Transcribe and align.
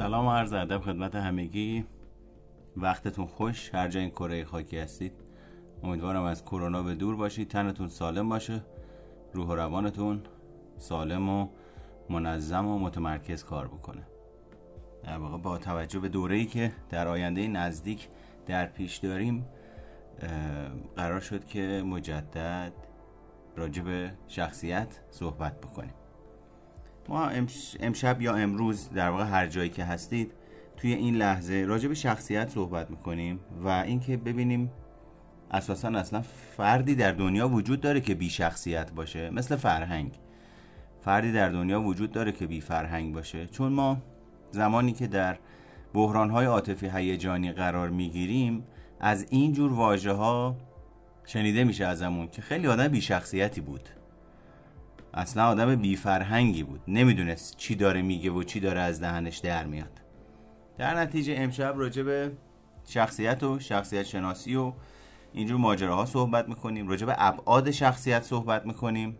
سلام 0.00 0.26
و 0.26 0.32
عرض 0.32 0.52
ادب 0.52 0.80
خدمت 0.80 1.14
همگی. 1.14 1.84
وقتتون 2.76 3.26
خوش. 3.26 3.74
هر 3.74 3.88
جای 3.88 4.02
این 4.02 4.10
کره 4.10 4.44
خاکی 4.44 4.78
هستید 4.78 5.12
امیدوارم 5.82 6.22
از 6.22 6.44
کرونا 6.44 6.82
به 6.82 6.94
دور 6.94 7.16
باشید. 7.16 7.48
تنتون 7.48 7.88
سالم 7.88 8.28
باشه. 8.28 8.64
روح 9.32 9.48
و 9.48 9.54
روانتون 9.54 10.22
سالم 10.78 11.28
و 11.28 11.48
منظم 12.10 12.66
و 12.66 12.78
متمرکز 12.78 13.44
کار 13.44 13.68
بکنه. 13.68 14.06
در 15.04 15.18
واقع 15.18 15.38
با 15.38 15.58
توجه 15.58 16.00
به 16.00 16.08
دوره‌ای 16.08 16.46
که 16.46 16.72
در 16.90 17.08
آینده 17.08 17.48
نزدیک 17.48 18.08
در 18.46 18.66
پیش 18.66 18.96
داریم 18.96 19.46
قرار 20.96 21.20
شد 21.20 21.44
که 21.44 21.82
مجدد 21.86 22.72
راجع 23.56 23.82
به 23.82 24.12
شخصیت 24.28 25.00
صحبت 25.10 25.60
بکنیم. 25.60 25.94
ما 27.10 27.30
امشب 27.80 28.22
یا 28.22 28.34
امروز 28.34 28.90
در 28.90 29.10
واقع 29.10 29.24
هر 29.24 29.46
جایی 29.46 29.68
که 29.68 29.84
هستید 29.84 30.32
توی 30.76 30.92
این 30.92 31.14
لحظه 31.14 31.64
راجع 31.68 31.88
به 31.88 31.94
شخصیت 31.94 32.50
صحبت 32.50 32.90
می‌کنیم 32.90 33.40
و 33.64 33.68
اینکه 33.68 34.16
ببینیم 34.16 34.70
اساسا 35.50 35.88
اصلا 35.88 36.22
فردی 36.56 36.94
در 36.94 37.12
دنیا 37.12 37.48
وجود 37.48 37.80
داره 37.80 38.00
که 38.00 38.14
بی 38.14 38.30
شخصیت 38.30 38.92
باشه. 38.92 39.30
مثل 39.30 39.56
فرهنگ. 39.56 40.18
فردی 41.00 41.32
در 41.32 41.48
دنیا 41.48 41.82
وجود 41.82 42.12
داره 42.12 42.32
که 42.32 42.46
بی 42.46 42.60
فرهنگ 42.60 43.14
باشه. 43.14 43.46
چون 43.46 43.72
ما 43.72 43.96
زمانی 44.50 44.92
که 44.92 45.06
در 45.06 45.38
بحرانهای 45.94 46.46
عاطفی 46.46 46.88
هیجانی 46.88 47.52
قرار 47.52 47.88
می‌گیریم 47.88 48.64
از 49.00 49.26
این 49.30 49.52
جور 49.52 49.72
واژه 49.72 50.12
ها 50.12 50.56
شنیده 51.26 51.64
میشه 51.64 51.86
ازمون 51.86 52.28
که 52.28 52.42
خیلی 52.42 52.66
آدم 52.66 52.88
بی 52.88 53.00
شخصیتی 53.00 53.60
بود. 53.60 53.88
اصلا 55.14 55.48
آدم 55.48 55.76
بی 55.76 55.96
فرهنگی 55.96 56.62
بود. 56.62 56.80
نمی‌دونست 56.88 57.56
چی 57.56 57.74
داره 57.74 58.02
میگه 58.02 58.30
و 58.30 58.42
چی 58.42 58.60
داره 58.60 58.80
از 58.80 59.00
دهنش 59.00 59.38
در 59.38 59.64
میاد. 59.64 60.00
در 60.78 60.94
نتیجه 60.94 61.34
امشب 61.36 61.74
راجع 61.76 62.02
به 62.02 62.32
شخصیت 62.86 63.42
و 63.42 63.58
شخصیت 63.58 64.02
شناسی 64.02 64.56
و 64.56 64.72
اینجور 65.32 65.56
ماجراها 65.56 66.06
صحبت 66.06 66.48
می‌کنیم. 66.48 66.88
راجع 66.88 67.06
به 67.06 67.14
ابعاد 67.18 67.70
شخصیت 67.70 68.22
صحبت 68.22 68.66
می‌کنیم. 68.66 69.18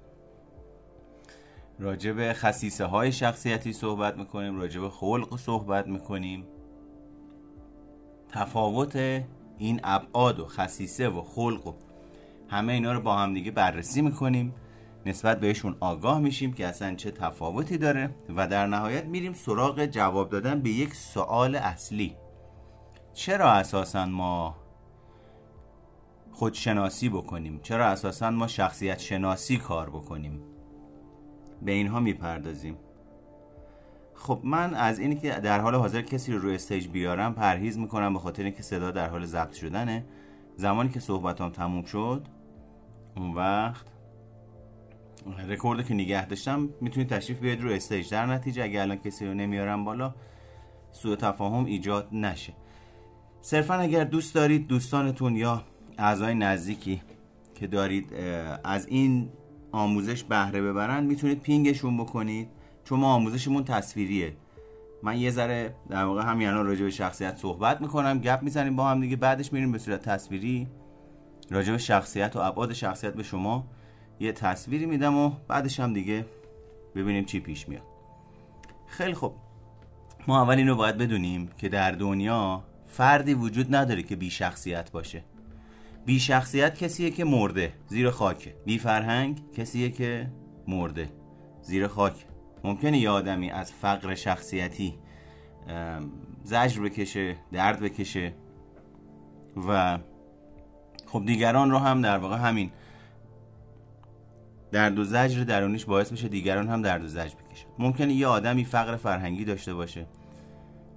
راجع 1.78 2.12
به 2.12 2.32
خصیصه 2.32 2.84
های 2.84 3.12
شخصیتی 3.12 3.72
صحبت 3.72 4.16
می‌کنیم. 4.16 4.60
راجع 4.60 4.80
به 4.80 4.90
خلق 4.90 5.36
صحبت 5.36 5.86
می‌کنیم. 5.86 6.44
تفاوت 8.28 8.96
این 9.58 9.80
ابعاد 9.84 10.40
و 10.40 10.46
خصیصه 10.46 11.08
و 11.08 11.22
خلق 11.22 11.66
و 11.66 11.72
همه 12.48 12.72
اینا 12.72 12.92
رو 12.92 13.00
با 13.00 13.16
هم 13.16 13.34
دیگه 13.34 13.50
بررسی 13.50 14.02
می‌کنیم. 14.02 14.54
نسبت 15.06 15.40
بهشون 15.40 15.76
آگاه 15.80 16.20
میشیم 16.20 16.52
که 16.52 16.66
اصلا 16.66 16.94
چه 16.94 17.10
تفاوتی 17.10 17.78
داره 17.78 18.10
و 18.36 18.48
در 18.48 18.66
نهایت 18.66 19.04
میریم 19.04 19.32
سراغ 19.32 19.86
جواب 19.86 20.30
دادن 20.30 20.60
به 20.60 20.70
یک 20.70 20.94
سوال 20.94 21.56
اصلی. 21.56 22.16
چرا 23.12 23.50
اساسا 23.50 24.06
ما 24.06 24.56
خودشناسی 26.32 27.08
بکنیم؟ 27.08 27.60
چرا 27.62 27.86
اساسا 27.86 28.30
ما 28.30 28.46
شخصیت 28.46 28.98
شناسی 28.98 29.56
کار 29.56 29.90
بکنیم؟ 29.90 30.42
به 31.62 31.72
اینها 31.72 32.00
می‌پردازیم. 32.00 32.76
خب 34.14 34.40
من 34.44 34.74
از 34.74 34.98
اینی 34.98 35.16
که 35.16 35.30
در 35.30 35.60
حال 35.60 35.74
حاضر 35.74 36.02
کسی 36.02 36.32
رو 36.32 36.38
روی 36.38 36.54
استیج 36.54 36.88
بیارم 36.88 37.34
پرهیز 37.34 37.78
می‌کنم 37.78 38.12
به 38.12 38.18
خاطر 38.18 38.42
اینکه 38.42 38.62
صدا 38.62 38.90
در 38.90 39.08
حال 39.08 39.24
ضبط 39.24 39.52
شدنه. 39.52 40.04
زمانی 40.56 40.90
که 40.90 41.00
صحبتام 41.00 41.50
تموم 41.50 41.84
شد 41.84 42.26
اون 43.16 43.34
وقت 43.34 43.86
رکورد 45.48 45.86
که 45.86 45.94
نگه 45.94 46.26
داشتم 46.26 46.68
می‌تونید 46.80 47.08
تشریف 47.08 47.38
بیاید 47.38 47.62
رو 47.62 47.70
stage. 47.70 48.10
در 48.10 48.26
نتیجه 48.26 48.64
اگر 48.64 48.82
الان 48.82 48.96
کسی 48.96 49.26
رو 49.26 49.34
نمیارم 49.34 49.84
بالا 49.84 50.14
سوء 50.92 51.16
تفاهم 51.16 51.64
ایجاد 51.64 52.08
نشه. 52.12 52.52
صرفا 53.40 53.74
اگر 53.74 54.04
دوست 54.04 54.34
دارید 54.34 54.66
دوستانتون 54.66 55.36
یا 55.36 55.64
اعضای 55.98 56.34
نزدیکی 56.34 57.02
که 57.54 57.66
دارید 57.66 58.14
از 58.64 58.86
این 58.86 59.28
آموزش 59.72 60.24
بهره 60.24 60.62
ببرن 60.62 61.04
می‌تونید 61.04 61.40
ping 61.40 61.68
شون 61.68 61.96
بکنید. 61.96 62.48
چون 62.84 63.00
ما 63.00 63.14
آموزشمون 63.14 63.64
تصویریه. 63.64 64.36
من 65.02 65.18
یه 65.18 65.30
ذره 65.30 65.74
در 65.88 66.04
واقع 66.04 66.22
همین 66.22 66.48
الان 66.48 66.66
راجع 66.66 66.84
به 66.84 66.90
شخصیت 66.90 67.36
صحبت 67.36 67.80
می‌کنم 67.80 68.18
گپ 68.18 68.42
می‌زنیم 68.42 68.76
با 68.76 68.88
هم 68.88 69.00
دیگه 69.00 69.16
بعدش 69.16 69.52
میریم 69.52 69.72
به 69.72 69.78
صورت 69.78 70.02
تصویری. 70.02 70.68
راجع 71.50 71.72
به 71.72 71.78
شخصیت 71.78 72.36
و 72.36 72.38
ابعاد 72.38 72.72
شخصیت 72.72 73.14
به 73.14 73.22
شما 73.22 73.66
یه 74.20 74.32
تصویری 74.32 74.86
میدم 74.86 75.16
و 75.16 75.32
بعدش 75.48 75.80
هم 75.80 75.92
دیگه 75.92 76.26
ببینیم 76.94 77.24
چی 77.24 77.40
پیش 77.40 77.68
میاد. 77.68 77.82
خیلی 78.86 79.14
خوب. 79.14 79.34
ما 80.26 80.42
اول 80.42 80.56
اینو 80.56 80.76
باید 80.76 80.96
بدونیم 80.96 81.50
که 81.58 81.68
در 81.68 81.90
دنیا 81.90 82.64
فردی 82.86 83.34
وجود 83.34 83.74
نداره 83.74 84.02
که 84.02 84.16
بی 84.16 84.30
شخصیت 84.30 84.90
باشه. 84.92 85.24
بی 86.06 86.20
شخصیت 86.20 86.78
کسیه 86.78 87.10
که 87.10 87.24
مرده 87.24 87.72
زیر 87.86 88.10
خاکه. 88.10 88.54
بی 88.64 88.78
فرهنگ 88.78 89.52
کسیه 89.52 89.90
که 89.90 90.30
مرده 90.68 91.08
زیر 91.62 91.86
خاک 91.86 92.26
ممکنه 92.64 92.98
یه 92.98 93.10
آدمی 93.10 93.50
از 93.50 93.72
فقر 93.72 94.14
شخصیتی 94.14 94.94
زجر 96.44 96.82
بکشه 96.82 97.36
درد 97.52 97.80
بکشه 97.80 98.34
و 99.68 99.98
خب 101.06 101.22
دیگران 101.26 101.70
رو 101.70 101.78
هم 101.78 102.02
در 102.02 102.18
واقع 102.18 102.36
همین 102.36 102.70
درد 104.72 104.98
و 104.98 105.04
زجر 105.04 105.44
درونیش 105.44 105.84
باعث 105.84 106.12
میشه 106.12 106.28
دیگران 106.28 106.68
هم 106.68 106.82
درد 106.82 107.04
و 107.04 107.06
زجر 107.06 107.34
بکشن. 107.34 107.66
ممکنه 107.78 108.12
یه 108.12 108.26
آدمی 108.26 108.64
فقر 108.64 108.96
فرهنگی 108.96 109.44
داشته 109.44 109.74
باشه 109.74 110.06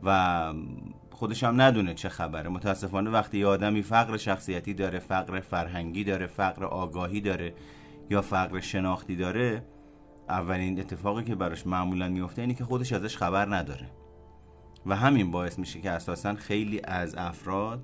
و 0.04 0.54
خودش 1.12 1.44
هم 1.44 1.62
ندونه 1.62 1.94
چه 1.94 2.10
خبره. 2.10 2.50
متاسفانه 2.50 3.10
وقتی 3.10 3.38
یه 3.40 3.48
آدمی 3.48 3.82
فقر 3.82 4.18
شخصیتی 4.18 4.74
داره 4.74 5.00
فقر 5.00 5.40
فرهنگی 5.40 6.04
داره 6.04 6.28
فقر 6.28 6.66
آگاهی 6.66 7.22
داره 7.22 7.54
یا 8.10 8.22
فقر 8.22 8.60
شناختی 8.60 9.16
داره 9.16 9.66
اولین 10.30 10.80
اتفاقی 10.80 11.24
که 11.24 11.36
براش 11.36 11.68
معمولا 11.68 12.10
میفته 12.10 12.42
اینه 12.42 12.54
که 12.54 12.64
خودش 12.64 12.94
ازش 12.94 13.18
خبر 13.18 13.56
نداره. 13.56 13.90
و 14.86 14.96
همین 14.96 15.32
باعث 15.32 15.60
میشه 15.60 15.82
که 15.82 15.92
اساسا 15.92 16.36
خیلی 16.36 16.82
از 16.84 17.16
افراد 17.16 17.84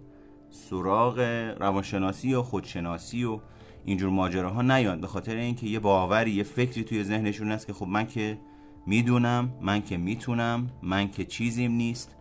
سراغ 0.49 1.19
روانشناسی 1.59 2.33
و 2.33 2.41
خودشناسی 2.41 3.23
و 3.23 3.39
اینجور 3.85 4.09
ماجراها 4.09 4.61
نیان 4.61 5.01
به 5.01 5.07
خاطر 5.07 5.35
اینکه 5.35 5.67
یه 5.67 5.79
باوری 5.79 6.31
یه 6.31 6.43
فکری 6.43 6.83
توی 6.83 7.03
ذهنشون 7.03 7.51
هست 7.51 7.67
که 7.67 7.73
خب 7.73 7.87
من 7.87 8.07
که 8.07 8.37
می‌دونم 8.85 9.53
من 9.61 9.81
که 9.81 9.97
می‌تونم 9.97 10.69
من 10.83 11.11
که 11.11 11.25
چیزیم 11.25 11.71
نیست. 11.71 12.15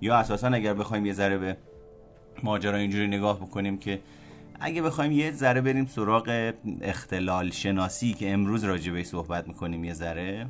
یا 0.00 0.16
اساسا 0.16 0.48
اگر 0.48 0.74
بخوایم 0.74 1.06
یه 1.06 1.12
ذره 1.12 1.38
به 1.38 1.56
ماجرا 2.42 2.76
اینجوری 2.76 3.06
نگاه 3.06 3.40
بکنیم 3.40 3.78
که 3.78 4.00
اگه 4.60 4.82
بخوایم 4.82 5.12
یه 5.12 5.32
ذره 5.32 5.60
بریم 5.60 5.86
سراغ 5.86 6.52
اختلال 6.80 7.50
شناسی 7.50 8.14
که 8.14 8.32
امروز 8.32 8.64
راجبه 8.64 9.04
صحبت 9.04 9.48
می‌کنیم 9.48 9.84
یه 9.84 9.94
ذره 9.94 10.46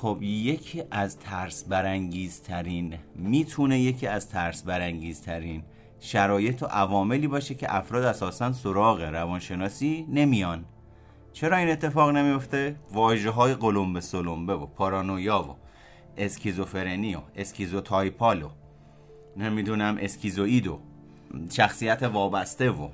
خب 0.00 0.18
یکی 0.22 0.82
از 0.90 1.18
ترس 1.18 1.64
برانگیزترین 1.64 2.94
می‌تونه 3.14 3.80
یکی 3.80 4.06
از 4.06 4.28
ترس 4.28 4.62
برانگیزترین 4.62 5.62
شرایط 6.00 6.62
و 6.62 6.66
عواملی 6.66 7.26
باشه 7.26 7.54
که 7.54 7.76
افراد 7.76 8.04
اساسا 8.04 8.52
سراغ 8.52 9.00
روانشناسی 9.00 10.06
نمیان 10.08 10.64
چرا 11.32 11.56
این 11.56 11.70
اتفاق 11.70 12.10
نمیفته؟ 12.10 12.76
واژه 12.92 13.30
های 13.30 13.54
قلمبه 13.54 14.00
سلمبه 14.00 14.54
و 14.54 14.66
پارانویا 14.66 15.42
و 15.42 15.56
اسکیزوفرنی 16.16 17.14
و 17.14 17.20
schizotypal 17.36 18.42
و 18.42 18.48
نمی‌دونم 19.36 19.98
اسکیزوئید 20.00 20.66
و 20.66 20.80
شخصیت 21.50 22.02
وابسته 22.02 22.70
و 22.70 22.88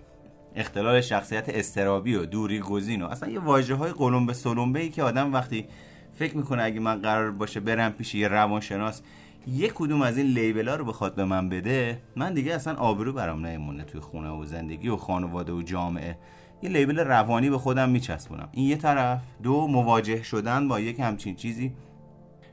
اختلال 0.57 1.01
شخصیت 1.01 1.49
اضطرابی 1.49 2.15
و 2.15 2.25
دوری 2.25 2.61
گزین 2.61 3.03
و 3.03 3.07
اصلا 3.07 3.29
یه 3.29 3.41
واژه 3.41 3.75
های 3.75 3.93
قلمبه 3.93 4.33
سلمبه 4.33 4.81
ای 4.81 4.89
که 4.89 5.03
آدم 5.03 5.33
وقتی 5.33 5.67
فکر 6.15 6.37
می‌کنه 6.37 6.63
اگه 6.63 6.81
من 6.81 7.03
قرار 7.03 7.31
باشه 7.31 7.61
برم 7.61 7.93
پیش 7.93 8.15
یه 8.15 8.29
روانشناس 8.29 9.03
یک 9.47 9.73
کدوم 9.75 10.03
از 10.03 10.19
این 10.19 10.27
لیبل 10.27 10.69
ها 10.69 10.75
رو 10.75 10.85
بخواد 10.85 11.15
به 11.15 11.25
من 11.25 11.49
بده 11.49 12.03
من 12.17 12.35
دیگه 12.35 12.55
اصلا 12.55 12.75
آبرو 12.75 13.13
برام 13.13 13.47
نمیمونه 13.47 13.85
توی 13.85 14.01
خونه 14.01 14.31
و 14.31 14.45
زندگی 14.45 14.89
و 14.89 14.97
خانواده 14.97 15.53
و 15.53 15.63
جامعه. 15.63 16.19
یه 16.63 16.71
لیبل 16.71 16.99
روانی 16.99 17.51
به 17.51 17.59
خودم 17.59 17.91
میچسبونم. 17.91 18.49
این 18.53 18.69
یه 18.69 18.77
طرف. 18.77 19.23
دو 19.43 19.67
مواجه 19.67 20.23
شدن 20.23 20.69
با 20.69 20.81
یک 20.81 21.01
همچین 21.01 21.35
چیزی 21.35 21.73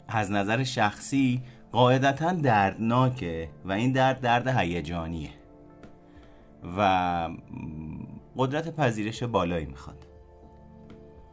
از 0.07 0.31
نظر 0.31 0.63
شخصی 0.63 1.41
قاعدتا 1.71 2.31
دردناکه 2.31 3.49
و 3.65 3.71
این 3.71 3.91
درد 3.91 4.21
درد 4.21 4.47
هیجانیه. 4.47 5.29
و 6.77 7.29
قدرت 8.37 8.75
پذیرش 8.75 9.23
بالایی 9.23 9.65
می‌خواد. 9.65 10.07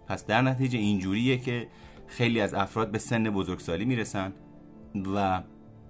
پس 0.06 0.26
در 0.26 0.42
نتیجه 0.42 0.78
اینجوریه 0.78 1.38
که 1.38 1.68
خیلی 2.06 2.40
از 2.40 2.54
افراد 2.54 2.90
به 2.90 2.98
سن 2.98 3.24
بزرگسالی 3.24 3.84
می‌رسن. 3.84 4.32
و 5.04 5.42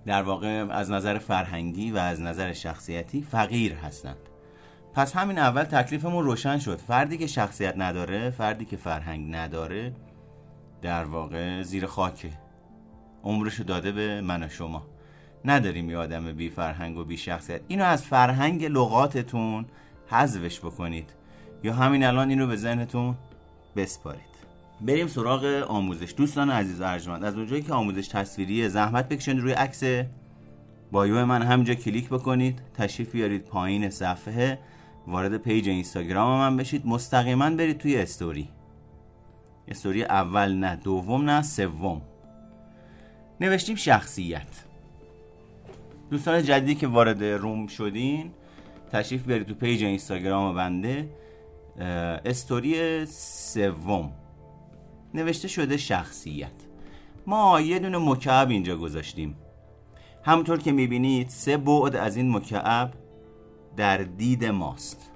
در 0.06 0.23
واقع 0.23 0.67
از 0.70 0.91
نظر 0.91 1.19
فرهنگی 1.19 1.91
و 1.91 1.97
از 1.97 2.20
نظر 2.20 2.53
شخصیتی 2.53 3.23
فقیر 3.23 3.75
هستند. 3.75 4.17
پس 4.94 5.17
همین 5.17 5.38
اول 5.38 5.64
تکلیفمون 5.64 6.25
روشن 6.25 6.58
شد. 6.58 6.79
فردی 6.79 7.19
که 7.19 7.26
شخصیت 7.26 7.75
نداره 7.76 8.31
فردی 8.31 8.64
که 8.64 8.76
فرهنگ 8.76 9.35
نداره 9.35 9.93
در 10.82 11.05
واقع 11.05 11.62
زیر 11.62 11.87
خاکه. 11.87 12.31
عمرشو 13.25 13.62
داده 13.62 13.93
به 13.93 14.20
من 14.20 14.43
و 14.43 14.49
شما. 14.49 14.87
نداریم 15.44 15.91
یه 15.91 15.97
آدم 15.97 16.32
بی 16.32 16.50
فرهنگ 16.50 16.97
و 16.97 17.05
بی 17.05 17.17
شخصیت. 17.17 17.61
اینو 17.69 17.85
از 17.85 18.05
فرهنگ 18.05 18.64
لغاتتون 18.64 19.67
حذفش 20.06 20.61
بکنید. 20.61 21.11
یا 21.62 21.75
همین 21.75 22.05
الان 22.05 22.29
اینو 22.29 22.47
به 22.47 22.56
ذهنتون 22.56 23.17
بسپارید. 23.76 24.36
بریم 24.81 25.06
سراغ 25.06 25.44
آموزش. 25.69 26.14
دوستان 26.17 26.50
عزیز 26.50 26.81
ارجمند 26.81 27.25
از 27.25 27.37
اونجایی 27.37 27.62
که 27.62 27.73
آموزش 27.73 28.08
تصویری 28.08 28.69
زحمت 28.69 29.08
بکشید 29.08 29.38
روی 29.38 29.52
عکس 29.52 29.82
bio 30.93 31.25
من 31.25 31.43
همینجا 31.43 31.75
کلیک 31.75 32.08
بکنید 32.08 32.62
تشریف 32.75 33.12
بیارید 33.12 33.44
پایین 33.44 33.90
صفحه 33.90 34.58
وارد 35.06 35.37
page 35.37 35.69
اینستاگرام 35.69 36.38
من 36.38 36.56
بشید 36.56 36.87
مستقیما 36.87 37.50
برید 37.50 37.78
توی 37.78 37.96
story. 37.96 38.49
story 39.69 40.05
اول 40.05 40.52
نه 40.52 40.76
دوم 40.76 41.31
نه 41.31 41.43
سوم. 41.43 42.02
نوشتیم 43.40 43.76
شخصیت. 43.76 44.64
دوستان 46.11 46.43
جدیدی 46.43 46.75
که 46.75 46.87
وارد 46.87 47.25
روم 47.25 47.67
شدین 47.67 48.31
تشریف 48.93 49.26
بیارید 49.26 49.46
تو 49.46 49.55
پیج 49.55 49.84
اینستاگرام 49.84 50.55
بنده. 50.55 51.08
استوری 52.25 53.06
سوم. 53.06 54.12
نوشته 55.16 55.48
شده 55.48 55.76
شخصیت. 55.76 56.52
ما 57.26 57.60
یه 57.60 57.78
دونه 57.78 57.98
مکعب 57.98 58.50
اینجا 58.50 58.76
گذاشتیم. 58.76 59.36
همونطور 60.22 60.58
که 60.58 60.72
می‌بینید 60.72 61.28
سه 61.28 61.56
بعد 61.56 61.96
از 61.96 62.16
این 62.16 62.36
مکعب 62.36 62.92
در 63.76 63.96
دید 63.96 64.44
ماست. 64.44 65.10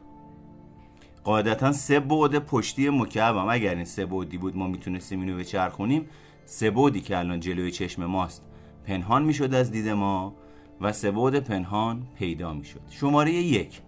قاعدتا 1.25 1.73
سه 1.73 2.01
بعد 2.01 2.39
پشتی 2.39 2.89
مکعب 2.89 3.37
هم. 3.37 3.49
اگر 3.49 3.75
این 3.75 3.85
سه 3.85 4.07
بعدی 4.07 4.39
بود 4.39 4.57
ما 4.57 4.67
می‌تونستیم 4.69 5.21
اینو 5.21 5.37
بچرخونیم 5.37 6.09
سه 6.45 6.71
بعدی 6.71 7.01
که 7.01 7.19
الان 7.19 7.41
جلوی 7.41 7.71
چشم 7.71 8.05
ماست 8.05 8.43
پنهان 8.87 9.23
می‌شد 9.23 9.55
از 9.55 9.71
دید 9.71 9.89
ما 9.89 10.35
و 10.81 10.93
سه 10.93 11.11
بعد 11.11 11.41
پنهان 11.41 12.07
پیدا 12.19 12.55
می‌شد. 12.55 12.81
شماره 12.91 13.33
یک. 13.33 13.81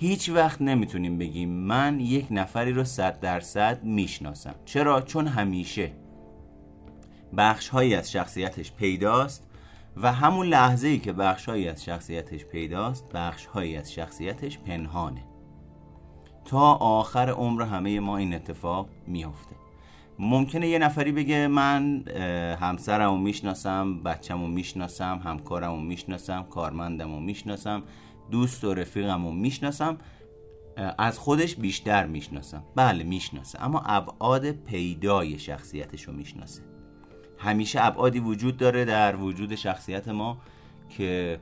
هیچ 0.00 0.28
وقت 0.28 0.62
نمی‌تونیم 0.62 1.18
بگیم 1.18 1.48
من 1.50 2.00
یک 2.00 2.26
نفری 2.30 2.72
رو 2.72 2.84
صد 2.84 3.20
درصد 3.20 3.84
می‌شناسم. 3.84 4.54
چرا؟ 4.64 5.00
چون 5.00 5.26
همیشه 5.26 5.92
بخش 7.36 7.68
هایی 7.68 7.94
از 7.94 8.12
شخصیتش 8.12 8.72
پیداست 8.72 9.46
و 9.96 10.12
همون 10.12 10.46
لحظه 10.46 10.88
ای 10.88 10.98
که 10.98 11.12
بخش 11.12 11.48
هایی 11.48 11.68
از 11.68 11.84
شخصیتش 11.84 12.44
پیداست 12.44 13.08
بخش 13.14 13.46
هایی 13.46 13.76
از 13.76 13.92
شخصیتش 13.92 14.58
پنهانه. 14.58 15.22
تا 16.44 16.72
آخر 16.72 17.30
عمر 17.30 17.62
همه 17.62 18.00
ما 18.00 18.16
این 18.16 18.34
اتفاق 18.34 18.88
میافته. 19.06 19.56
ممکنه 20.18 20.68
یه 20.68 20.78
نفری 20.78 21.12
بگه 21.12 21.46
من 21.46 22.08
همسرمو 22.60 23.16
می‌شناسم 23.16 24.02
بچه‌مو 24.02 24.46
می‌شناسم 24.46 25.20
همکارمو 25.24 25.80
می‌شناسم 25.80 26.42
کارمندمو 26.42 27.20
می‌شناسم. 27.20 27.82
دوست 28.30 28.64
و 28.64 28.74
رفیقمو 28.74 29.32
می‌شناسم 29.32 29.98
از 30.98 31.18
خودش 31.18 31.54
بیشتر 31.54 32.06
می‌شناسم. 32.06 32.62
بله 32.76 33.04
می‌شناسه 33.04 33.64
اما 33.64 33.80
ابعاد 33.80 34.50
پیدای 34.50 35.38
شخصیتش 35.38 36.02
رو 36.02 36.12
می‌شناسه. 36.12 36.62
همیشه 37.38 37.84
ابعادی 37.84 38.18
وجود 38.18 38.56
داره 38.56 38.84
در 38.84 39.16
وجود 39.16 39.54
شخصیت 39.54 40.08
ما 40.08 40.38
که 40.88 41.40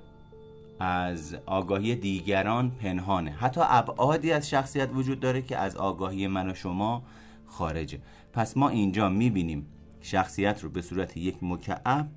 از 0.81 1.37
آگاهی 1.47 1.95
دیگران 1.95 2.71
پنهانه. 2.71 3.31
حتی 3.31 3.61
ابعادی 3.65 4.33
از 4.33 4.49
شخصیت 4.49 4.89
وجود 4.95 5.21
داره 5.21 5.43
که 5.43 5.57
از 5.57 5.77
آگاهی 5.77 6.27
من 6.27 6.51
و 6.51 6.55
شما 6.55 7.03
خارجه. 7.47 8.01
پس 8.33 8.57
ما 8.57 8.69
اینجا 8.69 9.09
می‌بینیم 9.09 9.67
شخصیت 10.01 10.65
رو 10.65 10.71
به 10.71 10.83
صورت 10.83 11.17
یک 11.17 11.37
مکعب 11.43 12.09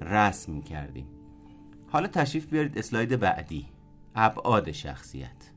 رسم 0.00 0.60
کردیم. 0.60 1.06
حالا 1.88 2.06
تشریف 2.06 2.50
بیارید 2.50 2.78
اسلاید 2.78 3.20
بعدی. 3.20 3.66
ابعاد 4.16 4.72
شخصیت. 4.72 5.50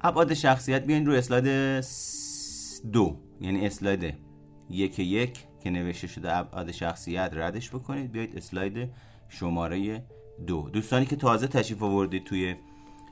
ابعاد 0.00 0.34
شخصیت 0.34 0.86
بیاین 0.86 1.06
رو 1.06 1.12
اسلاید 1.12 1.84
دو. 2.92 3.16
یعنی 3.40 3.66
اسلاید 3.66 4.14
یک 4.70 4.98
یک 4.98 5.44
که 5.60 5.70
نوشته 5.70 6.06
شده 6.06 6.36
ابعاد 6.36 6.70
شخصیت 6.70 7.30
ردش 7.32 7.70
بکنید. 7.70 8.12
بیایید 8.12 8.36
اسلاید 8.36 8.90
شماره 9.28 10.04
دو. 10.46 10.70
دوستانی 10.72 11.06
که 11.06 11.16
تازه 11.16 11.46
تشریف 11.46 11.82
آوردید 11.82 12.24
توی 12.24 12.56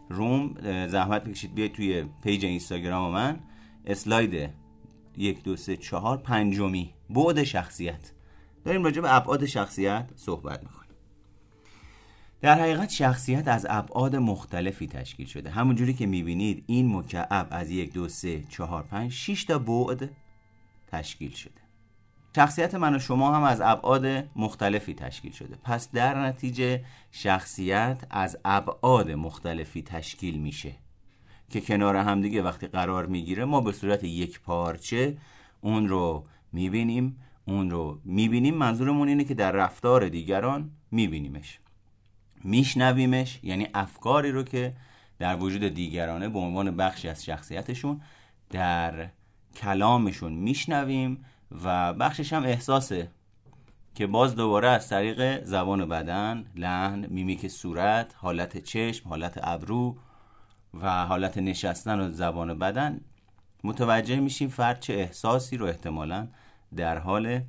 روم 0.09 0.55
زحمت 0.89 1.25
بکشید. 1.25 1.55
بیاید 1.55 1.73
توی 1.73 2.05
پیج 2.23 2.45
اینستاگرام 2.45 3.13
من. 3.13 3.41
اسلاید 3.87 4.51
یک 5.17 5.43
دو 5.43 5.57
سه 5.57 5.77
چهار 5.77 6.17
پنجمی. 6.17 6.95
بعد 7.11 7.43
شخصیت. 7.43 8.13
داریم 8.65 8.85
راجع 8.85 9.01
به 9.01 9.17
ابعاد 9.17 9.47
شخصیت 9.47 10.11
صحبت 10.17 10.63
می‌کنیم. 10.63 10.88
در 12.41 12.61
حقیقت 12.61 12.91
شخصیت 12.91 13.49
از 13.49 13.67
ابعاد 13.71 14.17
مختلفی 14.17 14.87
تشکیل 14.87 15.27
شده. 15.27 15.51
همونجوری 15.51 15.95
که 15.95 16.07
می‌بینید 16.07 16.65
این 16.67 16.97
مکعب 16.97 17.49
از 17.51 17.71
یک 17.71 17.93
دو 17.93 18.09
سه 18.09 18.45
چهار 18.49 18.83
پنج 18.83 19.13
شیش 19.13 19.45
تا 19.45 19.59
بعد 19.59 20.11
تشکیل 20.87 21.31
شده. 21.31 21.61
شخصیت 22.37 22.75
من 22.75 22.97
و 22.97 22.99
شما 22.99 23.35
هم 23.35 23.43
از 23.43 23.61
ابعاد 23.61 24.07
مختلفی 24.37 24.95
تشکیل 24.95 25.33
شده. 25.33 25.57
پس 25.65 25.91
در 25.91 26.27
نتیجه 26.27 26.85
شخصیت 27.11 28.07
از 28.11 28.39
ابعاد 28.45 29.11
مختلفی 29.11 29.83
تشکیل 29.83 30.39
میشه 30.39 30.75
که 31.51 31.61
کنار 31.61 31.97
همدیگه 31.97 32.43
وقتی 32.43 32.67
قرار 32.67 33.07
می‌گیره 33.07 33.45
ما 33.45 33.61
به 33.61 33.73
صورت 33.73 34.05
یک 34.05 34.41
پارچه 34.41 35.17
اون 35.61 35.89
رو 35.89 36.25
می‌بینیم. 36.53 37.17
اون 37.45 37.71
رو 37.71 38.01
می‌بینیم. 38.05 38.55
منظورمون 38.55 39.09
اینه 39.09 39.25
که 39.25 39.35
در 39.35 39.53
رفتار 39.53 40.09
دیگران 40.09 40.71
میبینیمش. 40.91 41.59
میشنویمش 42.45 43.39
یعنی 43.43 43.69
افکاری 43.75 44.31
رو 44.31 44.43
که 44.43 44.73
در 45.19 45.37
وجود 45.37 45.65
دیگرانه 45.65 46.29
به 46.29 46.39
عنوان 46.39 46.77
بخشی 46.77 47.09
از 47.09 47.25
شخصیتشون 47.25 48.01
در 48.51 49.09
کلامشون 49.57 50.33
میشنویم 50.33 51.25
و 51.65 51.95
بخشش 51.95 52.33
هم 52.33 52.43
احساسه 52.43 53.11
که 53.95 54.07
باز 54.07 54.35
دوباره 54.37 54.69
از 54.69 54.89
طریق 54.89 55.45
زبان 55.45 55.89
بدن 55.89 56.45
لحن 56.55 57.07
میمیک 57.09 57.49
صورت 57.49 58.15
حالت 58.17 58.59
چشم 58.59 59.09
حالت 59.09 59.41
ابرو 59.43 59.97
و 60.83 61.07
حالت 61.07 61.39
نشستن 61.39 62.01
و 62.01 62.13
زبان 62.13 62.59
بدن 62.59 63.01
متوجه 63.65 64.21
میشیم 64.21 64.49
فرد 64.49 64.81
چه 64.81 64.93
احساسی 64.93 65.57
رو 65.57 65.67
احتمالا 65.67 66.29
در 66.77 66.99
حال 66.99 67.41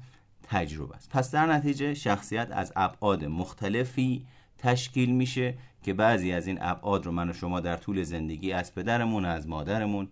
تجربه 0.43 0.95
است. 0.95 1.09
پس 1.09 1.31
در 1.31 1.45
نتیجه 1.45 1.93
شخصیت 1.93 2.47
از 2.51 2.73
ابعاد 2.75 3.25
مختلفی 3.25 4.25
تشکیل 4.59 5.11
میشه 5.11 5.53
که 5.83 5.93
بعضی 5.93 6.31
از 6.31 6.47
این 6.47 6.57
ابعاد 6.61 7.05
رو 7.05 7.11
من 7.11 7.29
و 7.29 7.33
شما 7.33 7.59
در 7.59 7.77
طول 7.77 8.03
زندگی 8.03 8.51
از 8.51 8.75
پدرمون 8.75 9.25
از 9.25 9.47
مادرمون 9.47 10.07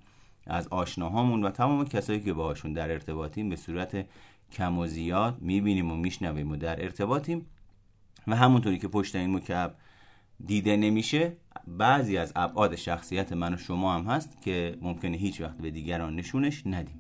از 0.48 0.68
آشناهامون 0.68 1.44
و 1.44 1.50
تمام 1.50 1.86
کسایی 1.86 2.20
که 2.20 2.34
باهاشون 2.34 2.74
در 2.74 2.92
ارتباطیم 2.92 3.50
به 3.50 3.56
صورت 3.56 4.06
کم 4.52 4.78
و 4.78 4.88
زیاد 4.88 5.38
می‌بینیم 5.42 5.92
و 5.92 5.96
میشنویم 5.96 6.52
و 6.52 6.56
در 6.56 6.84
ارتباطیم 6.84 7.46
و 8.28 8.36
همونطوری 8.36 8.80
که 8.80 8.88
پشت 8.88 9.16
این 9.16 9.36
مکعب 9.36 9.76
دیده 10.46 10.78
نمیشه 10.78 11.34
بعضی 11.68 12.18
از 12.18 12.34
ابعاد 12.36 12.76
شخصیت 12.76 13.34
من 13.34 13.54
و 13.54 13.58
شما 13.58 13.96
هم 13.96 14.06
هست 14.06 14.42
که 14.42 14.78
ممکنه 14.82 15.18
هیچ 15.18 15.42
وقت 15.42 15.58
به 15.58 15.72
دیگران 15.72 16.16
نشونش 16.16 16.64
ندیم. 16.66 17.00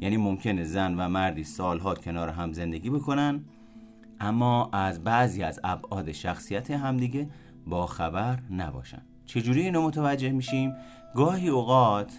یعنی 0.00 0.16
ممکنه 0.16 0.64
زن 0.64 0.94
و 0.94 1.08
مردی 1.08 1.44
سالها 1.44 1.94
کنار 1.94 2.28
هم 2.28 2.52
زندگی 2.52 2.90
بکنن 2.90 3.44
اما 4.20 4.70
از 4.72 5.04
بعضی 5.04 5.42
از 5.42 5.60
ابعاد 5.64 6.12
شخصیت 6.12 6.70
همدیگه 6.70 7.28
با 7.66 7.86
خبر 7.86 8.38
نباشن. 8.50 9.02
چجوری 9.26 9.60
اینو 9.62 9.82
متوجه 9.82 10.30
میشیم؟ 10.30 10.74
گاهی 11.14 11.48
اوقات 11.48 12.12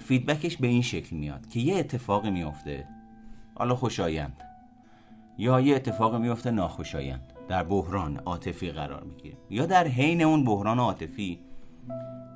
فیدبکش 0.00 0.56
به 0.56 0.66
این 0.66 0.82
شکل 0.82 1.16
میاد 1.16 1.48
که 1.48 1.60
یه 1.60 1.76
اتفاقی 1.76 2.30
میفته 2.30 2.88
حالا 3.54 3.74
خوشایند 3.74 4.36
یا 5.38 5.60
یه 5.60 5.76
اتفاق 5.76 6.16
میفته 6.16 6.50
ناخوشایند 6.50 7.32
در 7.48 7.64
بحران 7.64 8.16
عاطفی 8.16 8.70
قرار 8.70 9.02
می‌گیره 9.02 9.36
یا 9.50 9.66
در 9.66 9.86
حین 9.88 10.22
اون 10.22 10.44
بحران 10.44 10.78
عاطفی. 10.78 11.38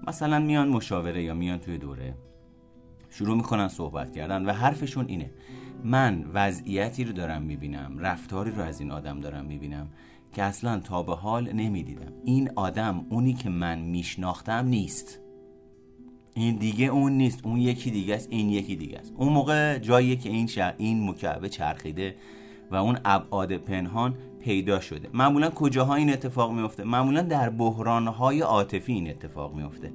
مثلا 0.06 0.38
میان 0.38 0.68
مشاوره 0.68 1.22
یا 1.22 1.34
میان 1.34 1.58
توی 1.58 1.78
دوره 1.78 2.14
شروع 3.10 3.36
می‌کنن 3.36 3.68
صحبت 3.68 4.12
کردن 4.12 4.46
و 4.46 4.52
حرفشون 4.52 5.04
اینه. 5.08 5.30
من 5.84 6.24
وضعیتی 6.34 7.04
رو 7.04 7.12
دارم 7.12 7.42
می‌بینم 7.42 7.98
رفتاری 7.98 8.50
رو 8.50 8.62
از 8.62 8.80
این 8.80 8.90
آدم 8.90 9.20
دارم 9.20 9.44
می‌بینم 9.44 9.88
که 10.32 10.42
اصلا 10.42 10.80
تا 10.80 11.02
به 11.02 11.14
حال 11.14 11.52
نمی‌دیدم. 11.52 12.12
این 12.24 12.50
آدم 12.56 13.06
اونی 13.10 13.32
که 13.32 13.48
من 13.48 13.78
میشناختم 13.78 14.66
نیست. 14.66 15.20
این 16.34 16.56
دیگه 16.56 16.86
اون 16.86 17.12
نیست 17.12 17.46
اون 17.46 17.58
یکی 17.58 17.90
دیگه 17.90 18.14
است 18.14 18.28
این 18.30 18.50
یکی 18.50 18.76
دیگه 18.76 18.98
است. 18.98 19.12
اون 19.16 19.32
موقع 19.32 19.78
جایی 19.78 20.16
که 20.16 20.28
این 20.28 20.46
شر... 20.46 20.74
این 20.78 21.10
مکعبه 21.10 21.48
چرخیده 21.48 22.16
و 22.70 22.76
اون 22.76 22.98
ابعاد 23.04 23.56
پنهان 23.56 24.14
پیدا 24.40 24.80
شده. 24.80 25.08
معمولا 25.14 25.50
کجاها 25.50 25.94
این 25.94 26.12
اتفاق 26.12 26.52
میفته 26.52 26.84
معمولا 26.84 27.22
در 27.22 27.50
بحرانهای 27.50 28.40
عاطفی 28.40 28.92
این 28.92 29.10
اتفاق 29.10 29.54
میفته 29.54 29.92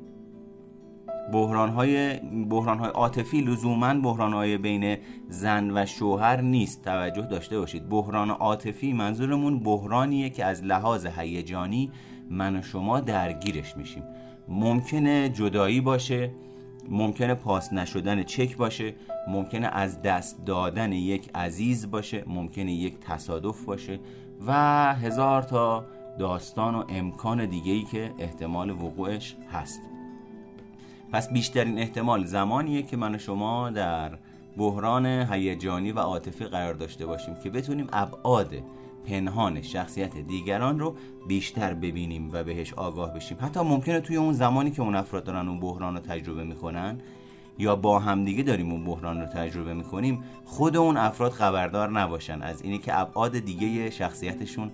بحران 1.31 1.69
های 1.69 2.19
بحران 2.49 2.79
های 2.79 2.89
عاطفی 2.89 3.41
لزوما 3.41 3.93
بحران 3.93 4.33
های 4.33 4.57
بین 4.57 4.97
زن 5.29 5.71
و 5.77 5.85
شوهر 5.85 6.41
نیست. 6.41 6.83
توجه 6.83 7.21
داشته 7.21 7.59
باشید. 7.59 7.89
بحران 7.89 8.29
عاطفی 8.29 8.93
منظورمون 8.93 9.59
بحرانیه 9.59 10.29
که 10.29 10.45
از 10.45 10.63
لحاظ 10.63 11.05
هیجانی 11.05 11.91
من 12.29 12.55
و 12.55 12.61
شما 12.61 12.99
درگیرش 12.99 13.77
میشیم. 13.77 14.03
ممکنه 14.47 15.29
جدایی 15.29 15.81
باشه 15.81 16.31
ممکنه 16.89 17.33
پاس 17.33 17.73
نشدن 17.73 18.23
چک 18.23 18.57
باشه 18.57 18.93
ممکنه 19.27 19.67
از 19.67 20.01
دست 20.01 20.45
دادن 20.45 20.91
یک 20.91 21.29
عزیز 21.35 21.91
باشه 21.91 22.23
ممکنه 22.27 22.71
یک 22.71 22.99
تصادف 22.99 23.65
باشه 23.65 23.99
و 24.47 24.53
هزار 24.95 25.41
تا 25.41 25.85
داستان 26.19 26.75
و 26.75 26.83
امکان 26.89 27.45
دیگه 27.45 27.71
ای 27.71 27.83
که 27.83 28.11
احتمال 28.19 28.69
وقوعش 28.69 29.35
هست. 29.51 29.90
پس 31.11 31.33
بیشترین 31.33 31.79
احتمال 31.79 32.25
زمانیه 32.25 32.81
که 32.81 32.97
من 32.97 33.15
و 33.15 33.17
شما 33.17 33.69
در 33.69 34.11
بحران 34.57 35.05
هیجانی 35.05 35.91
و 35.91 35.99
عاطفی 35.99 36.45
قرار 36.45 36.73
داشته 36.73 37.05
باشیم 37.05 37.35
که 37.43 37.49
بتونیم 37.49 37.87
ابعاد 37.93 38.53
پنهان 39.07 39.61
شخصیت 39.61 40.17
دیگران 40.17 40.79
رو 40.79 40.95
بیشتر 41.27 41.73
ببینیم 41.73 42.29
و 42.33 42.43
بهش 42.43 42.73
آگاه 42.73 43.13
بشیم. 43.13 43.37
حتی 43.41 43.59
ممکنه 43.59 43.99
توی 43.99 44.15
اون 44.15 44.33
زمانی 44.33 44.71
که 44.71 44.81
اون 44.81 44.95
افراد 44.95 45.23
دارن 45.23 45.47
اون 45.47 45.59
بحران 45.59 45.93
رو 45.93 45.99
تجربه 45.99 46.43
می‌کنن 46.43 46.99
یا 47.59 47.75
با 47.75 47.99
همدیگه 47.99 48.43
داریم 48.43 48.71
اون 48.71 48.83
بحران 48.83 49.21
رو 49.21 49.27
تجربه 49.27 49.73
می‌کنیم 49.73 50.23
خود 50.45 50.77
اون 50.77 50.97
افراد 50.97 51.31
خبردار 51.31 51.89
نباشن 51.89 52.41
از 52.41 52.61
اینه 52.61 52.77
که 52.77 52.99
ابعاد 52.99 53.39
دیگه 53.39 53.89
شخصیتشون 53.89 54.71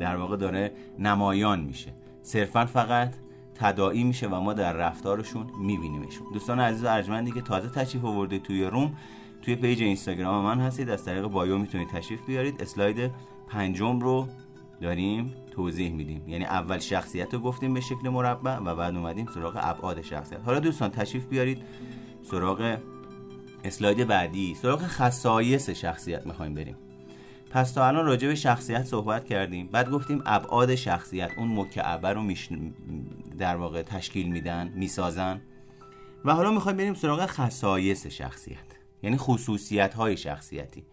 در 0.00 0.16
واقع 0.16 0.36
داره 0.36 0.72
نمایان 0.98 1.60
میشه. 1.60 1.92
صرفا 2.22 2.66
فقط 2.66 3.14
تداعی 3.54 4.04
میشه 4.04 4.28
و 4.28 4.40
ما 4.40 4.52
در 4.52 4.72
رفتارشون 4.72 5.46
میبینیمشون. 5.58 6.26
دوستان 6.32 6.60
عزیز 6.60 6.84
ارجمندی 6.84 7.32
که 7.32 7.40
تازه 7.40 7.68
تشریف 7.68 8.04
آورده 8.04 8.38
توی 8.38 8.64
روم 8.64 8.96
توی 9.42 9.56
page 9.56 9.82
اینستاگرام 9.82 10.44
من 10.44 10.60
هستید. 10.60 10.90
از 10.90 11.04
طریق 11.04 11.26
bio 11.26 11.58
می‌تونید 11.58 11.88
تشریف 11.88 12.20
بیارید. 12.26 12.62
اسلاید 12.62 13.10
پنجم 13.48 14.00
رو 14.00 14.28
داریم 14.80 15.34
توضیح 15.50 15.92
میدیم. 15.92 16.28
یعنی 16.28 16.44
اول 16.44 16.78
شخصیت 16.78 17.34
رو 17.34 17.40
گفتیم 17.40 17.74
به 17.74 17.80
شکل 17.80 18.08
مربع 18.08 18.56
و 18.56 18.74
بعد 18.74 18.96
اومدیم 18.96 19.26
سراغ 19.34 19.58
ابعاد 19.60 20.02
شخصیت. 20.02 20.40
حالا 20.44 20.58
دوستان 20.60 20.90
تشریف 20.90 21.26
بیارید. 21.26 21.62
سراغ 22.22 22.78
اسلاید 23.64 24.06
بعدی 24.06 24.54
سراغ 24.54 24.82
خصایص 24.82 25.70
شخصیت 25.70 26.26
می‌خوایم 26.26 26.54
بریم. 26.54 26.76
پس 27.50 27.72
تا 27.72 27.86
الان 27.86 28.06
راجع 28.06 28.28
به 28.28 28.34
شخصیت 28.34 28.82
صحبت 28.82 29.24
کردیم. 29.24 29.68
بعد 29.72 29.90
گفتیم 29.90 30.22
ابعاد 30.26 30.74
شخصیت 30.74 31.30
اون 31.38 31.48
مکعبه 31.60 32.12
رو 32.12 32.22
میش... 32.22 32.48
در 33.38 33.56
واقع 33.56 33.82
تشکیل 33.82 34.28
میدن 34.32 34.72
می‌سازن. 34.74 35.40
و 36.24 36.34
حالا 36.34 36.50
می‌خوایم 36.50 36.76
بریم 36.76 36.94
سراغ 36.94 37.26
خصایص 37.26 38.06
شخصیت 38.06 38.58
یعنی 39.02 39.16
خصوصیت 39.16 39.94
های 39.94 40.16
شخصیتی. 40.16 40.84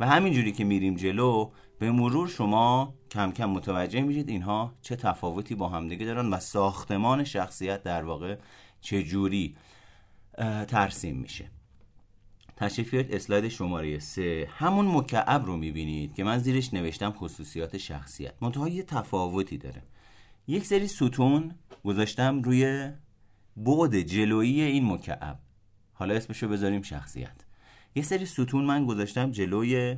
و 0.00 0.06
همینجوری 0.06 0.52
که 0.52 0.64
میریم 0.64 0.94
جلو 0.94 1.50
به 1.78 1.90
مرور 1.90 2.28
شما 2.28 2.94
کم 3.10 3.32
کم 3.32 3.50
متوجه 3.50 4.00
میشید 4.00 4.28
اینها 4.28 4.74
چه 4.82 4.96
تفاوتی 4.96 5.54
با 5.54 5.68
همدیگه 5.68 6.06
دارن 6.06 6.30
و 6.30 6.38
ساختمان 6.38 7.24
شخصیت 7.24 7.82
در 7.82 8.04
واقع 8.04 8.36
چه 8.80 9.02
جوری 9.02 9.56
ترسیم 10.68 11.16
میشه. 11.16 11.50
تشریف 12.56 13.06
اسلاید 13.10 13.48
شماره 13.48 13.98
سه. 13.98 14.48
همون 14.50 14.86
مکعب 14.86 15.46
رو 15.46 15.56
می‌بینید 15.56 16.14
که 16.14 16.24
من 16.24 16.38
زیرش 16.38 16.74
نوشتم 16.74 17.12
خصوصیات 17.12 17.76
شخصیت. 17.76 18.34
منتها 18.40 18.68
یه 18.68 18.82
تفاوتی 18.82 19.58
داره. 19.58 19.82
یک 20.46 20.66
سری 20.66 20.88
ستون 20.88 21.54
گذاشتم 21.84 22.42
روی 22.42 22.90
بعد 23.56 24.00
جلویی 24.00 24.62
این 24.62 24.92
مکعب. 24.92 25.38
حالا 25.92 26.14
اسمشو 26.14 26.48
بذاریم 26.48 26.82
شخصیت. 26.82 27.44
یه 27.94 28.02
سری 28.02 28.26
ستون 28.26 28.64
من 28.64 28.86
گذاشتم 28.86 29.30
جلوی 29.30 29.96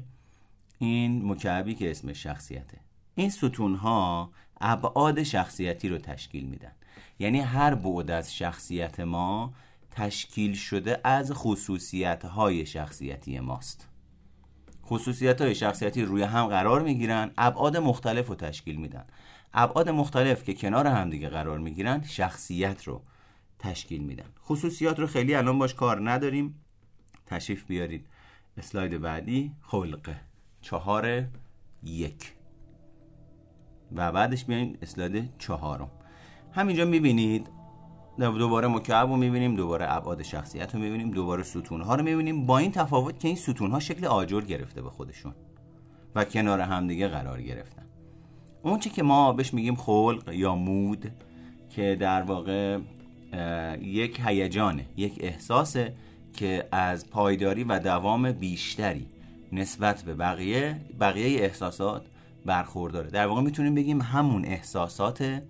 این 0.78 1.24
مکعبی 1.24 1.74
که 1.74 1.90
اسم 1.90 2.12
شخصیته. 2.12 2.78
این 3.14 3.30
ستون 3.30 3.74
ها 3.74 4.32
ابعاد 4.60 5.22
شخصیتی 5.22 5.88
رو 5.88 5.98
تشکیل 5.98 6.44
میدن. 6.44 6.72
یعنی 7.18 7.40
هر 7.40 7.74
بعد 7.74 8.10
از 8.10 8.34
شخصیت 8.34 9.00
ما 9.00 9.54
تشکیل 9.90 10.54
شده 10.54 11.00
از 11.04 11.32
خصوصیت 11.32 12.24
های 12.24 12.66
شخصیتی 12.66 13.40
ماست. 13.40 13.88
خصوصیت 14.86 15.40
های 15.40 15.54
شخصیتی 15.54 16.02
روی 16.02 16.22
هم 16.22 16.46
قرار 16.46 16.82
می‌گیرن 16.82 17.30
ابعاد 17.38 17.76
مختلف 17.76 18.26
رو 18.26 18.34
تشکیل 18.34 18.76
میدن. 18.76 19.04
ابعاد 19.54 19.88
مختلف 19.88 20.44
که 20.44 20.54
کنار 20.54 20.86
هم 20.86 21.10
دیگه 21.10 21.28
قرار 21.28 21.58
می‌گیرن 21.58 22.02
شخصیت 22.02 22.84
رو 22.84 23.02
تشکیل 23.58 24.02
میدن. 24.02 24.28
خصوصیات 24.44 24.98
رو 24.98 25.06
خیلی 25.06 25.34
الان 25.34 25.58
باش 25.58 25.74
کار 25.74 26.10
نداریم. 26.10 26.60
تشریف 27.26 27.64
بیارید 27.64 28.06
اسلاید 28.56 29.00
بعدی 29.00 29.52
خلقه 29.62 30.20
چهار 30.60 31.24
یک. 31.82 32.32
و 33.96 34.12
بعدش 34.12 34.44
بیاین 34.44 34.78
اسلاید 34.82 35.30
چهارم. 35.38 35.90
همینجا 36.52 36.84
می‌بینید 36.84 37.48
دوباره 38.18 38.68
مکعب 38.68 39.08
رو 39.08 39.16
می‌بینیم 39.16 39.56
دوباره 39.56 39.92
ابعاد 39.92 40.22
شخصیت 40.22 40.74
رو 40.74 40.80
می‌بینیم 40.80 41.10
دوباره 41.10 41.42
ستون 41.42 41.80
ها 41.80 41.94
رو 41.94 42.02
می‌بینیم. 42.02 42.46
با 42.46 42.58
این 42.58 42.72
تفاوت 42.72 43.20
که 43.20 43.28
این 43.28 43.36
ستون 43.36 43.70
ها 43.70 43.80
شکل 43.80 44.06
آجر 44.06 44.40
گرفته 44.40 44.82
به 44.82 44.90
خودشون 44.90 45.34
و 46.14 46.24
کنار 46.24 46.60
همدیگه 46.60 47.08
قرار 47.08 47.42
گرفتن. 47.42 47.83
اون 48.64 48.78
چی 48.78 48.90
که 48.90 49.02
ما 49.02 49.32
بهش 49.32 49.54
میگیم 49.54 49.74
خلق 49.76 50.32
یا 50.32 50.54
مود 50.54 51.12
که 51.70 51.96
در 52.00 52.22
واقع 52.22 52.78
یک 53.82 54.20
هیجانه 54.24 54.86
یک 54.96 55.16
احساسه 55.20 55.94
که 56.32 56.68
از 56.72 57.10
پایداری 57.10 57.64
و 57.64 57.78
دوام 57.78 58.32
بیشتری 58.32 59.06
نسبت 59.52 60.02
به 60.02 60.14
بقیه 60.14 60.80
بقیه 61.00 61.40
احساسات 61.40 62.06
برخورداره. 62.46 63.10
در 63.10 63.26
واقع 63.26 63.42
می‌تونیم 63.42 63.74
بگیم 63.74 64.00
همون 64.00 64.44
احساسات 64.44 65.42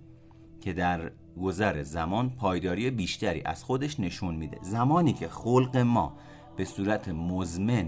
که 0.61 0.73
در 0.73 1.11
گذر 1.41 1.83
زمان 1.83 2.29
پایداری 2.29 2.91
بیشتری 2.91 3.41
از 3.45 3.63
خودش 3.63 3.99
نشون 3.99 4.35
میده. 4.35 4.57
زمانی 4.61 5.13
که 5.13 5.27
خلق 5.27 5.77
ما 5.77 6.13
به 6.57 6.65
صورت 6.65 7.09
مزمن 7.09 7.87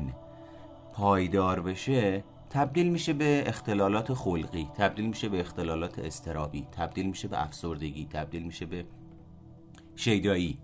پایدار 0.94 1.62
بشه 1.62 2.24
تبدیل 2.50 2.90
میشه 2.90 3.14
به 3.14 3.44
اختلالات 3.48 4.14
خلقی 4.14 4.68
تبدیل 4.78 5.06
میشه 5.08 5.30
به 5.30 5.40
اختلالات 5.40 6.00
استرابی 6.00 6.68
تبدیل 6.72 7.08
میشه 7.08 7.28
به 7.28 7.44
افسردگی 7.44 8.08
تبدیل 8.12 8.44
میشه 8.44 8.66
به 8.66 8.86
شیدایی 9.96 10.58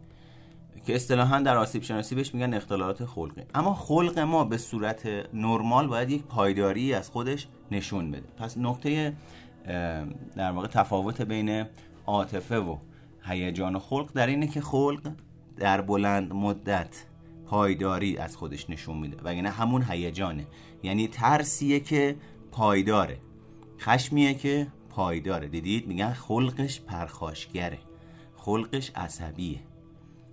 که 0.86 0.96
اصطلاحا 0.96 1.40
در 1.40 1.58
آسیب 1.58 1.84
شناسی 1.84 2.16
بهش 2.16 2.34
میگن 2.34 2.54
اختلالات 2.54 3.06
خلقی. 3.06 3.42
اما 3.56 3.74
خلق 3.74 4.20
ما 4.20 4.44
به 4.44 4.58
صورت 4.58 5.06
نرمال 5.34 5.88
باید 5.88 6.10
یک 6.10 6.24
پایداری 6.24 6.94
از 6.94 7.10
خودش 7.10 7.48
نشون 7.72 8.12
بده. 8.12 8.28
پس 8.38 8.58
نقطه 8.58 9.14
در 10.36 10.52
واقع 10.52 10.68
تفاوت 10.68 11.22
بین 11.22 11.66
عاطفه 12.06 12.58
و 12.58 12.78
هیجان 13.26 13.76
و 13.76 13.80
خلق 13.80 14.14
در 14.14 14.28
اینه 14.28 14.48
که 14.48 14.62
خلق 14.62 15.12
در 15.58 15.82
بلند 15.82 16.34
مدت 16.34 17.06
پایداری 17.54 18.18
از 18.18 18.38
خودش 18.38 18.70
نشون 18.70 18.98
میده. 18.98 19.18
و 19.24 19.36
یعنی 19.36 19.48
همون 19.48 19.86
هیجانه. 19.90 20.48
یعنی 20.84 21.08
ترسیه 21.08 21.80
که 21.80 22.16
پایداره. 22.52 23.20
خشمیه 23.80 24.34
که 24.34 24.68
پایداره. 24.90 25.48
دیدید؟ 25.48 25.88
میگن 25.88 26.14
خلقش 26.14 26.82
پرخاشگره. 26.82 27.80
خلقش 28.38 28.92
عصبیه. 28.96 29.60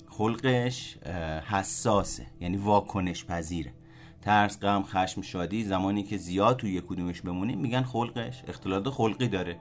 خلقش 0.08 0.96
حساسه. 1.50 2.26
یعنی 2.40 2.56
واکنش 2.56 3.24
پذیره. 3.24 3.72
ترس 4.22 4.60
غم 4.60 4.82
خشم 4.82 5.22
شادی 5.22 5.64
زمانی 5.64 6.02
که 6.02 6.16
زیاد 6.16 6.56
توی 6.56 6.80
کدومش 6.80 7.20
بمونیم 7.20 7.58
میگن 7.58 7.82
خلقش 7.82 8.42
اختلالات 8.48 8.90
خلقی 8.90 9.28
داره. 9.28 9.56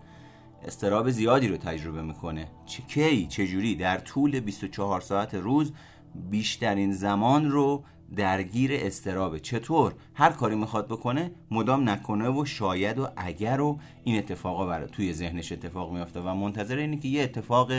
استراب 0.63 1.09
زیادی 1.09 1.47
رو 1.47 1.57
تجربه 1.57 2.01
می‌کنه. 2.01 2.47
چه 2.65 2.83
کی؟ 2.83 3.27
چجوری؟ 3.27 3.75
در 3.75 3.97
طول 3.97 4.39
24 4.39 5.01
ساعت 5.01 5.33
روز 5.33 5.73
بیشترین 6.15 6.91
زمان 6.91 7.51
رو 7.51 7.83
درگیر 8.15 8.71
استرابه 8.73 9.39
چطور؟ 9.39 9.93
هر 10.13 10.29
کاری 10.29 10.55
می‌خواد 10.55 10.87
بکنه 10.87 11.31
مدام 11.51 11.89
نکنه 11.89 12.29
و 12.29 12.45
شاید 12.45 12.99
و 12.99 13.07
اگر 13.17 13.61
و 13.61 13.79
این 14.03 14.17
اتفاقا 14.17 14.65
برای 14.65 14.87
توی 14.87 15.13
ذهنش 15.13 15.51
اتفاق 15.51 15.93
میافته. 15.93 16.19
و 16.19 16.35
منتظر 16.35 16.77
اینه 16.77 16.97
که 16.97 17.07
یه 17.07 17.23
اتفاق 17.23 17.71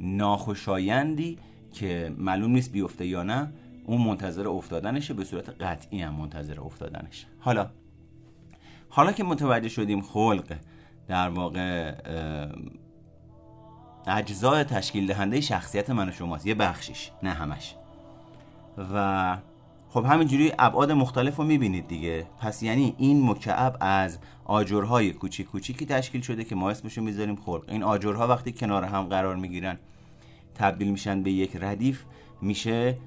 ناخوشایندی 0.00 1.38
که 1.72 2.14
معلوم 2.18 2.50
نیست 2.50 2.72
بیفته 2.72 3.06
یا 3.06 3.22
نه 3.22 3.52
اون 3.86 4.00
منتظر 4.00 4.48
افتادنشه 4.48 5.14
به 5.14 5.24
صورت 5.24 5.48
قطعی 5.48 6.02
هم 6.02 6.14
منتظر 6.14 6.60
افتادنشه. 6.60 7.26
حالا 7.38 7.70
حالا 8.88 9.12
که 9.12 9.24
متوجه 9.24 9.68
شدیم 9.68 10.00
خلق 10.00 10.56
در 11.08 11.28
واقع 11.28 11.94
اجزای 14.08 14.64
تشکیل 14.64 15.06
دهنده 15.06 15.40
شخصیت 15.40 15.90
من 15.90 16.08
و 16.08 16.12
شماست. 16.12 16.46
یه 16.46 16.54
بخشیش 16.54 17.10
نه 17.22 17.30
همش. 17.30 17.74
و 18.94 19.36
خب 19.88 20.04
همینجوری 20.04 20.52
ابعاد 20.58 20.92
مختلف 20.92 21.36
رو 21.36 21.44
می‌بینید 21.44 21.88
دیگه. 21.88 22.26
پس 22.40 22.62
یعنی 22.62 22.94
این 22.98 23.30
مکعب 23.30 23.76
از 23.80 24.18
آجرهای 24.44 25.12
کوچیک 25.12 25.46
کوچیکی 25.46 25.86
تشکیل 25.86 26.20
شده 26.20 26.44
که 26.44 26.54
ما 26.54 26.70
اسمشو 26.70 27.02
می‌ذاریم 27.02 27.36
خلق 27.36 27.64
این 27.68 27.82
آجرها 27.82 28.28
وقتی 28.28 28.52
کنار 28.52 28.84
هم 28.84 29.02
قرار 29.02 29.36
می‌گیرن 29.36 29.78
تبدیل 30.54 30.90
میشن 30.90 31.22
به 31.22 31.30
یک 31.30 31.56
ردیف 31.60 32.02
میشه 32.42 32.98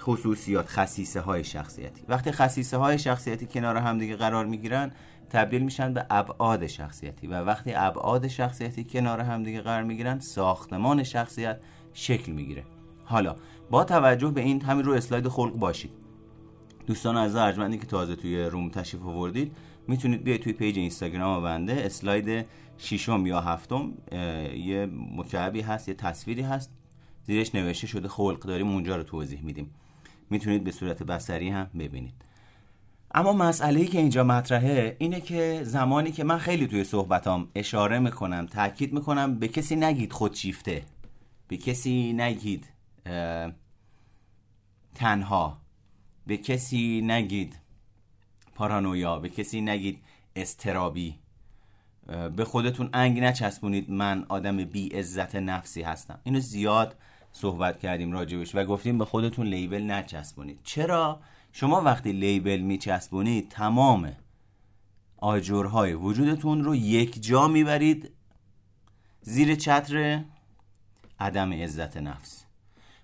خصوصیات 0.00 0.66
خصیصه 0.68 1.20
های 1.20 1.44
شخصیتی. 1.44 2.02
وقتی 2.08 2.32
خصیصه 2.32 2.76
های 2.76 2.98
شخصیتی 2.98 3.46
کنار 3.46 3.76
هم 3.76 3.98
دیگه 3.98 4.16
قرار 4.16 4.46
می‌گیرن 4.46 4.92
تبدیل 5.30 5.62
میشن 5.62 5.94
به 5.94 6.06
ابعاد 6.10 6.66
شخصیتی 6.66 7.26
و 7.26 7.34
وقتی 7.34 7.72
ابعاد 7.74 8.28
شخصیتی 8.28 8.84
کنار 8.84 9.20
هم 9.20 9.42
دیگه 9.42 9.60
قرار 9.60 9.82
می‌گیرن 9.82 10.18
ساختمان 10.18 11.02
شخصیت 11.02 11.60
شکل 11.92 12.32
می‌گیره. 12.32 12.64
حالا 13.04 13.36
با 13.70 13.84
توجه 13.84 14.30
به 14.30 14.40
این 14.40 14.62
همین 14.62 14.84
رو 14.84 14.92
اسلاید 14.92 15.28
خلق 15.28 15.52
باشید. 15.52 15.90
دوستان 16.86 17.16
از 17.16 17.36
ارجمندی 17.36 17.78
که 17.78 17.86
تازه 17.86 18.16
توی 18.16 18.42
روم 18.44 18.68
تشریف 18.68 19.02
آوردید 19.02 19.56
می‌تونید 19.88 20.24
بیاید 20.24 20.42
توی 20.42 20.52
پیج 20.52 20.78
اینستاگرام 20.78 21.42
بنده 21.42 21.72
اسلاید 21.72 22.46
ششم 22.78 23.26
یا 23.26 23.40
هفتم 23.40 23.92
یه 24.56 24.88
مکعبی 25.16 25.60
هست 25.60 25.88
یه 25.88 25.94
تصویری 25.94 26.42
هست. 26.42 26.72
زیرش 27.24 27.54
نوشته 27.54 27.86
شده 27.86 28.08
خلق. 28.08 28.38
داریم 28.38 28.68
اونجا 28.68 28.96
رو 28.96 29.02
توضیح 29.02 29.42
میدیم. 29.42 29.70
می‌تونید 30.30 30.64
به 30.64 30.70
صورت 30.70 31.02
بسری 31.02 31.48
هم 31.48 31.70
ببینید. 31.78 32.14
اما 33.14 33.32
مسئله 33.32 33.80
ای 33.80 33.86
که 33.86 33.98
اینجا 33.98 34.24
مطرحه 34.24 34.96
اینه 34.98 35.20
که 35.20 35.60
زمانی 35.64 36.12
که 36.12 36.24
من 36.24 36.38
خیلی 36.38 36.66
توی 36.66 36.84
صحبتام 36.84 37.48
اشاره 37.54 37.98
می‌کنم 37.98 38.46
تاکید 38.46 38.92
می‌کنم 38.92 39.38
به 39.38 39.48
کسی 39.48 39.76
نگید 39.76 40.12
خودشیفته. 40.12 40.82
به 41.48 41.56
کسی 41.56 42.12
نگید 42.12 42.66
تنها. 44.94 45.60
به 46.26 46.36
کسی 46.36 47.00
نگید 47.04 47.58
پارانویا. 48.54 49.18
به 49.18 49.28
کسی 49.28 49.60
نگید 49.60 49.98
استرابی. 50.36 51.14
به 52.36 52.44
خودتون 52.44 52.90
انگ 52.92 53.20
نچسبونید 53.20 53.90
من 53.90 54.26
آدم 54.28 54.56
بی 54.56 54.88
عزت 54.88 55.36
نفسی 55.36 55.82
هستم. 55.82 56.20
اینو 56.24 56.40
زیاد 56.40 56.96
صحبت 57.32 57.78
کردیم 57.78 58.12
راجبش 58.12 58.54
و 58.54 58.64
گفتیم 58.64 58.98
به 58.98 59.04
خودتون 59.04 59.46
لیبل 59.46 59.82
نچسبونید. 59.82 60.60
چرا؟ 60.64 61.20
شما 61.52 61.80
وقتی 61.80 62.12
لیبل 62.12 62.60
میچسبونید 62.60 63.48
تمام 63.48 64.12
آجرهای 65.16 65.94
وجودتون 65.94 66.64
رو 66.64 66.74
یک 66.74 67.22
جا 67.22 67.48
می‌برید. 67.48 68.10
زیر 69.22 69.54
چتر 69.54 70.24
عدم 71.20 71.52
عزت 71.52 71.96
نفس. 71.96 72.44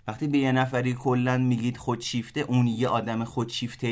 وقتی 0.08 0.26
به 0.26 0.38
یه 0.38 0.52
نفری 0.52 0.94
کلا 0.94 1.38
میگید 1.38 1.76
خودشیفته 1.76 2.40
اون 2.40 2.66
یه 2.66 2.88
آدم 2.88 3.24
خودشیفته 3.24 3.88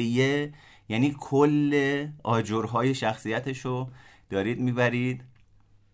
یعنی 0.88 1.16
کل 1.20 2.06
آجرهای 2.22 2.94
شخصیتش 2.94 3.58
رو 3.58 3.90
دارید 4.30 4.60
می‌برید 4.60 5.24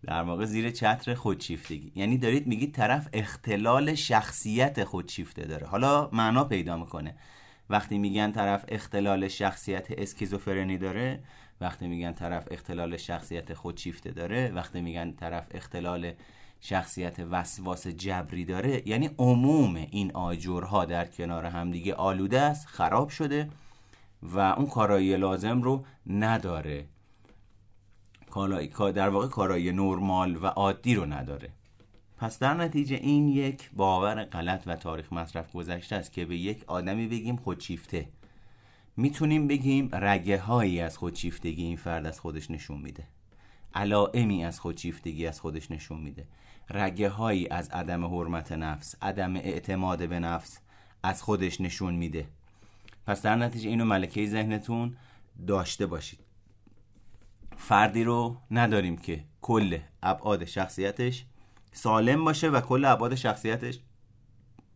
در 0.03 0.23
واقع 0.23 0.45
زیر 0.45 0.69
چتر 0.69 1.13
خودشیفتگی. 1.13 1.91
یعنی 1.95 2.17
دارید 2.17 2.47
میگید 2.47 2.73
طرف 2.73 3.07
اختلال 3.13 3.95
شخصیت 3.95 4.83
خودشیفته 4.83 5.45
داره. 5.45 5.67
حالا 5.67 6.09
معنا 6.13 6.43
پیدا 6.43 6.77
می‌کنه. 6.77 7.15
وقتی 7.71 7.97
میگن 7.97 8.31
طرف 8.31 8.65
اختلال 8.67 9.27
شخصیت 9.27 9.87
اسکیزوفرنی 9.91 10.77
داره 10.77 11.23
وقتی 11.61 11.87
میگن 11.87 12.13
طرف 12.13 12.47
اختلال 12.51 12.97
شخصیت 12.97 13.53
خودشیفته 13.53 14.11
داره 14.11 14.51
وقتی 14.55 14.81
میگن 14.81 15.11
طرف 15.11 15.47
اختلال 15.51 16.13
شخصیت 16.61 17.19
وسواس 17.19 17.87
جبری 17.87 18.45
داره 18.45 18.87
یعنی 18.89 19.09
عموم 19.17 19.75
این 19.75 20.11
آجرها 20.11 20.85
در 20.85 21.05
کنار 21.05 21.45
همدیگه 21.45 21.93
آلوده 21.93 22.41
است 22.41 22.67
خراب 22.67 23.09
شده 23.09 23.49
و 24.23 24.39
اون 24.39 24.67
کارایی 24.67 25.17
لازم 25.17 25.61
رو 25.61 25.85
نداره. 26.07 26.85
در 28.95 29.09
واقع 29.09 29.27
کارایی 29.27 29.71
نرمال 29.71 30.35
و 30.35 30.45
عادی 30.45 30.95
رو 30.95 31.05
نداره. 31.05 31.49
پس 32.21 32.39
در 32.39 32.53
نتیجه 32.53 32.95
این 32.95 33.27
یک 33.27 33.71
باور 33.73 34.23
غلط 34.23 34.63
و 34.65 34.75
تاریخ 34.75 35.13
مصرف 35.13 35.51
گذشته 35.51 35.95
است 35.95 36.13
که 36.13 36.25
به 36.25 36.37
یک 36.37 36.63
آدمی 36.67 37.07
بگیم 37.07 37.35
خودشیفته. 37.35 38.07
می‌تونیم 38.97 39.47
بگیم 39.47 39.89
رگه 39.93 40.39
هایی 40.39 40.79
از 40.79 40.97
خودشیفتگی 40.97 41.63
این 41.63 41.77
فرد 41.77 42.05
از 42.05 42.19
خودش 42.19 42.51
نشون 42.51 42.81
میده. 42.81 43.03
علائمی 43.73 44.45
از 44.45 44.59
خودشیفتگی 44.59 45.27
از 45.27 45.39
خودش 45.41 45.71
نشون 45.71 46.01
میده. 46.01 46.27
رگه 46.69 47.09
هایی 47.09 47.47
از 47.49 47.69
عدم 47.69 48.05
حرمت 48.05 48.51
نفس 48.51 48.95
عدم 49.01 49.35
اعتماد 49.35 50.09
به 50.09 50.19
نفس 50.19 50.59
از 51.03 51.23
خودش 51.23 51.61
نشون 51.61 51.95
میده. 51.95 52.27
پس 53.07 53.21
در 53.21 53.35
نتیجه 53.35 53.69
اینو 53.69 53.85
ملکه 53.85 54.25
ذهنتون 54.25 54.97
داشته 55.47 55.85
باشید. 55.85 56.19
فردی 57.57 58.03
رو 58.03 58.37
نداریم 58.51 58.97
که 58.97 59.23
کل 59.41 59.77
ابعاد 60.03 60.45
شخصیتش 60.45 61.25
سالم 61.71 62.25
باشه 62.25 62.49
و 62.49 62.61
کل 62.61 62.85
ابعاد 62.85 63.15
شخصیتش 63.15 63.79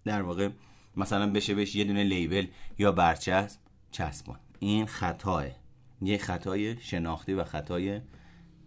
در 0.06 0.22
واقع 0.22 0.50
مثلا 0.98 1.32
بشه 1.32 1.56
بهش 1.56 1.76
یه 1.76 1.84
دونه 1.84 2.04
لیبل 2.04 2.48
یا 2.78 2.92
برچسب 2.92 3.60
چسبان. 3.92 4.40
این 4.60 4.86
خطاه 4.86 5.46
یه 6.02 6.18
خطای 6.18 6.82
شناختی 6.82 7.34
و 7.34 7.44
خطای 7.44 8.02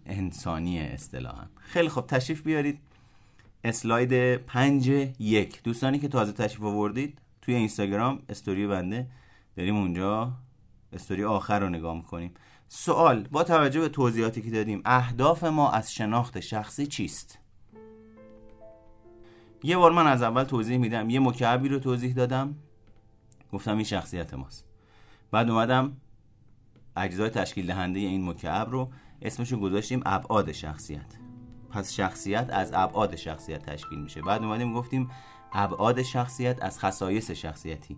انسانی 0.06 0.80
اصطلاحا. 0.80 1.46
خیلی 1.56 1.88
خوب. 1.88 2.06
تشریف 2.06 2.42
بیارید. 2.42 2.78
اسلاید 3.64 4.36
پنج 4.36 4.86
یک. 5.18 5.62
دوستانی 5.62 5.98
که 5.98 6.08
تازه 6.08 6.32
تشریف 6.32 6.62
آوردید 6.62 7.18
توی 7.42 7.54
اینستاگرام 7.54 8.22
استوری 8.28 8.66
بنده. 8.66 9.06
داریم 9.56 9.76
اونجا. 9.76 10.32
استوری 10.92 11.24
آخر 11.24 11.60
رو 11.60 11.68
نگاه 11.68 11.96
می‌کنیم. 11.96 12.34
سوال 12.68 13.28
با 13.30 13.44
توجه 13.44 13.80
به 13.80 13.88
توضیحاتی 13.88 14.42
که 14.42 14.50
دادیم 14.50 14.82
اهداف 14.84 15.44
ما 15.44 15.70
از 15.70 15.94
شناخت 15.94 16.40
شخصی 16.40 16.86
چیست؟ 16.86 17.38
یه 19.62 19.76
بار 19.76 19.92
من 19.92 20.06
از 20.06 20.22
اول 20.22 20.44
توضیح 20.44 20.78
میدم 20.78 21.10
یه 21.10 21.20
مکعبی 21.20 21.68
رو 21.68 21.78
توضیح 21.78 22.14
دادم. 22.14 22.54
گفتم 23.52 23.74
این 23.74 23.84
شخصیت 23.84 24.34
ماست. 24.34 24.64
بعد 25.30 25.50
اومدم 25.50 25.96
اجزای 26.96 27.30
تشکیل 27.30 27.66
دهنده 27.66 28.00
این 28.00 28.28
مکعب 28.28 28.70
رو 28.70 28.90
اسمشو 29.22 29.60
گذاشتیم 29.60 30.02
ابعاد 30.06 30.52
شخصیت. 30.52 31.14
پس 31.70 31.92
شخصیت 31.92 32.50
از 32.50 32.72
ابعاد 32.74 33.16
شخصیت 33.16 33.70
تشکیل 33.70 33.98
میشه. 33.98 34.22
بعد 34.22 34.42
اومدیم 34.42 34.74
گفتیم 34.74 35.10
ابعاد 35.52 36.02
شخصیت 36.02 36.62
از 36.62 36.78
خصایص 36.78 37.30
شخصیتی 37.30 37.96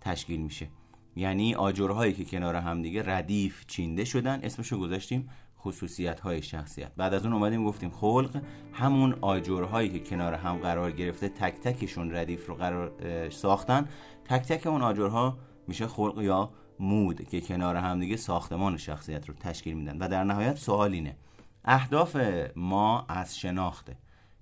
تشکیل 0.00 0.40
میشه. 0.40 0.68
یعنی 1.16 1.54
آجرهایی 1.54 2.12
که 2.12 2.24
کنار 2.24 2.54
هم 2.54 2.82
دیگه 2.82 3.02
ردیف 3.06 3.66
چینده 3.66 4.04
شدن 4.04 4.40
اسمشو 4.42 4.78
گذاشتیم 4.78 5.28
خصوصیت 5.60 6.20
های 6.20 6.42
شخصیت. 6.42 6.92
بعد 6.96 7.14
از 7.14 7.24
اون 7.24 7.32
اومدیم 7.32 7.64
گفتیم 7.64 7.90
خلق 7.90 8.42
همون 8.72 9.14
آجرهایی 9.20 9.88
که 9.88 10.00
کنار 10.00 10.34
هم 10.34 10.56
قرار 10.56 10.92
گرفته 10.92 11.28
تک 11.28 11.54
تکشون 11.60 12.14
ردیف 12.14 12.46
رو 12.46 12.54
قرار 12.54 12.92
ساختن. 13.30 13.88
تک 14.24 14.42
تک 14.42 14.66
اون 14.66 14.82
آجرها 14.82 15.38
میشه 15.68 15.86
خلق 15.86 16.22
یا 16.22 16.50
مود 16.80 17.28
که 17.28 17.40
کنار 17.40 17.76
هم 17.76 18.00
دیگه 18.00 18.16
ساختمان 18.16 18.76
شخصیت 18.76 19.28
رو 19.28 19.34
تشکیل 19.34 19.74
میدن. 19.74 19.98
و 19.98 20.08
در 20.08 20.24
نهایت 20.24 20.56
سوال 20.56 20.92
اینه 20.92 21.16
اهداف 21.64 22.16
ما 22.56 23.04
از 23.08 23.38
شناخت 23.38 23.90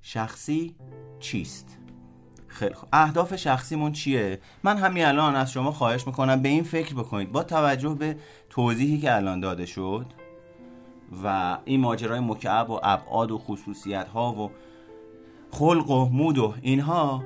شخصی 0.02 0.74
چیست؟ 1.20 1.78
خیلی 2.46 2.74
خوب. 2.74 2.88
اهداف 2.92 3.36
شخصیمون 3.36 3.92
چیه؟ 3.92 4.40
من 4.62 4.76
همین 4.76 5.04
الان 5.04 5.36
از 5.36 5.52
شما 5.52 5.72
خواهش 5.72 6.06
می‌کنم 6.06 6.42
به 6.42 6.48
این 6.48 6.62
فکر 6.62 6.94
بکنید. 6.94 7.32
با 7.32 7.42
توجه 7.42 7.94
به 7.94 8.16
توضیحی 8.50 8.98
که 8.98 9.16
الان 9.16 9.40
داده 9.40 9.66
شد 9.66 10.06
و 11.24 11.58
این 11.64 11.80
ماجرای 11.80 12.20
مکعب 12.20 12.70
و 12.70 12.80
ابعاد 12.82 13.30
و 13.30 13.38
خصوصیت 13.38 14.08
ها 14.08 14.32
و 14.32 14.50
خلق 15.50 15.90
و 15.90 16.08
مود 16.08 16.38
و 16.38 16.54
اینها 16.62 17.24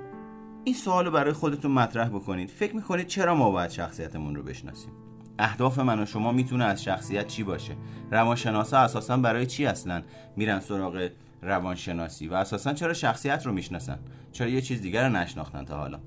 این 0.65 0.75
سوال 0.75 1.05
رو 1.05 1.11
برای 1.11 1.33
خودتون 1.33 1.71
مطرح 1.71 2.09
بکنید. 2.09 2.49
فکر 2.51 2.77
می‌کنید 2.77 3.07
چرا 3.07 3.35
ما 3.35 3.51
باید 3.51 3.71
شخصیتمون 3.71 4.35
رو 4.35 4.43
بشناسیم؟ 4.43 4.93
اهداف 5.39 5.79
من 5.79 6.03
و 6.03 6.07
شما 6.07 6.33
می‌تونه 6.33 6.65
از 6.65 6.83
شخصیت 6.83 7.27
چی 7.27 7.43
باشه؟ 7.43 7.77
روانشناسا 8.11 8.79
اساسا 8.79 9.17
برای 9.17 9.47
چی 9.47 9.67
اصلا 9.67 10.03
میرن 10.37 10.61
سراغ 10.61 11.09
روانشناسی؟ 11.43 12.29
و 12.29 12.35
اساسا 12.35 12.73
چرا 12.73 12.93
شخصیت 12.93 13.47
رو 13.47 13.53
می‌شناسن؟ 13.53 13.99
چرا 14.33 14.49
یه 14.49 14.61
چیز 14.61 14.81
دیگر 14.81 15.07
رو 15.07 15.13
نشناختن 15.13 15.65
تا 15.65 15.77
حالا؟ 15.77 16.01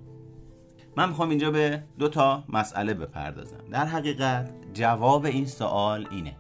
من 0.97 1.09
می‌خوام 1.09 1.29
اینجا 1.29 1.51
به 1.51 1.83
دو 1.99 2.07
تا 2.07 2.43
مسئله 2.49 2.93
بپردازم. 2.93 3.57
در 3.71 3.85
حقیقت 3.85 4.51
جواب 4.73 5.25
این 5.25 5.45
سوال 5.45 6.07
اینه. 6.11 6.38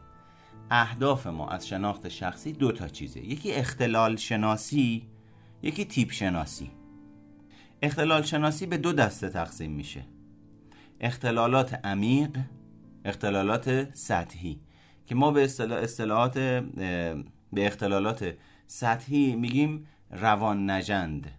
اهداف 0.71 1.27
ما 1.27 1.49
از 1.49 1.67
شناخت 1.67 2.09
شخصی 2.09 2.51
دو 2.53 2.71
تا 2.71 2.87
چیزه. 2.87 3.19
یکی 3.19 3.51
اختلال 3.51 4.15
شناسی 4.15 5.07
یکی 5.61 5.85
تیپ 5.85 6.11
شناسی. 6.11 6.71
اختلال 7.81 8.23
شناسی 8.23 8.65
به 8.65 8.77
دو 8.77 8.93
دسته 8.93 9.29
تقسیم 9.29 9.71
میشه. 9.71 10.05
اختلالات 10.99 11.85
عمیق 11.85 12.37
اختلالات 13.05 13.95
سطحی. 13.95 14.59
که 15.07 15.15
ما 15.15 15.31
به 15.31 15.43
اصطلاح 15.43 15.83
اصطلاحات 15.83 16.33
به 17.53 17.67
اختلالات 17.67 18.33
سطحی 18.67 19.35
میگیم 19.35 19.87
روان 20.11 20.69
نجند 20.69 21.31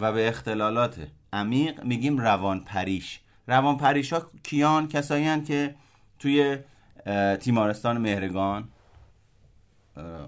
و 0.00 0.12
به 0.12 0.28
اختلالات 0.28 1.06
عمیق 1.32 1.84
میگیم 1.84 2.18
روان 2.18 2.60
پریش 2.60 3.20
روان 3.46 3.76
پریش 3.76 4.12
ها 4.12 4.30
کیان؟ 4.42 4.88
کسایی 4.88 5.40
که 5.42 5.74
توی 6.18 6.58
تیمارستان 7.40 7.98
مهرگان. 7.98 8.68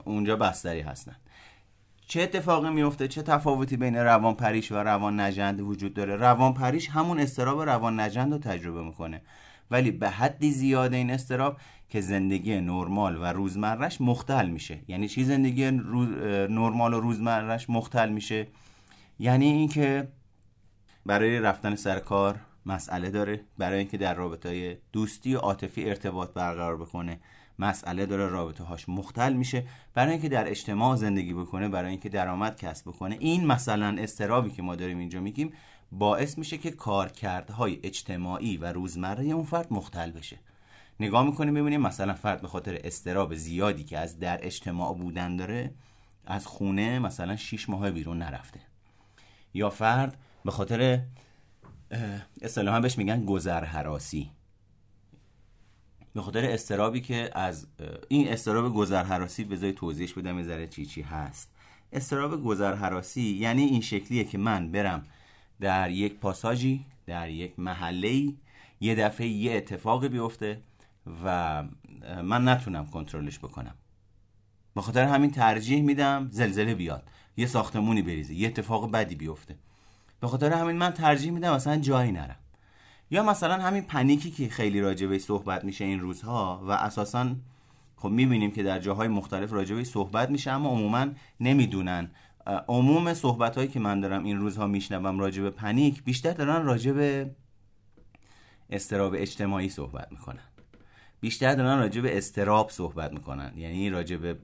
اونجا 0.05 0.37
بستری 0.37 0.81
هستن. 0.81 1.16
چه 2.07 2.23
اتفاقی 2.23 2.71
میفته؟ 2.71 3.09
چه 3.09 3.23
تفاوتی 3.23 3.77
بین 3.77 3.97
روان 3.97 4.35
پریش 4.35 4.73
و 4.73 4.77
روان 4.77 5.21
نجند 5.21 5.61
وجود 5.61 5.95
داره؟ 5.95 6.16
روان 6.16 6.55
پریش 6.55 6.88
همون 6.88 7.21
استراب 7.21 7.61
روان 7.61 8.01
نجند 8.01 8.33
رو 8.33 8.38
تجربه 8.38 8.83
می‌کنه. 8.83 9.23
ولی 9.71 9.90
به 9.90 10.09
حدی 10.11 10.51
زیاده 10.51 10.97
این 10.97 11.11
استراب 11.11 11.57
که 11.88 12.01
زندگی 12.01 12.61
نرمال 12.61 13.16
و 13.16 13.25
روزمرش 13.25 14.01
مختل 14.01 14.49
میشه. 14.49 14.79
یعنی 14.88 15.09
چی 15.09 15.25
زندگی 15.25 15.71
نرمال 15.71 16.95
و 16.95 17.01
روزمرش 17.01 17.71
مختل 17.71 18.09
میشه؟ 18.09 18.47
یعنی 19.19 19.47
اینکه 19.47 20.09
برای 21.07 21.40
رفتن 21.40 21.75
سر 21.75 21.99
کار 21.99 22.40
مسئله 22.66 23.11
داره. 23.11 23.40
برای 23.59 23.79
اینکه 23.79 23.99
در 23.99 24.14
رابطه 24.14 24.79
دوستی 24.92 25.35
و 25.35 25.38
عاطفی 25.38 25.88
ارتباط 25.88 26.33
برقرار 26.33 26.77
بکنه 26.77 27.20
مسئله 27.59 28.07
داره. 28.07 28.29
رابطه 28.29 28.64
هاش 28.64 28.88
مختل 28.88 29.33
میشه. 29.33 29.64
برای 29.94 30.12
اینکه 30.12 30.29
در 30.29 30.51
اجتماع 30.51 30.96
زندگی 30.96 31.35
بکنه 31.35 31.68
برای 31.68 31.90
اینکه 31.90 32.09
درآمد 32.09 32.57
کسب 32.57 32.88
بکنه 32.88 33.16
این 33.20 33.46
مثلا 33.46 33.96
استرابی 34.03 34.51
که 34.51 34.62
ما 34.62 34.77
داریم 34.77 34.99
اینجا 34.99 35.20
میگیم 35.20 35.53
باعث 35.92 36.38
میشه 36.38 36.59
که 36.59 36.70
کارکردهای 36.70 37.81
اجتماعی 37.83 38.57
و 38.57 38.73
روزمره 38.73 39.25
اون 39.25 39.44
فرد 39.44 39.73
مختل 39.73 40.11
بشه. 40.11 40.38
نگاه 41.01 41.27
می‌کنیم 41.27 41.55
ببینیم 41.55 41.81
مثلا 41.81 42.14
فرد 42.14 42.42
به 42.42 42.49
خاطر 42.49 42.81
استراب 42.85 43.35
زیادی 43.35 43.85
که 43.85 43.99
از 43.99 44.18
در 44.18 44.46
اجتماع 44.46 44.94
بودن 44.94 45.37
داره 45.37 45.75
از 46.27 46.46
خونه 46.46 46.99
مثلا 46.99 47.37
6 47.37 47.68
ماه 47.68 47.90
بیرون 47.90 48.18
نرفته. 48.18 48.61
یا 49.55 49.70
فرد 49.70 50.16
به 50.44 50.51
خاطر 50.51 51.01
اصطلاحا 52.42 52.81
بهش 52.81 52.98
میگن 52.98 53.24
گذر 53.24 53.64
حراسی 53.64 54.31
به 56.14 56.22
خاطر 56.22 56.44
استرابی 56.44 57.00
که 57.00 57.31
از 57.35 57.66
این 58.09 58.29
استراب 58.29 58.74
گذر 58.74 59.05
حراسی 59.05 59.44
بذاری 59.44 59.72
توضیحش 59.72 60.12
بدم 60.12 60.38
یه 60.38 60.44
ذره 60.44 60.66
چی 60.66 60.87
چی 60.87 61.03
هست. 61.03 61.50
استراب 61.92 62.44
گذر 62.44 62.74
حراسی 62.74 63.22
یعنی 63.22 63.62
این 63.62 63.81
شکلیه 63.81 64.24
که 64.24 64.38
من 64.38 64.72
برم 64.72 65.07
در 65.61 65.90
یک 65.90 66.14
پاساژی 66.14 66.87
در 67.07 67.29
یک 67.29 67.59
محله 67.59 68.33
یه 68.81 68.94
دفعه 68.94 69.26
یه 69.26 69.53
اتفاقی 69.53 70.09
بیفته 70.09 70.61
و 71.24 71.62
من 72.22 72.48
نتونم 72.48 72.87
کنترلش 72.87 73.38
بکنم. 73.38 73.74
به 74.74 74.81
خاطر 74.81 75.05
همین 75.05 75.31
ترجیح 75.31 75.83
میدم 75.83 76.29
زلزله 76.31 76.74
بیاد 76.74 77.09
یه 77.37 77.46
ساختمونی 77.46 78.03
بریزه 78.03 78.35
یه 78.35 78.48
اتفاق 78.48 78.90
بدی 78.90 79.14
بیفته. 79.14 79.57
به 80.20 80.28
خاطر 80.28 80.52
همین 80.52 80.76
من 80.76 80.90
ترجیح 80.90 81.30
میدم 81.30 81.52
اصلا 81.52 81.76
جایی 81.76 82.12
نرم. 82.12 82.37
یا 83.11 83.22
مثلا 83.22 83.54
همین 83.54 83.83
پنیکی 83.83 84.30
که 84.30 84.48
خیلی 84.48 84.80
راجبه 84.80 85.18
صحبت 85.18 85.64
میشه 85.64 85.85
این 85.85 86.00
روزها 86.00 86.62
و 86.64 86.70
اساسا 86.70 87.30
خب 87.96 88.09
می‌بینیم 88.09 88.50
که 88.50 88.62
در 88.62 88.78
جاهای 88.78 89.09
مختلف 89.09 89.52
راجبه 89.52 89.85
صحبت 89.85 90.30
میشه 90.30 90.50
اما 90.50 90.70
عموما 90.70 91.06
نمی‌دونن. 91.40 92.11
عموم 92.68 93.14
صحبت 93.14 93.56
هایی 93.56 93.68
که 93.68 93.80
من 93.80 94.00
دارم 94.00 94.24
این 94.24 94.38
روزها 94.38 94.66
میشنوم 94.66 95.18
راجب 95.18 95.50
پنیک 95.50 96.04
بیشتر 96.04 96.33
دارن 96.33 96.64
راجب 96.64 97.26
استراب 98.70 99.14
اجتماعی 99.16 99.68
صحبت 99.68 100.12
می‌کنن. 100.12 100.42
بیشتر 101.20 101.54
دارن 101.54 101.78
راجب 101.78 102.02
استراب 102.06 102.70
صحبت 102.70 103.12
می‌کنن. 103.12 103.52
یعنی 103.56 103.90
راجب 103.90 104.38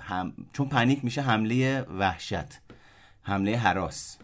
هم... 0.00 0.32
چون 0.52 0.68
پنیک 0.68 1.04
میشه 1.04 1.22
حمله 1.22 1.80
وحشت 1.80 2.60
حمله 3.22 3.56
حراس. 3.56 4.18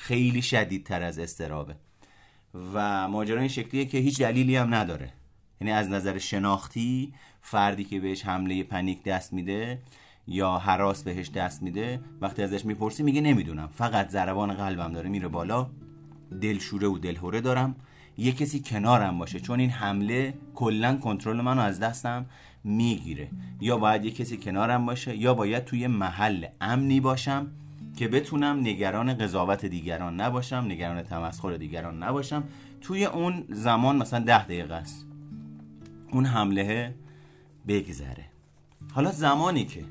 خیلی 0.00 0.42
شدیدتر 0.42 1.02
از 1.02 1.18
استرابه. 1.18 1.74
و 2.74 3.08
ماجرا 3.08 3.38
این 3.40 3.48
شکلیه 3.48 3.84
که 3.84 3.98
هیچ 3.98 4.18
دلیلی 4.18 4.56
هم 4.56 4.74
نداره. 4.74 5.12
یعنی 5.60 5.72
از 5.72 5.88
نظر 5.88 6.18
شناختی 6.18 7.14
فردی 7.40 7.84
که 7.84 8.00
بهش 8.00 8.24
حمله 8.24 8.62
پنیک 8.62 9.02
دست 9.02 9.32
میده 9.32 9.78
یا 10.26 10.58
حراس 10.58 11.02
بهش 11.02 11.30
دست 11.30 11.62
میده 11.62 12.00
وقتی 12.20 12.42
ازش 12.42 12.64
می‌پرسی 12.64 13.02
میگه 13.02 13.20
نمی‌دونم. 13.20 13.68
فقط 13.74 14.08
ضربان 14.08 14.54
قلبم 14.54 14.92
داره 14.92 15.08
میره 15.08 15.28
بالا. 15.28 15.70
دلشوره 16.40 16.88
و 16.88 16.98
دلهوره 16.98 17.40
دارم. 17.40 17.76
یه 18.18 18.32
کسی 18.32 18.60
کنارم 18.60 19.18
باشه. 19.18 19.40
چون 19.40 19.60
این 19.60 19.70
حمله 19.70 20.34
کلا 20.54 20.96
کنترل 20.96 21.40
منو 21.40 21.60
از 21.60 21.80
دستم 21.80 22.26
می‌گیره. 22.64 23.28
یا 23.60 23.76
باید 23.76 24.04
یه 24.04 24.10
کسی 24.10 24.36
کنارم 24.36 24.86
باشه 24.86 25.16
یا 25.16 25.34
باید 25.34 25.64
توی 25.64 25.86
محل 25.86 26.46
امنی 26.60 27.00
باشم. 27.00 27.50
که 27.96 28.08
بتونم 28.08 28.60
نگران 28.60 29.14
قضاوت 29.14 29.66
دیگران 29.66 30.20
نباشم 30.20 30.64
نگران 30.68 31.02
تمسخر 31.02 31.56
دیگران 31.56 32.02
نباشم. 32.02 32.44
توی 32.80 33.04
اون 33.04 33.44
زمان 33.48 33.96
مثلا 33.96 34.24
ده 34.24 34.44
دقیقه 34.44 34.74
است. 34.74 35.06
اون 36.12 36.26
حمله 36.26 36.94
بگذره. 37.68 38.24
حالا 38.94 39.10
زمانی 39.10 39.64
که 39.64 39.84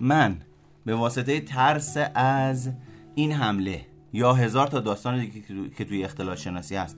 من 0.00 0.36
به 0.84 0.94
واسطه 0.94 1.40
ترس 1.40 1.96
از 2.14 2.70
این 3.14 3.32
حمله 3.32 3.86
یا 4.12 4.32
هزار 4.32 4.66
تا 4.66 4.80
داستان 4.80 5.20
دیگه 5.20 5.70
که 5.76 5.84
توی 5.84 6.04
اختلال 6.04 6.36
شناسی 6.36 6.76
هست 6.76 6.96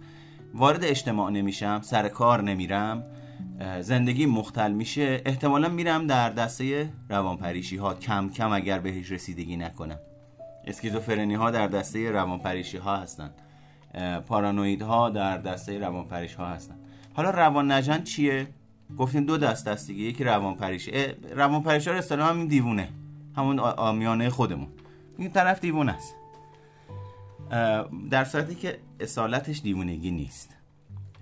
وارد 0.55 0.85
اجتماع 0.85 1.31
نمیشم 1.31 1.81
سر 1.83 2.09
کار 2.09 2.43
نمیرم 2.43 3.05
زندگی 3.81 4.27
مختل 4.27 4.73
میشه 4.73 5.23
احتمالا 5.27 5.69
میرم 5.69 6.07
در 6.07 6.31
دسته 6.31 6.93
روانپریشی 7.09 7.77
ها. 7.77 7.95
کم 7.95 8.29
کم 8.29 8.53
اگر 8.53 8.79
بهش 8.79 9.13
رسیدگی 9.13 9.57
نکنم. 9.57 9.99
اسکیزوفرنی 10.65 11.35
ها 11.35 11.51
در 11.51 11.67
دسته 11.67 12.11
روانپریشی 12.11 12.77
ها 12.77 12.97
هستند 12.97 13.35
پارانوید 14.27 14.83
ها 14.83 15.11
در 15.11 15.39
دسته 15.39 15.79
روانپریش 15.79 16.35
ها 16.35 16.47
هستند 16.47 16.79
حالا 17.15 17.31
روان 17.31 17.73
نجن 17.73 18.03
چیه؟ 18.03 18.47
گفتیم 18.99 19.25
دو 19.25 19.39
دست 19.39 19.69
است 19.69 19.87
دیگه 19.87 20.03
یکی 20.03 20.25
روانپریشی 20.25 20.91
روانپریشی 21.35 21.91
ها 21.91 21.97
اصطلاحا 21.97 22.31
همین 22.31 22.47
دیوونه. 22.47 22.89
همون 23.37 23.59
آمیانه 23.59 24.31
خودمون. 24.31 24.69
این 25.19 25.31
طرف 25.31 25.61
دیوونه 25.61 25.93
است. 25.93 26.15
در 28.11 28.25
صورتی 28.25 28.55
که 28.55 28.79
اصالتش 29.01 29.61
دیوونگی 29.61 30.11
نیست. 30.11 30.58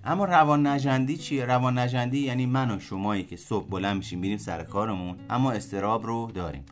اما 0.07 0.25
روان 0.25 0.67
نجندی 0.67 1.17
چیه؟ 1.17 1.45
روان 1.45 1.79
نجندی 1.79 2.19
یعنی 2.19 2.45
من 2.45 2.71
و 2.71 2.79
شمایی 2.79 3.23
که 3.23 3.35
صبح 3.35 3.67
بلند 3.69 3.97
میشیم 3.97 4.19
میریم 4.19 4.37
سر 4.37 4.63
کارمون 4.63 5.17
اما 5.29 5.51
استراب 5.51 6.05
رو 6.05 6.31
داریم. 6.33 6.65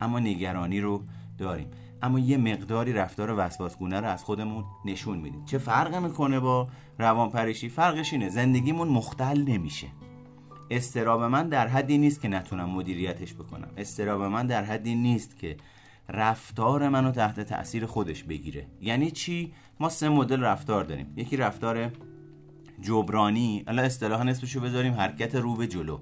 اما 0.00 0.18
نگرانی 0.18 0.80
رو 0.80 1.02
داریم. 1.38 1.66
اما 2.02 2.18
یه 2.18 2.36
مقداری 2.36 2.92
رفتار 2.92 3.34
وسواسگونه 3.38 4.00
رو 4.00 4.06
از 4.06 4.24
خودمون 4.24 4.64
نشون 4.84 5.18
میدیم. 5.18 5.44
چه 5.44 5.58
فرق 5.58 5.94
می‌کنه 5.94 6.40
با 6.40 6.68
روان 6.98 7.30
پریشی 7.30 7.68
فرقش 7.68 8.12
اینه 8.12 8.28
زندگیمون 8.28 8.88
مختل 8.88 9.42
نمیشه. 9.42 9.86
استراب 10.70 11.22
من 11.22 11.48
در 11.48 11.68
حدی 11.68 11.98
نیست 11.98 12.20
که 12.20 12.28
نتونم 12.28 12.70
مدیریتش 12.70 13.34
بکنم. 13.34 13.68
استراب 13.76 14.22
من 14.22 14.46
در 14.46 14.64
حدی 14.64 14.94
نیست 14.94 15.38
که 15.38 15.56
رفتار 16.08 16.88
منو 16.88 17.10
تحت 17.10 17.40
تاثیر 17.40 17.86
خودش 17.86 18.24
بگیره. 18.24 18.66
یعنی 18.80 19.10
چی؟ 19.10 19.52
ما 19.80 19.88
سه 19.88 20.08
مدل 20.08 20.40
رفتار 20.40 20.84
داریم. 20.84 21.12
یکی 21.16 21.36
رفتار 21.36 21.90
جبرانی. 22.80 23.64
الان 23.66 23.84
اصطلاحا 23.84 24.24
اسمشو 24.24 24.60
بذاریم 24.60 24.94
حرکت 24.94 25.34
رو 25.34 25.56
به 25.56 25.66
جلو. 25.66 25.98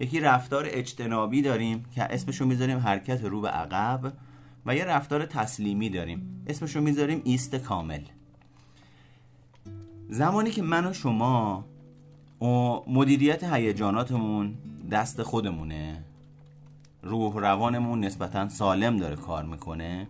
یکی 0.00 0.20
رفتار 0.20 0.64
اجتنابی 0.68 1.42
داریم 1.42 1.84
که 1.94 2.02
اسمشو 2.02 2.46
می‌ذاریم 2.46 2.78
حرکت 2.78 3.24
رو 3.24 3.40
به 3.40 3.48
عقب 3.48 4.12
و 4.66 4.76
یه 4.76 4.84
رفتار 4.84 5.26
تسلیمی 5.26 5.90
داریم. 5.90 6.44
اسمشو 6.46 6.80
می‌ذاریم 6.80 7.20
ایست 7.24 7.54
کامل. 7.54 8.00
زمانی 10.08 10.50
که 10.50 10.62
من 10.62 10.86
و 10.86 10.92
شما 10.92 11.64
مدیریت 12.86 13.44
هیجاناتمون 13.44 14.54
دست 14.90 15.22
خودمونه 15.22 16.04
روح 17.02 17.40
روانمون 17.40 18.04
نسبتا 18.04 18.48
سالم 18.48 18.96
داره 18.96 19.16
کار 19.16 19.44
می‌کنه 19.44 20.08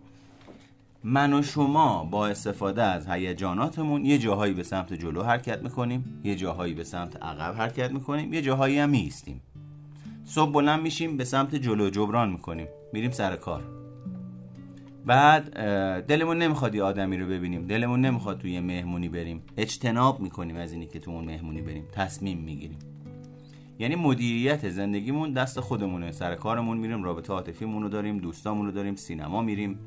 من 1.07 1.33
و 1.33 1.43
شما 1.43 2.05
با 2.05 2.27
استفاده 2.27 2.83
از 2.83 3.09
هیجاناتمون 3.09 4.05
یه 4.05 4.19
جاهایی 4.19 4.55
به 4.55 4.63
سمت 4.63 4.93
جلو 4.93 5.23
حرکت 5.23 5.63
می‌کنیم 5.63 6.21
یه 6.25 6.37
جاهایی 6.37 6.75
به 6.75 6.85
سمت 6.85 7.23
عقب 7.23 7.55
حرکت 7.55 7.91
می‌کنیم 7.91 8.33
یه 8.33 8.43
جاهایی 8.43 8.79
هم 8.79 8.91
میستیم 8.91 9.41
صبح 10.25 10.53
بلند 10.53 10.83
میشیم 10.83 11.17
به 11.17 11.25
سمت 11.25 11.55
جلو 11.55 11.91
جبران 11.91 12.31
می‌کنیم. 12.31 12.67
میریم 12.93 13.11
سر 13.11 13.37
کار. 13.37 13.63
بعد 15.07 15.51
دلمون 16.07 16.39
نمی‌خواد 16.39 16.75
یه 16.75 16.83
آدمی 16.83 17.17
رو 17.17 17.27
ببینیم. 17.27 17.67
دلمون 17.67 18.01
نمی‌خواد 18.01 18.39
توی 18.39 18.61
مهمونی 18.61 19.09
بریم. 19.09 19.43
اجتناب 19.57 20.21
می‌کنیم 20.21 20.57
از 20.57 20.73
اینی 20.73 20.87
که 20.87 20.99
تو 20.99 21.11
اون 21.11 21.25
مهمونی 21.25 21.61
بریم. 21.61 21.85
تصمیم 21.93 22.39
می‌گیریم. 22.39 22.79
یعنی 23.79 23.95
مدیریت 23.95 24.71
زندگیمون 24.71 25.33
دست 25.33 25.61
خودمونه. 25.61 26.13
سر 26.13 26.35
کارمون 26.35 26.77
میریم 26.77 27.03
رابطه 27.03 27.33
عاطفیمون 27.33 27.83
رو 27.83 27.89
داریم 27.89 28.19
دوستامون 28.19 28.67
رو 28.67 28.73
داریم 28.73 28.97
سینما 28.97 29.43
میریم. 29.43 29.79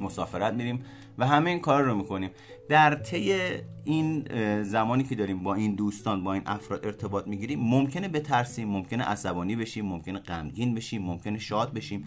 مسافرت 0.00 0.54
میریم 0.54 0.84
و 1.18 1.26
همه 1.26 1.50
این 1.50 1.60
کار 1.60 1.82
رو 1.82 1.94
می‌کنیم. 1.94 2.30
در 2.68 2.94
طی 2.94 3.34
این 3.84 4.24
زمانی 4.62 5.04
که 5.04 5.14
داریم 5.14 5.42
با 5.42 5.54
این 5.54 5.74
دوستان 5.74 6.24
با 6.24 6.32
این 6.32 6.42
افراد 6.46 6.86
ارتباط 6.86 7.26
می‌گیریم 7.26 7.60
ممکنه 7.60 8.08
بترسیم 8.08 8.68
ممکنه 8.68 9.04
عصبانی 9.04 9.56
بشیم 9.56 9.86
ممکنه 9.86 10.18
غمگین 10.18 10.74
بشیم 10.74 11.02
ممکنه 11.02 11.38
شاد 11.38 11.72
بشیم. 11.72 12.04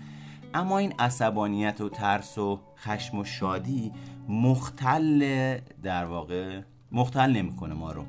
اما 0.54 0.78
این 0.78 0.94
عصبانیت 1.00 1.82
و 1.82 1.90
ترس 1.90 2.38
و 2.38 2.60
خشم 2.78 3.18
و 3.18 3.24
شادی 3.24 3.92
مختل 4.30 5.58
در 5.84 6.06
واقع 6.06 6.62
مختل 6.92 7.32
نمی‌کنه 7.32 7.74
ما 7.74 7.92
رو. 7.92 8.06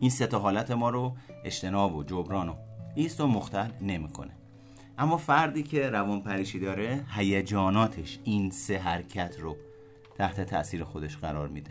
این 0.00 0.10
سه 0.10 0.36
حالت 0.36 0.70
ما 0.70 0.90
رو 0.90 1.16
اجتناب 1.44 1.96
و 1.96 2.04
جبران 2.04 2.48
و 2.48 2.54
ایست 2.94 3.20
و 3.20 3.26
مختل 3.26 3.68
نمی‌کنه. 3.80 4.37
اما 4.98 5.16
فردی 5.16 5.62
که 5.62 5.90
روان 5.90 6.22
پریشی 6.22 6.58
داره 6.58 7.04
هیجاناتش 7.10 8.18
این 8.24 8.50
سه 8.50 8.78
حرکت 8.78 9.36
رو 9.40 9.56
تحت 10.14 10.40
تاثیر 10.40 10.84
خودش 10.84 11.16
قرار 11.16 11.48
میده. 11.48 11.70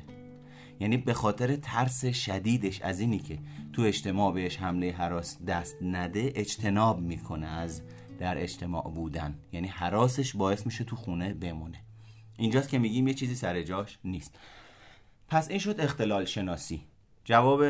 یعنی 0.80 0.98
به 0.98 1.14
خاطر 1.14 1.56
ترس 1.56 2.06
شدیدش 2.06 2.82
از 2.82 3.00
اینی 3.00 3.20
که 3.20 3.40
تو 3.74 3.82
اجتماع 3.82 4.34
بهش 4.34 4.58
حمله 4.58 4.92
حراس 4.92 5.38
دست 5.48 5.78
نده 5.82 6.32
اجتناب 6.36 7.00
می‌کنه 7.00 7.48
از 7.48 7.82
در 8.20 8.38
اجتماع 8.44 8.92
بودن. 8.92 9.36
یعنی 9.52 9.68
حراسش 9.68 10.36
باعث 10.36 10.66
میشه 10.66 10.84
تو 10.84 10.96
خونه 10.96 11.34
بمونه. 11.34 11.78
اینجاست 12.38 12.70
که 12.70 12.80
میگیم 12.80 13.08
یه 13.08 13.14
چیزی 13.14 13.36
سر 13.36 13.62
جاش 13.62 14.00
نیست. 14.04 14.40
پس 15.28 15.50
این 15.50 15.60
شد 15.60 15.82
اختلال 15.82 16.26
شناسی 16.26 16.82
جواب 17.26 17.64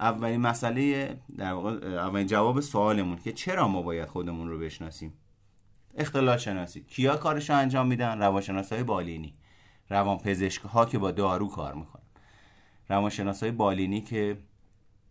اولین 0.00 0.40
مسئله 0.40 1.16
در 1.36 1.52
واقع 1.52 1.86
اولین 1.86 2.26
جواب 2.26 2.60
سوالمون 2.60 3.16
که 3.16 3.32
چرا 3.32 3.68
ما 3.68 3.82
باید 3.82 4.08
خودمون 4.08 4.48
رو 4.48 4.58
بشناسیم؟ 4.58 5.12
اختلال 5.94 6.36
شناسی. 6.36 6.80
کیا 6.80 7.16
کارش 7.16 7.50
رو 7.50 7.56
انجام 7.56 7.86
میدن؟ 7.86 8.18
روانشناس 8.18 8.72
های 8.72 8.82
بالینی. 8.82 9.34
روان 9.90 10.18
پزشک 10.18 10.62
ها 10.62 10.84
که 10.84 10.98
با 10.98 11.10
دارو 11.10 11.48
کار 11.48 11.74
می‌کنن. 11.74 12.02
روانشناس 12.88 13.42
های 13.42 13.52
بالینی 13.52 14.00
که 14.00 14.38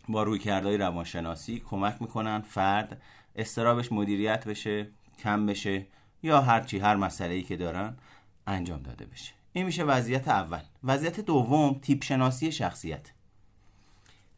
با 0.09 0.23
روی 0.23 0.39
کردهای 0.39 0.77
روانشناسی 0.77 1.59
کمک 1.59 2.01
می‌کنن 2.01 2.41
فرد 2.41 3.01
استرابش 3.35 3.91
مدیریت 3.91 4.47
بشه 4.47 4.87
کم 5.19 5.45
بشه 5.45 5.85
یا 6.23 6.41
هرچی 6.41 6.79
هر 6.79 6.95
مسئله 6.95 7.33
ای 7.33 7.43
که 7.43 7.57
دارن 7.57 7.97
انجام 8.47 8.81
داده 8.81 9.05
بشه. 9.05 9.33
این 9.53 9.65
میشه 9.65 9.83
وضعیت 9.83 10.27
اول. 10.27 10.61
وضعیت 10.83 11.19
دوم 11.19 11.79
تیپ 11.81 12.03
شناسی 12.03 12.51
شخصیت. 12.51 13.11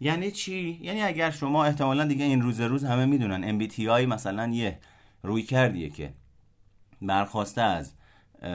یعنی 0.04 0.32
چی؟ 0.32 0.80
یعنی 0.82 1.02
اگر 1.02 1.32
شما 1.32 1.66
احتمالا 1.66 2.06
دیگه 2.06 2.26
این 2.26 2.42
روز 2.42 2.62
روز 2.62 2.84
همه 2.84 3.06
می‌دونن 3.06 3.60
MBTI 3.60 4.08
مثلا 4.08 4.48
یه 4.48 4.80
روی 5.24 5.44
کردیه 5.44 5.90
که 5.90 6.14
برخواسته 7.02 7.62
از 7.62 7.94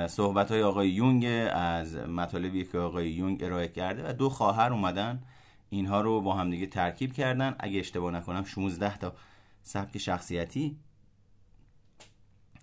صحبت 0.08 0.50
های 0.50 0.62
آقای 0.62 0.88
یونگ 0.88 1.24
از 1.52 1.96
مطالبی 1.96 2.64
که 2.64 2.78
آقای 2.78 3.10
یونگ 3.10 3.44
ارائه 3.44 3.68
کرده 3.68 4.08
و 4.08 4.12
دو 4.12 4.28
خواهر 4.28 4.72
اومدن 4.72 5.22
اینها 5.70 6.00
رو 6.00 6.20
با 6.20 6.34
هم 6.34 6.50
دیگه 6.50 6.66
ترکیب 6.66 7.12
کردن. 7.12 7.56
اگه 7.58 7.80
اشتباه 7.80 8.12
نکنم 8.12 8.44
16 8.44 8.98
تا 8.98 9.14
سبک 9.62 9.98
شخصیتی 9.98 10.76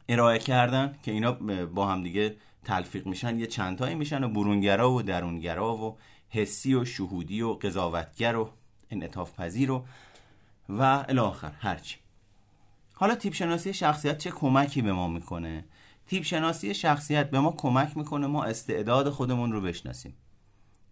ارائه 0.10 0.39
کردن 0.39 0.96
که 1.04 1.12
اینا 1.12 1.32
با 1.65 1.88
هم 1.88 2.04
دیگه 2.04 2.36
تلفیق 2.63 3.08
میشن. 3.08 3.39
یه 3.39 3.48
چند 3.48 3.78
تایی 3.78 3.96
میشن 3.96 4.24
و 4.24 4.30
برونگرا 4.30 4.91
و 4.91 5.02
درونگرا 5.02 5.76
و 5.76 5.98
حسی 6.30 6.76
و 6.76 6.86
شهودی 6.86 7.41
و 7.41 7.54
قضاوتگر 7.54 8.36
و 8.36 8.50
انعطاف 8.93 9.39
پذیر 9.39 9.71
و 9.71 9.86
و 10.69 11.06
الاخر 11.10 11.51
هرچی. 11.60 11.97
حالا 12.93 13.15
تیپ 13.15 13.34
شناسی 13.34 13.73
شخصیت 13.73 14.17
چه 14.17 14.32
کمکی 14.32 14.82
به 14.82 14.93
ما 14.93 15.08
می‌کنه؟ 15.08 15.65
تیپ 16.08 16.23
شناسی 16.23 16.73
شخصیت 16.73 17.29
به 17.29 17.39
ما 17.39 17.51
کمک 17.51 17.97
می‌کنه 17.97 18.27
ما 18.27 18.43
استعداد 18.43 19.10
خودمون 19.10 19.51
رو 19.51 19.62
بشناسیم. 19.62 20.13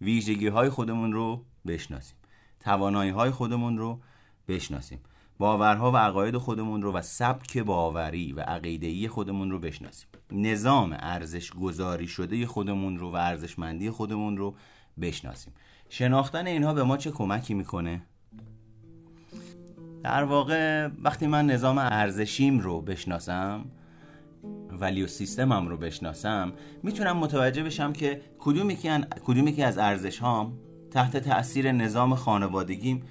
ویژگی 0.02 0.48
های 0.48 0.70
خودمون 0.70 1.14
رو 1.14 1.46
بشناسیم. 1.68 2.18
توانایی 2.60 3.12
های 3.12 3.32
خودمون 3.32 3.78
رو 3.78 4.00
بشناسیم. 4.48 5.00
باورها 5.38 5.92
و 5.92 5.98
عقاید 5.98 6.38
خودمون 6.38 6.82
رو 6.82 6.94
و 6.94 7.02
سبک 7.02 7.58
باوری 7.58 8.34
و 8.34 8.42
عقیده‌ای 8.42 9.08
خودمون 9.08 9.52
رو 9.52 9.60
بشناسیم. 9.60 10.08
نظام 10.32 10.98
ارزش 11.00 11.52
گذاری 11.52 12.08
شده 12.08 12.48
خودمون 12.48 12.98
رو 12.98 13.12
و 13.12 13.16
ارزشمندی 13.16 13.90
خودمون 13.90 14.38
رو 14.38 14.56
بشناسیم. 15.02 15.54
شناختن 15.94 16.48
اینها 16.48 16.74
به 16.74 16.84
ما 16.84 16.98
چه 16.98 17.12
کمکی 17.12 17.54
می‌کنه؟ 17.54 18.02
در 20.04 20.24
واقع 20.24 20.90
وقتی 21.04 21.28
من 21.28 21.46
نظام 21.46 21.78
ارزشیم 21.78 22.60
رو 22.60 22.82
بشناسم 22.82 23.66
ولیو 24.80 25.08
سیستمم 25.08 25.68
رو 25.68 25.78
بشناسم 25.78 26.54
می‌تونم 26.84 27.18
متوجه 27.18 27.64
بشم 27.64 27.94
که 27.94 28.22
کدوم 28.40 28.70
یکی, 28.70 28.90
کدوم 29.26 29.48
یکی 29.48 29.64
از 29.64 29.78
ارزش 29.78 30.20
هام 30.20 30.54
تحت 30.92 31.18
تاثیر 31.18 31.72
نظام 31.72 32.16
خانوادگیم 32.16 33.04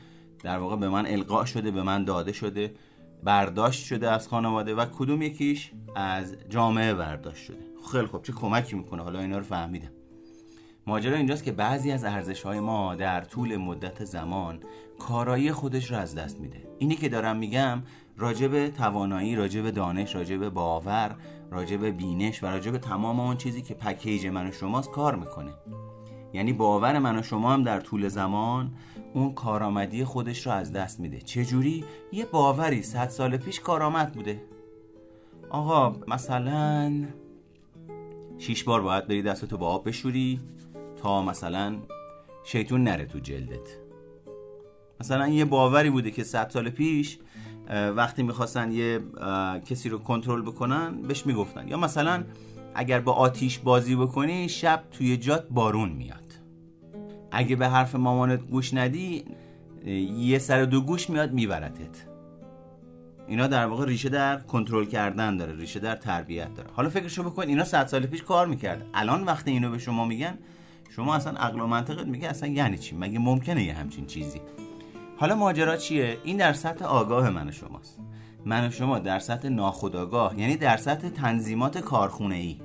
در 0.43 0.59
واقع 0.59 0.77
به 0.77 0.89
من 0.89 1.07
القا 1.07 1.45
شده 1.45 1.71
به 1.71 1.83
من 1.83 2.05
داده 2.05 2.33
شده 2.33 2.75
برداشت 3.25 3.85
شده 3.85 4.11
از 4.11 4.29
خانواده 4.29 4.75
و 4.75 4.85
کدوم 4.85 5.23
یکیش 5.23 5.73
از 5.95 6.37
جامعه 6.49 6.95
برداشت 6.95 7.45
شده. 7.45 7.65
خیلی 7.93 8.07
خوب 8.07 8.23
چه 8.23 8.33
کمکی 8.33 8.77
می‌کنه؟ 8.77 9.03
حالا 9.03 9.21
اینا 9.21 9.39
رو 9.39 9.45
فهمیدم. 9.45 10.00
ماجرا 10.91 11.17
اینجاست 11.17 11.45
که 11.45 11.53
بعضی 11.53 11.91
از 11.91 12.05
ارزش 12.05 12.43
های 12.43 12.61
ما 12.61 12.95
در 12.95 13.21
طول 13.21 13.57
مدت 13.57 14.05
زمان 14.05 14.61
کارایی 14.99 15.53
خودش 15.53 15.91
رو 15.91 15.97
از 15.97 16.15
دست 16.15 16.41
میده. 16.41 16.69
اینی 16.79 16.97
که 16.97 17.09
دارم 17.09 17.37
میگم 17.37 17.83
راجب 18.17 18.69
توانایی 18.69 19.37
راجب 19.37 19.71
دانش 19.71 20.15
راجب 20.15 20.49
باور 20.49 21.17
راجب 21.51 21.85
بینش 21.85 22.43
و 22.43 22.47
راجب 22.47 22.79
تمام 22.79 23.21
اون 23.21 23.37
چیزی 23.37 23.63
که 23.63 23.75
پکیج 23.75 24.27
من 24.27 24.49
و 24.49 24.53
شماست 24.53 24.91
کار 24.91 25.15
می‌کنه. 25.15 25.51
یعنی 26.33 26.53
باور 26.53 26.99
من 26.99 27.19
و 27.19 27.23
شما 27.23 27.53
هم 27.53 27.63
در 27.63 27.81
طول 27.81 28.09
زمان 28.09 28.71
اون 29.15 29.35
کارآمدی 29.35 30.05
خودش 30.05 30.47
رو 30.47 30.53
از 30.53 30.73
دست 30.73 31.01
میده. 31.01 31.19
چجوری؟ 31.19 31.85
یه 32.13 32.25
باوری 32.25 32.83
صد 32.83 33.09
سال 33.09 33.37
پیش 33.37 33.61
کارآمد 33.61 34.13
بوده. 34.13 34.43
آقا 35.51 35.97
مثلا 36.09 36.93
شیش 38.39 38.65
بار 38.65 38.81
باید 38.81 39.07
بری 39.07 39.23
دستتو 39.23 39.57
با 39.57 39.67
آب 39.69 39.89
بشوری. 39.89 40.41
تا 41.03 41.23
مثلا 41.23 41.77
شیطون 42.45 42.85
نره 42.85 43.05
تو 43.05 43.19
جلدت. 43.19 43.69
مثلا 45.01 45.29
یه 45.29 45.45
باوری 45.45 45.91
بوده 45.91 46.11
که 46.11 46.25
صد 46.25 46.51
سال 46.51 46.71
پیش 46.71 47.19
وقتی 47.97 48.23
می‌خواستن 48.23 48.73
یه 48.73 49.01
کسی 49.67 49.89
رو 49.89 49.99
کنترل 49.99 50.43
بکنن 50.43 51.03
بهش 51.03 51.27
می‌گفتن. 51.27 51.69
یا 51.69 51.77
مثلا 51.77 52.25
اگر 52.75 53.01
با 53.01 53.13
آتیش 53.13 53.59
بازی 53.59 53.97
بکنی 53.97 54.49
شب 54.49 54.83
توی 54.91 55.17
جات 55.17 55.49
بارون 55.51 55.89
میاد. 55.89 56.33
اگه 57.33 57.57
به 57.57 57.69
حرف 57.69 57.95
مامانت 57.95 58.41
گوش 58.47 58.75
ندی 58.75 59.25
یه 60.17 60.39
سر 60.39 60.65
دو 60.65 60.81
گوش 60.81 61.11
میاد 61.11 61.33
میبرتت. 61.33 62.07
اینا 63.29 63.47
در 63.47 63.67
واقع 63.67 63.87
ریشه 63.87 64.09
در 64.09 64.37
کنترل 64.37 64.85
کردن 64.85 65.37
داره 65.37 65.57
ریشه 65.57 65.81
در 65.81 65.97
تربیت 65.97 66.55
داره. 66.55 66.71
حالا 66.73 66.89
فکرشو 66.89 67.23
بکن 67.23 67.49
اینا 67.49 67.65
صد 67.65 67.87
سال 67.87 68.07
پیش 68.07 68.23
کار 68.23 68.47
می‌کرد. 68.47 68.87
الان 68.95 69.25
وقتی 69.25 69.51
اینو 69.51 69.71
به 69.71 69.79
شما 69.79 70.05
میگن 70.05 70.39
شما 70.91 71.15
اصلا 71.15 71.33
عقل 71.33 71.61
و 71.61 71.67
منطقت 71.67 72.07
میگه 72.07 72.29
اصلا 72.29 72.49
یعنی 72.49 72.79
چی؟ 72.79 72.97
مگه 72.97 73.19
ممکنه 73.19 73.65
یه 73.65 73.75
همچین 73.75 74.07
چیزی؟ 74.07 74.41
حالا 75.17 75.35
ماجرا 75.35 75.77
چیه؟ 75.77 76.19
این 76.25 76.37
در 76.37 76.53
سطح 76.53 76.85
آگاه 76.85 77.31
من 77.31 77.49
و 77.49 77.53
شماست. 77.53 78.01
من 78.45 78.67
و 78.67 78.71
شما 78.71 78.99
در 78.99 79.19
سطح 79.19 79.49
ناخودآگاه 79.49 80.41
یعنی 80.41 80.57
در 80.57 80.77
سطح 80.77 81.09
تنظیمات 81.09 81.79
کارخونه 81.79 82.35
ای 82.35 82.59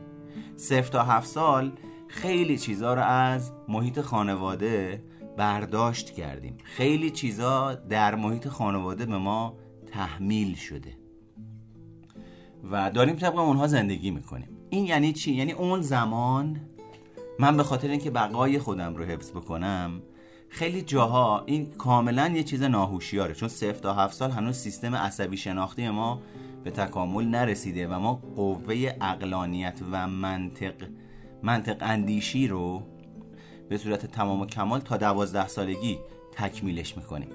صفر 0.56 0.92
تا 0.92 1.04
هفت 1.04 1.28
سال 1.28 1.72
خیلی 2.08 2.58
چیزا 2.58 2.94
رو 2.94 3.02
از 3.02 3.52
محیط 3.68 4.02
خانواده 4.02 5.04
برداشت 5.38 6.12
کردیم. 6.12 6.58
خیلی 6.64 7.10
چیزا 7.10 7.76
در 7.76 8.16
محیط 8.16 8.48
خانواده 8.48 9.06
به 9.06 9.18
ما 9.18 9.58
تحمیل 9.92 10.56
شده. 10.56 10.98
و 12.72 12.92
داریم 12.92 13.16
طبق 13.16 13.38
اونها 13.38 13.68
زندگی 13.68 14.12
می‌کنیم. 14.12 14.50
این 14.70 14.86
یعنی 14.86 15.14
چی؟ 15.14 15.34
یعنی 15.34 15.52
اون 15.52 15.82
زمان 15.82 16.62
من 17.40 17.58
به 17.58 17.64
خاطر 17.64 17.88
اینکه 17.88 18.12
بقای 18.12 18.60
خودم 18.60 18.96
رو 18.96 19.04
حفظ 19.04 19.32
بکنم 19.32 20.02
خیلی 20.50 20.82
جاها 20.82 21.44
این 21.46 21.72
کاملا 21.72 22.28
یه 22.28 22.44
چیز 22.44 22.64
ناهوشیاره 22.64 23.34
چون 23.34 23.50
صفر 23.50 23.80
تا 23.80 23.94
هفت 23.94 24.14
سال 24.14 24.32
هنوز 24.32 24.56
سیستم 24.56 24.96
عصبی 24.96 25.38
شناختی 25.38 25.90
ما 25.90 26.22
به 26.64 26.72
تکامل 26.72 27.26
نرسیده 27.26 27.88
و 27.88 28.00
ما 28.00 28.14
قوه 28.36 28.94
اقلانیت 29.02 29.80
و 29.92 30.08
منطق 30.08 30.74
منطق 31.44 31.78
اندیشی 31.82 32.48
رو 32.48 32.84
به 33.70 33.78
صورت 33.78 34.06
تمام 34.06 34.42
و 34.42 34.46
کمال 34.46 34.80
تا 34.80 34.98
دوازده 34.98 35.48
سالگی 35.48 36.00
تکمیلش 36.32 36.98
می‌کنیم. 36.98 37.30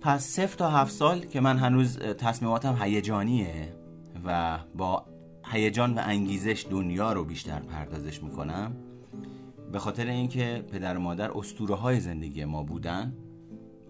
پس 0.00 0.24
صفر 0.24 0.56
تا 0.56 0.70
هفت 0.70 0.92
سال 0.92 1.20
که 1.20 1.40
من 1.40 1.58
هنوز 1.58 1.98
تصمیماتم 1.98 2.78
هیجانیه 2.82 3.72
و 4.24 4.58
با 4.76 5.06
هیجان 5.44 5.94
و 5.94 6.00
انگیزش 6.04 6.66
دنیا 6.70 7.12
رو 7.12 7.24
بیشتر 7.24 7.58
پردازش 7.58 8.22
می‌کنم 8.22 8.72
به 9.72 9.78
خاطر 9.78 10.06
اینکه 10.06 10.64
پدر 10.72 10.96
و 10.96 11.00
مادر 11.00 11.30
اسطوره 11.30 11.74
های 11.74 12.00
زندگی 12.00 12.44
ما 12.44 12.62
بودن 12.62 13.14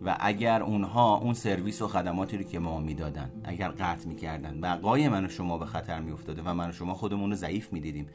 و 0.05 0.17
اگر 0.21 0.63
اونها 0.63 1.17
اون 1.17 1.35
سرویس 1.35 1.83
و 1.83 1.89
خدماتی 1.89 2.37
رو 2.37 2.43
که 2.43 2.59
ما 2.59 2.81
می‌دادن 2.81 3.31
اگر 3.45 3.69
قطع 3.69 4.09
می‌کردن 4.09 4.61
بقای 4.61 5.09
من 5.09 5.25
و 5.25 5.29
شما 5.29 5.59
به 5.59 5.67
خطر 5.67 6.01
میافتاده 6.01 6.43
و 6.43 6.55
من 6.55 6.69
و 6.69 6.73
شما 6.73 6.95
خودمون 6.95 7.31
رو 7.31 7.37
ضعیف 7.37 7.73
می‌دیدیم 7.73 8.07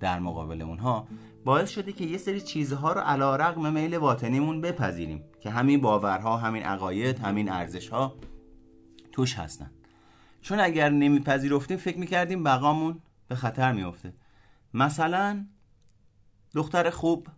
در 0.00 0.18
مقابل 0.18 0.62
اونها 0.62 1.08
باعث 1.44 1.70
شده 1.70 1.92
که 1.92 2.04
یه 2.04 2.18
سری 2.18 2.40
چیزها 2.40 2.92
رو 2.92 3.00
علا 3.00 3.36
رقم 3.36 3.72
میل 3.72 3.98
باطنیمون 3.98 4.60
بپذیریم 4.60 5.24
که 5.40 5.50
همین 5.50 5.80
باورها 5.80 6.36
همین 6.36 6.62
عقاید 6.62 7.18
همین 7.18 7.48
ارزشها 7.48 8.14
توش 9.12 9.38
هستن. 9.38 9.70
چون 10.40 10.60
اگر 10.60 10.88
نمیپذیرفتیم 10.88 11.76
فکر 11.76 11.98
می‌کردیم 11.98 12.42
بقامون 12.42 13.00
به 13.28 13.34
خطر 13.34 13.72
میافته. 13.72 14.14
مثلا 14.74 15.46
دختر 16.54 16.90
خوب 16.90 17.28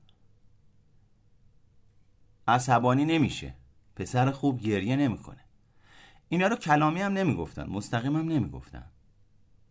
عصبانی 2.48 3.04
نمیشه. 3.04 3.54
پسر 3.96 4.30
خوب 4.30 4.60
گریه 4.60 4.96
نمی‌کنه. 4.96 5.40
اینا 6.28 6.46
رو 6.46 6.56
کلامی 6.56 7.00
هم 7.00 7.12
نمی‌گفتن 7.12 7.70
مستقیم 7.70 8.16
هم 8.16 8.28
نمی‌گفتن. 8.28 8.86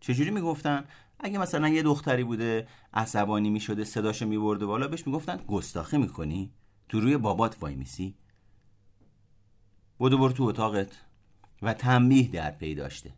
چجوری 0.00 0.30
می‌گفتن؟ 0.30 0.84
اگه 1.18 1.38
مثلا 1.38 1.68
یه 1.68 1.82
دختری 1.82 2.24
بوده 2.24 2.68
عصبانی 2.92 3.50
می‌شده 3.50 3.84
صداشو 3.84 4.26
میبرده 4.26 4.66
بالا 4.66 4.88
بهش 4.88 5.06
می‌گفتن 5.06 5.36
گستاخی 5.36 5.98
می‌کنی؟ 5.98 6.52
تو 6.88 7.00
روی 7.00 7.16
بابات 7.16 7.56
وای 7.60 7.74
میسی؟ 7.74 8.14
بودو 9.98 10.18
برو 10.18 10.32
تو 10.32 10.42
اتاقت. 10.42 10.88
و 11.62 11.74
تنبیه 11.74 12.28
در 12.28 12.50
پی 12.50 12.74
داشته 12.74 13.12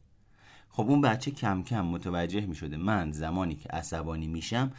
خب 0.69 0.91
اون 0.91 1.01
بچه 1.01 1.31
کم 1.31 1.63
کم 1.63 1.87
متوجه 1.87 2.47
می‌شده 2.47 2.77
من 2.77 3.13
زمانی 3.13 3.55
که 3.55 3.69
عصبانی 3.69 4.27
میشم 4.27 4.73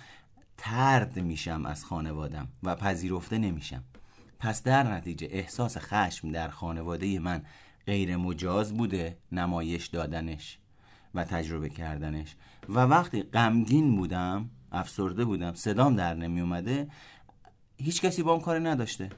ترد 0.58 1.20
میشم 1.20 1.65
از 1.65 1.86
خانوادم 1.86 2.48
و 2.63 2.76
پذیرفته 2.76 3.38
نمیشم. 3.38 3.84
پس 4.39 4.63
در 4.63 4.84
نتیجه 4.84 5.28
احساس 5.32 5.78
خشم 5.78 6.32
در 6.32 6.48
خانواده 6.48 7.20
من 7.20 7.41
غیر 7.86 8.17
مجاز 8.17 8.74
بوده 8.78 9.17
نمایش 9.32 9.88
دادنش 9.88 10.58
و 11.15 11.24
تجربه 11.24 11.70
کردنش. 11.70 12.36
و 12.70 12.80
وقتی 12.80 13.24
غمگین 13.24 13.96
بودم 13.96 14.50
افسرده 14.72 15.26
بودم 15.26 15.54
صدام 15.54 15.96
در 15.96 16.13
نمی 16.13 16.41
اومده 16.41 16.88
هیچ 17.78 18.02
کسی 18.02 18.24
با 18.24 18.36
هم 18.36 18.41
کاری 18.41 18.63
نداشته. 18.63 19.10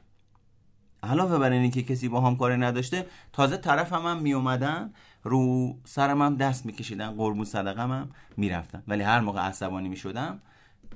علاوه 1.03 1.37
بر 1.37 1.51
اینکه 1.51 1.83
کسی 1.83 2.09
با 2.09 2.21
هم 2.21 2.35
کاری 2.35 2.57
نداشته 2.57 3.05
تازه 3.33 3.57
طرف 3.57 3.93
هم, 3.93 4.05
هم 4.05 4.21
می 4.21 4.33
اومدن 4.33 4.93
رو 5.23 5.73
سرم 5.85 6.21
هم 6.21 6.35
دست 6.35 6.65
میکشیدن 6.65 7.11
قربون 7.11 7.45
صدقه 7.45 7.81
هم 7.81 8.09
می‌رفتن. 8.37 8.83
ولی 8.87 9.03
هر 9.03 9.19
موقع 9.19 9.41
عصبانی 9.41 9.89
می‌شدم 9.89 10.41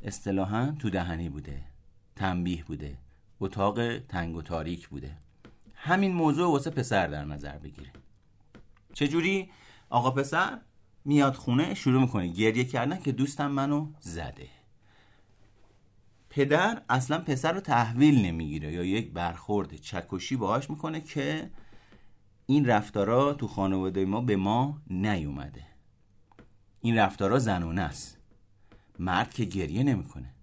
اصطلاحا 0.04 0.76
تو 0.80 0.90
دهنی 0.90 1.30
بوده 1.30 1.62
تنبیه 2.16 2.64
بوده 2.64 2.98
اتاق 3.40 4.00
تنگ 4.00 4.36
و 4.36 4.42
تاریک 4.42 4.88
بوده. 4.88 5.18
همین 5.76 6.14
موضوع 6.14 6.52
واسه 6.52 6.70
پسر 6.70 7.08
در 7.08 7.26
نظر 7.26 7.58
بگیره. 7.58 7.92
چجوری؟ 8.94 9.52
آقا 9.90 10.12
پسر 10.12 10.60
میاد 11.06 11.34
خونه 11.34 11.74
شروع 11.74 12.02
می‌کنه. 12.02 12.28
گریه 12.28 12.64
کردن 12.64 13.00
که 13.00 13.12
دوستم 13.12 13.52
منو 13.52 13.88
زده. 14.00 14.48
پدر 16.30 16.82
اصلا 16.90 17.20
پسر 17.20 17.52
رو 17.52 17.60
تحویل 17.60 18.26
نمی‌گیره 18.26 18.74
یا 18.74 18.84
یک 18.84 19.12
برخورد 19.12 19.76
چکشی 19.76 20.36
باهاش 20.36 20.70
می‌کنه 20.70 21.02
که 21.02 21.50
این 22.46 22.66
رفتارا 22.66 23.34
تو 23.34 23.48
خانواده 23.48 24.06
ما 24.06 24.22
به 24.22 24.36
ما 24.36 24.82
نیومده. 24.88 25.64
این 26.82 26.98
رفتارا 26.98 27.40
زنونه 27.40 27.82
است. 27.82 28.18
مرد 29.04 29.34
که 29.34 29.46
گریه 29.46 29.84
نمی‌کنه. 29.84 30.34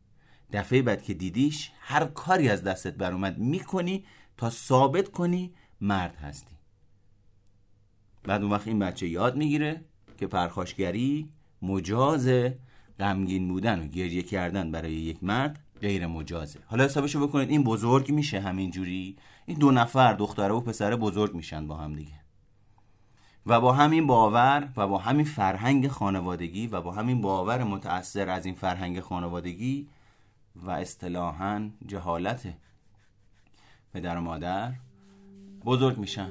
دفعه 0.53 0.83
بعد 0.83 1.03
که 1.03 1.15
دیدیش 1.15 1.71
هر 1.81 2.05
کاری 2.05 2.49
از 2.49 2.63
دستت 2.63 2.95
بر 2.95 3.13
اومد 3.13 3.39
می‌کنی 3.39 4.05
تا 4.37 4.51
ثابت 4.51 5.09
کنی 5.09 5.55
مرد 5.81 6.17
هستی. 6.17 6.55
بعد 8.23 8.43
اون 8.43 8.53
وقت 8.53 8.69
این 8.69 8.79
بچه 8.79 9.09
یاد 9.09 9.37
می‌گیره 9.37 9.85
که 10.19 10.27
پرخاشگری 10.27 11.29
مجاز 11.63 12.31
غمگین 12.99 13.49
بودن 13.49 13.81
و 13.81 13.87
گریه 13.87 14.23
کردن 14.23 14.71
برای 14.71 14.93
یک 14.93 15.25
مرد 15.25 15.61
غیر 15.81 16.07
مجازه. 16.07 16.61
حالا 16.67 16.85
حسابشو 16.85 17.27
بکنید 17.27 17.51
این 17.51 17.65
بزرگ 17.65 18.13
میشه 18.13 18.41
همین 18.41 18.71
جوری 18.71 19.17
این 19.47 19.59
دو 19.59 19.71
نفر 19.71 20.13
دختره 20.13 20.53
و 20.53 20.61
پسر 20.61 20.97
بزرگ 20.97 21.35
میشن 21.35 21.67
با 21.67 21.77
هم 21.77 21.93
دیگه. 21.93 22.20
و 23.51 23.61
با 23.61 23.73
همین 23.73 24.07
باور 24.07 24.69
و 24.77 24.87
با 24.87 24.99
همین 24.99 25.25
فرهنگ 25.25 25.89
خانوادگی 25.89 26.67
و 26.67 26.81
با 26.81 26.93
همین 26.93 27.21
باور 27.21 27.65
متأثر 27.65 28.29
از 28.29 28.47
این 28.47 28.55
فرهنگ 28.55 29.01
خانوادگی 29.01 29.87
و 30.57 30.71
اصطلاحا 30.71 31.69
جهالت 31.87 32.55
پدر 33.95 34.19
و 34.19 34.21
مادر 34.21 34.73
بزرگ 35.65 35.99
میشن. 35.99 36.31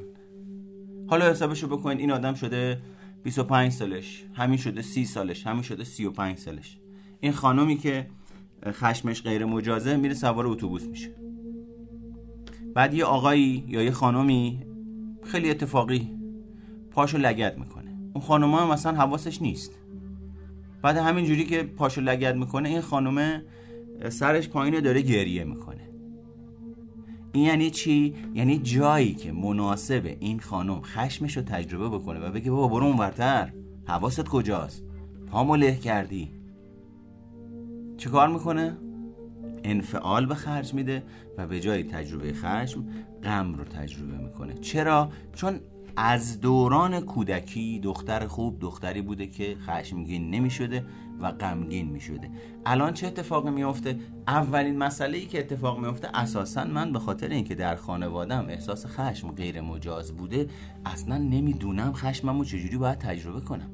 حالا 1.09 1.29
حسابشو 1.29 1.67
بکنید 1.67 1.99
این 1.99 2.11
آدم 2.11 2.33
شده 2.33 2.81
25 3.23 3.71
سالش 3.71 4.25
همین 4.33 4.57
شده 4.57 4.81
30 4.81 5.05
سالش 5.05 5.47
همین 5.47 5.61
شده 5.61 5.83
35 5.83 6.37
سالش. 6.37 6.77
این 7.19 7.31
خانومی 7.31 7.77
که 7.77 8.09
خشمش 8.65 9.23
غیر 9.23 9.45
مجازه 9.45 9.97
میره 9.97 10.13
سوار 10.13 10.47
اتوبوس 10.47 10.83
میشه. 10.83 11.11
بعد 12.73 12.93
یه 12.93 13.05
آقایی 13.05 13.63
یا 13.67 13.81
یه 13.83 13.91
خانومی 13.91 14.65
خیلی 15.23 15.49
اتفاقی 15.49 16.18
پاشو 16.91 17.17
لگت 17.17 17.57
می‌کنه. 17.57 17.91
اون 18.13 18.23
خانومه 18.23 18.57
هم 18.57 18.71
مثلا 18.71 18.93
حواسش 18.93 19.41
نیست. 19.41 19.71
بعد 20.81 20.97
همین 20.97 21.25
جوری 21.25 21.45
که 21.45 21.63
پاشو 21.63 22.01
لگت 22.01 22.35
می‌کنه 22.35 22.69
این 22.69 22.81
خانومه 22.81 23.43
سرش 24.09 24.49
پایین 24.49 24.79
داره 24.79 25.01
گریه 25.01 25.43
می‌کنه. 25.43 25.89
این 27.31 27.45
یعنی 27.45 27.69
چی؟ 27.69 28.15
یعنی 28.33 28.57
جایی 28.57 29.13
که 29.13 29.31
مناسب 29.31 30.15
این 30.19 30.39
خانم 30.39 30.81
خشمش 30.81 31.37
رو 31.37 31.43
تجربه 31.43 31.89
بکنه 31.89 32.19
و 32.19 32.31
بگه 32.31 32.51
بابا 32.51 32.67
برو 32.67 32.85
اونورتر 32.85 33.53
حواست 33.87 34.23
کجاست؟ 34.23 34.83
پامو 35.31 35.55
له 35.55 35.75
کردی. 35.75 36.31
چه 37.97 38.09
کار 38.09 38.27
می‌کنه؟ 38.27 38.77
انفعال 39.63 40.25
به 40.25 40.35
خرج 40.35 40.73
میده 40.73 41.03
و 41.37 41.47
به 41.47 41.59
جای 41.59 41.83
تجربه 41.83 42.33
خشم 42.33 42.85
غم 43.23 43.53
رو 43.53 43.63
تجربه 43.63 44.17
می‌کنه. 44.17 44.53
چرا؟ 44.53 45.09
چون 45.35 45.59
از 45.95 46.41
دوران 46.41 46.99
کودکی 46.99 47.79
دختر 47.79 48.27
خوب 48.27 48.59
دختری 48.59 49.01
بوده 49.01 49.27
که 49.27 49.57
خشمگین 49.59 50.29
نمی‌شده 50.29 50.85
و 51.21 51.31
غمگین 51.31 51.89
می‌شده. 51.89 52.29
الان 52.65 52.93
چه 52.93 53.07
اتفاقی 53.07 53.51
میافته؟ 53.51 53.99
اولین 54.27 54.77
مسئله 54.77 55.17
ای 55.17 55.25
که 55.25 55.39
اتفاق 55.39 55.79
میافته 55.79 56.07
اساسا 56.13 56.63
من 56.63 56.93
به 56.93 56.99
خاطر 56.99 57.27
اینکه 57.27 57.55
در 57.55 57.75
خانوادم 57.75 58.45
احساس 58.49 58.85
خشم 58.85 59.31
غیر 59.31 59.61
مجاز 59.61 60.11
بوده 60.11 60.47
اصلا 60.85 61.17
نمی‌دونم 61.17 61.93
خشممو 61.93 62.43
چجوری 62.43 62.77
باید 62.77 62.97
تجربه 62.97 63.41
کنم. 63.41 63.71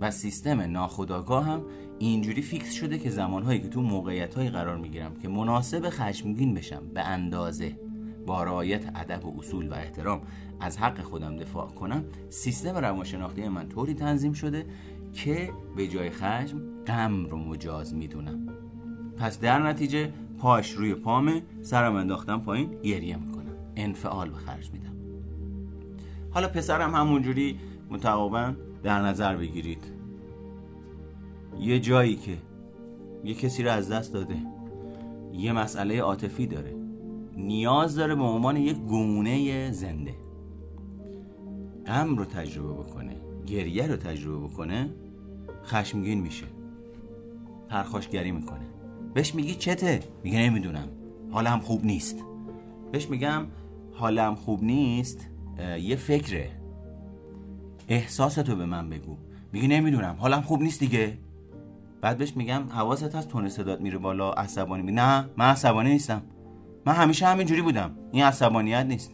و 0.00 0.10
سیستم 0.10 0.60
ناخودآگاه 0.60 1.44
هم 1.46 1.62
اینجوری 1.98 2.42
فیکس 2.42 2.72
شده 2.72 2.98
که 2.98 3.10
زمانهایی 3.10 3.60
که 3.60 3.68
تو 3.68 3.82
موقعیت 3.82 4.38
قرار 4.38 4.76
می‌گیرم 4.76 5.14
که 5.14 5.28
مناسب 5.28 5.90
خشمگین 5.90 6.54
بشم 6.54 6.82
به 6.94 7.00
اندازه 7.00 7.78
با 8.26 8.42
رعایت 8.42 8.84
ادب 8.94 9.26
و 9.26 9.38
اصول 9.38 9.68
و 9.68 9.74
احترام 9.74 10.20
از 10.60 10.78
حق 10.78 11.00
خودم 11.00 11.36
دفاع 11.36 11.68
کنم 11.68 12.04
سیستم 12.28 12.76
روانشناختی 12.76 13.48
من 13.48 13.68
طوری 13.68 13.94
تنظیم 13.94 14.32
شده 14.32 14.66
که 15.12 15.50
به 15.76 15.88
جای 15.88 16.10
خشم 16.10 16.60
غم 16.86 17.26
رو 17.26 17.36
مجاز 17.36 17.94
می‌دونم. 17.94 18.48
پس 19.16 19.40
در 19.40 19.58
نتیجه 19.58 20.12
پاش 20.38 20.70
روی 20.70 20.94
پامه 20.94 21.42
سرم 21.62 21.94
انداختم 21.94 22.40
پایین 22.40 22.80
گریه 22.82 23.16
می‌کنم. 23.16 23.38
انفعال 23.76 24.30
به 24.30 24.36
خرج 24.36 24.70
میدم. 24.72 24.92
حالا 26.30 26.48
پسرم 26.48 26.94
همونجوری 26.94 27.58
متقابا 27.90 28.52
در 28.82 29.02
نظر 29.02 29.36
بگیرید. 29.36 29.84
یه 31.60 31.80
جایی 31.80 32.16
که 32.16 32.36
یه 33.24 33.34
کسی 33.34 33.62
رو 33.62 33.70
از 33.70 33.92
دست 33.92 34.12
داده 34.12 34.36
یه 35.32 35.52
مسئله 35.52 36.00
عاطفی 36.00 36.46
داره 36.46 36.74
نیاز 37.36 37.96
داره 37.96 38.14
به 38.14 38.22
عنوان 38.22 38.56
یک 38.56 38.76
گونه 38.76 39.70
زنده. 39.72 40.14
غم 41.88 42.16
رو 42.16 42.24
تجربه 42.24 42.72
بکنه 42.72 43.16
گریه 43.46 43.86
رو 43.86 43.96
تجربه 43.96 44.46
بکنه 44.46 44.90
خشمگین 45.64 46.20
میشه. 46.20 46.46
پرخاشگری 47.68 48.30
می‌کنه. 48.30 48.66
بهش 49.14 49.34
میگی 49.34 49.54
چته؟ 49.54 50.00
میگه 50.24 50.38
نمی‌دونم. 50.38 50.88
حالم 51.30 51.60
خوب 51.60 51.84
نیست. 51.84 52.16
بهش 52.92 53.08
میگم 53.08 53.46
حالم 53.92 54.34
خوب 54.34 54.64
نیست 54.64 55.26
یه 55.80 55.96
فکره. 55.96 56.50
احساستو 57.88 58.56
به 58.56 58.66
من 58.66 58.90
بگو. 58.90 59.16
میگه 59.52 59.68
نمی‌دونم. 59.68 60.16
حالم 60.18 60.42
خوب 60.42 60.62
نیست 60.62 60.80
دیگه. 60.80 61.18
بعد 62.00 62.18
بهش 62.18 62.36
میگم 62.36 62.62
حواست 62.68 63.14
از 63.14 63.28
تون 63.28 63.48
صدات 63.48 63.80
میره 63.80 63.98
بالا 63.98 64.32
عصبانی. 64.32 64.82
می 64.82 64.92
نه 64.92 65.28
من 65.36 65.50
عصبانی 65.50 65.90
نیستم. 65.90 66.22
من 66.86 66.92
همیشه 66.92 67.26
همینجوری 67.26 67.62
بودم. 67.62 67.90
این 68.12 68.24
عصبانیت 68.24 68.86
نیست. 68.86 69.12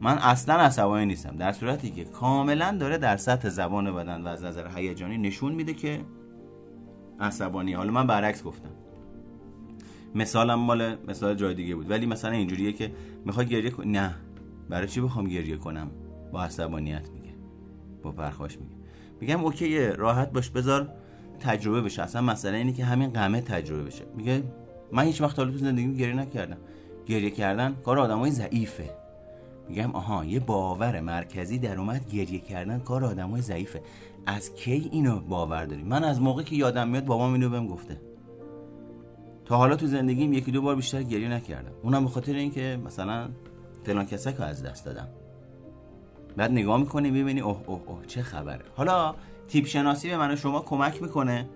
من 0.00 0.18
اصلا 0.18 0.54
عصبانی 0.54 1.06
نیستم. 1.06 1.36
در 1.36 1.52
صورتی 1.52 1.90
که 1.90 2.04
کاملا 2.04 2.76
داره 2.80 2.98
در 2.98 3.16
سطح 3.16 3.48
زبان 3.48 3.94
بدن 3.94 4.22
و 4.22 4.28
از 4.28 4.44
نظر 4.44 4.68
هیجانی 4.76 5.18
نشون 5.18 5.52
میده 5.52 5.74
که 5.74 6.00
عصبانی. 7.20 7.72
حالا 7.72 7.92
من 7.92 8.06
برعکس 8.06 8.42
گفتم. 8.42 8.70
مثالم 10.14 10.54
مال 10.54 10.96
مثال 11.08 11.34
جای 11.34 11.54
دیگه 11.54 11.74
بود. 11.74 11.90
ولی 11.90 12.06
مثلا 12.06 12.30
اینجوریه 12.30 12.72
که 12.72 12.92
می‌خوای 13.24 13.46
گریه 13.46 13.70
کن 13.70 13.84
نه. 13.84 14.14
برای 14.68 14.88
چی 14.88 15.00
بخوام 15.00 15.28
گریه 15.28 15.56
کنم؟ 15.56 15.90
با 16.32 16.42
عصبانیت 16.42 17.08
میگه. 17.10 17.34
با 18.02 18.12
پرخاش 18.12 18.58
میگه. 18.58 18.74
میگم 19.20 19.44
اوکی 19.44 19.78
راحت 19.78 20.32
باش 20.32 20.50
بذار 20.50 20.88
تجربه 21.40 21.82
بشه. 21.82 22.02
اصلا 22.02 22.22
مسئله 22.22 22.56
اینه 22.56 22.72
که 22.72 22.84
همین 22.84 23.10
قمه 23.10 23.40
تجربه 23.40 23.82
بشه. 23.82 24.04
میگه 24.16 24.42
من 24.92 25.02
هیچ 25.02 25.20
وقت 25.20 25.38
حالا 25.38 25.50
تو 25.50 25.58
زندگیم 25.58 25.94
گریه 25.94 26.14
نکردم. 26.14 26.56
گریه 27.06 27.30
کردن 27.30 27.76
کار 27.84 27.98
آدمای 27.98 28.30
ضعیفه. 28.30 28.90
میگم 29.68 29.92
آها 29.92 30.24
یه 30.24 30.40
باور 30.40 31.00
مرکزی 31.00 31.58
در 31.58 31.78
اومد 31.78 32.10
گریه 32.10 32.38
کردن 32.38 32.78
کار 32.78 33.04
آدمای 33.04 33.40
ضعیفه. 33.40 33.82
از 34.26 34.54
کی 34.54 34.88
اینو 34.92 35.20
باور 35.20 35.64
داری 35.64 35.82
من 35.82 36.04
از 36.04 36.20
موقعی 36.20 36.44
که 36.44 36.56
یادم 36.56 36.88
میاد 36.88 37.04
بابام 37.04 37.32
اینو 37.32 37.48
بهم 37.48 37.66
گفته. 37.66 38.00
تا 39.44 39.56
حالا 39.56 39.76
تو 39.76 39.86
زندگیم 39.86 40.32
یکی 40.32 40.50
دو 40.50 40.62
بار 40.62 40.76
بیشتر 40.76 41.02
گریه 41.02 41.28
نکردم. 41.28 41.72
اونم 41.82 42.04
به 42.04 42.10
خاطر 42.10 42.32
اینکه 42.32 42.78
مثلا 42.84 43.28
فلان 43.84 44.06
کسک 44.06 44.40
از 44.40 44.62
دست 44.62 44.84
دادم. 44.84 45.08
بعد 46.36 46.52
نگاه 46.52 46.80
می‌کنی 46.80 47.10
می‌بینی 47.10 47.40
اوه 47.40 47.60
اوه 47.66 47.80
اوه 47.86 48.06
چه 48.06 48.22
خبره. 48.22 48.64
حالا 48.76 49.14
تیپ 49.48 49.66
شناسی 49.66 50.08
به 50.10 50.16
من 50.16 50.32
و 50.32 50.36
شما 50.36 50.60
کمک 50.60 51.02
می‌کنه 51.02 51.48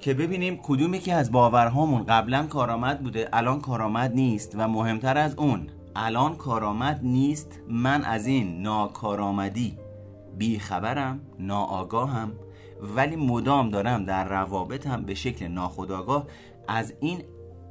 که 0.00 0.14
ببینیم 0.14 0.56
کدومی 0.62 0.98
که 0.98 1.14
از 1.14 1.32
باورهامون 1.32 2.04
قبلا 2.04 2.46
کارآمد 2.46 3.00
بوده 3.00 3.28
الان 3.32 3.60
کارآمد 3.60 4.14
نیست 4.14 4.54
و 4.58 4.68
مهمتر 4.68 5.18
از 5.18 5.34
اون 5.34 5.66
الان 5.96 6.36
کارآمد 6.36 7.00
نیست 7.02 7.60
من 7.68 8.04
از 8.04 8.26
این 8.26 8.62
ناکارآمدی. 8.62 9.78
بیخبرم 10.38 11.20
ناآگاهم 11.38 12.32
ولی 12.96 13.16
مدام 13.16 13.70
دارم 13.70 14.04
در 14.04 14.28
روابطم 14.28 15.02
به 15.02 15.14
شکل 15.14 15.48
ناخودآگاه. 15.48 16.26
از 16.68 16.94
این 17.00 17.24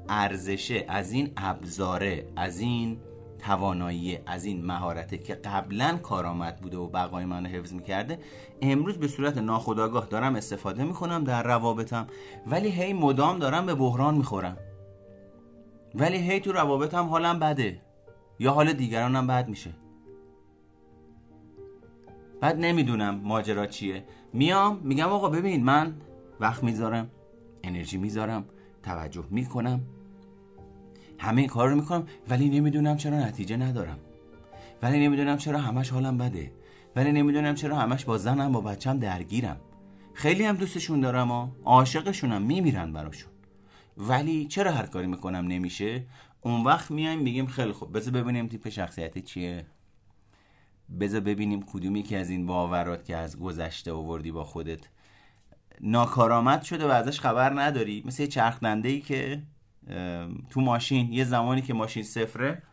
ارزشه 0.10 0.86
از 0.88 1.12
این 1.12 1.32
ابزاره 1.38 2.28
از 2.36 2.60
این 2.60 2.98
توانایی 3.40 4.20
از 4.26 4.46
این 4.46 4.66
مهارته 4.66 5.18
که 5.18 5.36
قبلا 5.36 5.98
کارآمد 6.04 6.62
بوده 6.62 6.78
و 6.78 6.88
بقای 6.88 7.26
منو 7.26 7.50
حفظ 7.50 7.74
می‌کرده 7.74 8.20
امروز 8.62 8.98
به 8.98 9.08
صورت 9.08 9.38
ناخودآگاه 9.38 10.06
دارم 10.06 10.36
استفاده 10.36 10.84
می‌کنم 10.84 11.24
در 11.24 11.44
روابطم. 11.44 12.08
ولی 12.48 12.70
هی 12.70 12.94
مدام 12.94 13.40
دارم 13.40 13.66
به 13.66 13.76
بحران 13.76 14.16
می‌خورم. 14.16 14.58
ولی 15.96 16.18
هی 16.18 16.40
تو 16.40 16.52
روابطم 16.52 17.06
حالم 17.06 17.40
بده. 17.40 17.82
یا 18.40 18.52
حال 18.54 18.74
دیگرانم 18.74 19.28
بد 19.28 19.50
میشه. 19.50 19.74
بعد 22.42 22.60
نمی‌دونم 22.60 23.16
ماجرا 23.16 23.66
چیه. 23.66 24.04
میام 24.34 24.80
میگم 24.84 25.10
آقا 25.10 25.30
ببین 25.30 25.64
من 25.64 25.96
وقت 26.40 26.64
می‌ذارم 26.64 27.10
انرژی 27.64 27.98
می‌ذارم 27.98 28.46
توجه 28.84 29.26
می‌کنم. 29.30 29.82
همه 31.20 31.42
این 31.42 31.50
کار 31.50 31.70
رو 31.70 31.76
می‌کنم 31.76 32.08
ولی 32.30 32.50
نمی‌دونم 32.50 32.98
چرا 32.98 33.20
نتیجه 33.20 33.58
ندارم. 33.58 34.00
ولی 34.82 35.06
نمی‌دونم 35.06 35.38
چرا 35.38 35.60
همش 35.60 35.90
حالم 35.90 36.18
بده. 36.18 36.52
ولی 36.96 37.12
نمی‌دونم 37.12 37.56
چرا 37.56 37.78
همش 37.78 38.06
با 38.06 38.18
زنم 38.18 38.52
با 38.52 38.62
بچم 38.62 39.00
درگیرم. 39.00 39.58
خیلی 40.14 40.44
هم 40.44 40.56
دوستشون 40.56 41.00
دارم 41.00 41.32
و 41.32 41.48
عاشقشونم 41.66 42.42
میمیرن 42.42 42.94
براشون. 42.94 43.32
ولی 43.98 44.46
چرا 44.46 44.72
هر 44.72 44.86
کاری 44.86 45.08
می‌کنم 45.08 45.48
نمیشه؟ 45.48 46.06
اون 46.44 46.64
وقت 46.64 46.92
میایم 46.92 47.20
میگیم 47.20 47.48
خیلی 47.48 47.72
خوب. 47.72 47.98
بذار 47.98 48.14
ببینیم 48.14 48.48
تیپ 48.48 48.70
شخصیتی 48.70 49.22
چیه. 49.22 49.66
بذار 51.00 51.22
ببینیم 51.22 51.62
کدومی 51.62 52.04
که 52.04 52.18
از 52.18 52.30
این 52.30 52.46
باورات 52.46 53.06
که 53.06 53.16
از 53.16 53.40
گذشته 53.40 53.92
آوردی 53.92 54.32
با 54.32 54.44
خودت. 54.44 54.80
ناکارآمد 55.82 56.62
شده 56.62 56.88
و 56.88 56.90
ازش 56.90 57.20
خبر 57.20 57.62
نداری. 57.62 58.04
مثل 58.06 58.24
یه 58.24 58.28
چرخدنده 58.28 58.90
ای 58.90 59.02
که 59.02 59.44
تو 60.50 60.62
ماشین 60.62 61.14
یه 61.14 61.24
زمانی 61.24 61.62
که 61.62 61.74
ماشین 61.74 62.04
صفره 62.04 62.64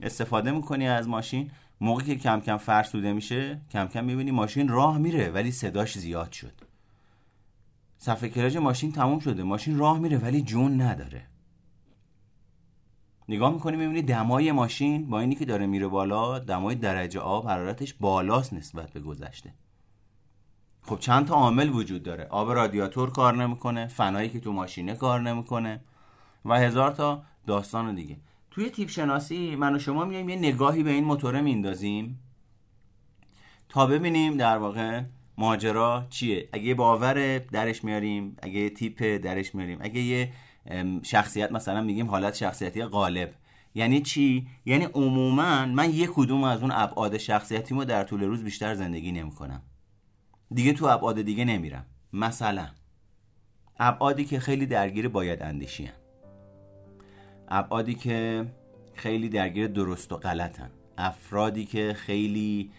استفاده 0.00 0.50
می‌کنی 0.50 0.88
از 0.88 1.08
ماشین. 1.08 1.50
موقعی 1.80 2.06
که 2.06 2.16
کم 2.16 2.40
کم 2.40 2.56
فرسوده 2.56 3.12
میشه 3.12 3.60
کم 3.70 3.86
کم 3.86 4.04
می‌بینی 4.04 4.30
ماشین 4.30 4.68
راه 4.68 4.98
میره 4.98 5.30
ولی 5.30 5.50
صداش 5.50 5.98
زیاد 5.98 6.32
شد. 6.32 6.52
صفحه 7.98 8.28
کلاج 8.28 8.56
ماشین 8.56 8.92
تموم 8.92 9.18
شده. 9.18 9.42
ماشین 9.42 9.78
راه 9.78 9.98
میره 9.98 10.18
ولی 10.18 10.42
جون 10.42 10.80
نداره. 10.80 11.22
نگاه 13.30 13.52
می‌کنی 13.52 13.76
می‌بینی 13.76 14.02
دمای 14.02 14.52
ماشین 14.52 15.10
با 15.10 15.20
اینی 15.20 15.34
که 15.34 15.44
داره 15.44 15.66
میره 15.66 15.86
بالا 15.86 16.38
دمای 16.38 16.74
درجه 16.74 17.20
آب 17.20 17.48
حرارتش 17.48 17.94
بالاست 17.94 18.52
نسبت 18.52 18.92
به 18.92 19.00
گذشته. 19.00 19.54
خب 20.82 20.98
چند 20.98 21.26
تا 21.26 21.34
عامل 21.34 21.68
وجود 21.68 22.02
داره. 22.02 22.24
آب 22.24 22.50
رادیاتور 22.52 23.10
کار 23.10 23.36
نمی‌کنه 23.36 23.86
فنایی 23.86 24.28
که 24.28 24.40
تو 24.40 24.52
ماشینه 24.52 24.94
کار 24.94 25.20
نمی‌کنه 25.20 25.80
و 26.44 26.58
هزار 26.58 26.90
تا 26.90 27.22
داستان 27.46 27.94
دیگه. 27.94 28.16
توی 28.50 28.70
تیپ 28.70 28.88
شناسی 28.88 29.56
من 29.56 29.76
و 29.76 29.78
شما 29.78 30.04
میایم 30.04 30.28
یه 30.28 30.36
نگاهی 30.36 30.82
به 30.82 30.90
این 30.90 31.04
موتوره 31.04 31.40
میندازیم 31.40 32.20
تا 33.68 33.86
ببینیم 33.86 34.36
در 34.36 34.58
واقع 34.58 35.02
ماجرا 35.38 36.06
چیه. 36.10 36.48
اگه 36.52 36.74
باور 36.74 37.38
درش 37.38 37.84
میاریم 37.84 38.36
اگه 38.42 38.70
تیپ 38.70 39.02
درش 39.22 39.54
میاریم 39.54 39.78
اگه 39.80 40.00
یه 40.00 40.32
شخصیت 41.02 41.52
مثلا 41.52 41.80
میگیم 41.80 42.10
حالت 42.10 42.34
شخصیتی 42.34 42.84
غالب. 42.84 43.34
یعنی 43.74 44.00
چی؟ 44.00 44.46
یعنی 44.66 44.84
عموما 44.84 45.66
من 45.66 45.94
یه 45.94 46.06
کدوم 46.06 46.44
از 46.44 46.62
اون 46.62 46.70
ابعاد 46.74 47.18
شخصیتیمو 47.18 47.84
در 47.84 48.04
طول 48.04 48.22
روز 48.22 48.44
بیشتر 48.44 48.74
زندگی 48.74 49.12
نمی‌کنم. 49.12 49.62
دیگه 50.54 50.72
تو 50.72 50.86
ابعاد 50.86 51.22
دیگه 51.22 51.44
نمیرم. 51.44 51.86
مثلا 52.12 52.68
ابعادی 53.78 54.24
که 54.24 54.40
خیلی 54.40 54.66
درگیر 54.66 55.08
باید 55.08 55.42
اندیشی. 55.42 55.90
ابعادی 57.48 57.94
که 57.94 58.46
خیلی 58.94 59.28
درگیر 59.28 59.66
درست 59.66 60.12
و 60.12 60.16
غلطن 60.16 60.70
افرادی 60.98 61.64
که 61.64 61.94
خیلی 61.96 62.70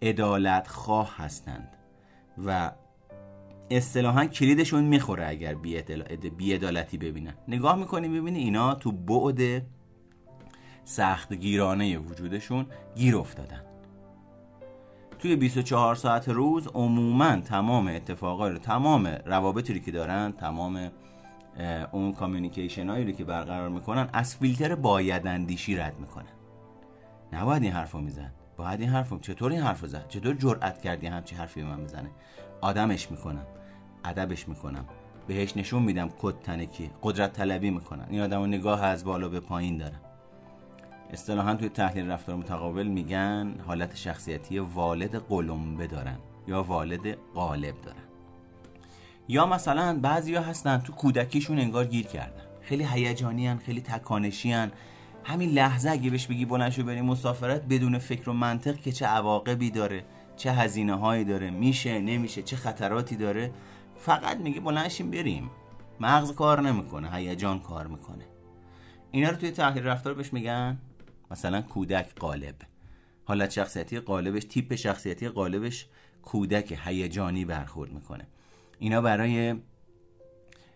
ادالت 0.00 0.68
خواه 0.68 1.16
هستند 1.16 1.68
و 2.46 2.72
اصطلاحا 3.70 4.26
کلیدشون 4.26 4.84
می‌خوره 4.84 5.28
اگر 5.28 5.54
بیعدالتی 6.36 6.98
ببینن. 6.98 7.34
نگاه 7.48 7.76
می‌کنی 7.76 8.08
ببینی 8.08 8.38
اینا 8.38 8.74
تو 8.74 8.92
بعد 8.92 9.62
سخت 10.84 11.32
گیرانه 11.32 11.98
وجودشون 11.98 12.66
گیر 12.94 13.16
افتادن. 13.16 13.64
توی 15.18 15.36
24 15.36 15.94
ساعت 15.94 16.28
روز 16.28 16.66
عموما 16.66 17.36
تمام 17.36 17.86
اتفاقای 17.86 18.52
رو 18.52 18.58
تمام 18.58 19.06
روابطی 19.06 19.80
که 19.80 19.90
دارن 19.90 20.32
تمام 20.32 20.90
اون 21.92 22.12
کامیونیکیشن 22.12 22.88
هایی 22.88 23.04
رو 23.04 23.12
که 23.12 23.24
برقرار 23.24 23.68
می‌کنن 23.68 24.08
از 24.12 24.36
فیلتر 24.36 24.74
باید 24.74 25.26
اندیشی 25.26 25.76
رد 25.76 26.00
می‌کنن. 26.00 26.32
نباید 27.32 27.62
این 27.62 27.72
حرفو 27.72 27.98
میزن 27.98 28.32
باید 28.56 28.80
این 28.80 28.90
حرفو 28.90 29.18
چطور 29.18 29.52
این 29.52 29.60
حرفو 29.60 29.86
زد؟ 29.86 30.08
چطور 30.08 30.34
جرأت 30.34 30.82
کردی 30.82 31.06
همچی 31.06 31.34
حرفی 31.34 31.62
به 31.62 31.66
من 31.66 31.84
بزنه؟ 31.84 32.10
آدمش 32.60 33.10
می‌کنم 33.10 33.46
ادبش 34.04 34.48
می‌کنم. 34.48 34.84
بهش 35.26 35.56
نشون 35.56 35.82
میدم 35.82 36.08
کد 36.18 36.34
تنکی 36.42 36.90
قدرت 37.02 37.32
طلبی 37.32 37.70
می‌کنن. 37.70 38.06
این 38.10 38.20
آدم 38.20 38.44
نگاه 38.46 38.84
از 38.84 39.04
بالا 39.04 39.28
به 39.28 39.40
پایین 39.40 39.78
دارم 39.78 40.00
اصطلاحا 41.12 41.54
توی 41.54 41.68
تحلیل 41.68 42.10
رفتار 42.10 42.36
متقابل 42.36 42.86
میگن 42.86 43.54
حالت 43.66 43.96
شخصیتی 43.96 44.58
والد 44.58 45.14
قلمبه 45.14 45.86
دارن 45.86 46.18
یا 46.48 46.62
والد 46.62 47.16
غالب 47.34 47.80
دارن. 47.82 48.02
یا 49.28 49.46
مثلا 49.46 49.98
بعضیا 50.02 50.42
هستن 50.42 50.78
تو 50.78 50.92
کودکیشون 50.92 51.58
انگار 51.58 51.84
گیر 51.84 52.06
کردن. 52.06 52.42
خیلی 52.60 52.84
هیجانی 52.84 53.56
خیلی 53.56 53.80
تکانشی 53.80 54.52
همین 55.24 55.50
لحظه 55.50 55.90
اگه 55.90 56.10
بهش 56.10 56.26
بگی 56.26 56.44
بلند 56.44 56.70
شو 56.70 56.84
بریم 56.84 57.04
مسافرت 57.04 57.62
بدون 57.68 57.98
فکر 57.98 58.30
و 58.30 58.32
منطق 58.32 58.76
که 58.76 58.92
چه 58.92 59.06
عواقبی 59.06 59.70
داره 59.70 60.04
چه 60.36 60.52
هزینه 60.52 60.94
هایی 60.94 61.24
داره 61.24 61.50
میشه 61.50 61.98
نمیشه 61.98 62.42
چه 62.42 62.56
خطراتی 62.56 63.16
داره 63.16 63.50
فقط 64.00 64.36
میگه 64.36 64.60
بلنشیم 64.60 65.10
بریم. 65.10 65.50
مغز 66.00 66.32
کار 66.32 66.60
نمی‌کنه 66.60 67.10
هیجان 67.10 67.58
کار 67.58 67.86
می‌کنه. 67.86 68.24
اینا 69.10 69.30
رو 69.30 69.36
توی 69.36 69.50
تحلیل 69.50 69.84
رفتار 69.84 70.14
بهش 70.14 70.32
میگن 70.32 70.78
مثلا 71.30 71.62
کودک 71.62 72.14
قالب. 72.14 72.54
حالت 73.24 73.50
شخصیتی 73.50 74.00
قالبش 74.00 74.44
تیپ 74.44 74.74
شخصیتی 74.74 75.28
قالبش 75.28 75.86
کودک 76.22 76.78
هیجانی 76.84 77.44
برخورد 77.44 77.92
می‌کنه. 77.92 78.26
اینا 78.78 79.00
برای 79.00 79.54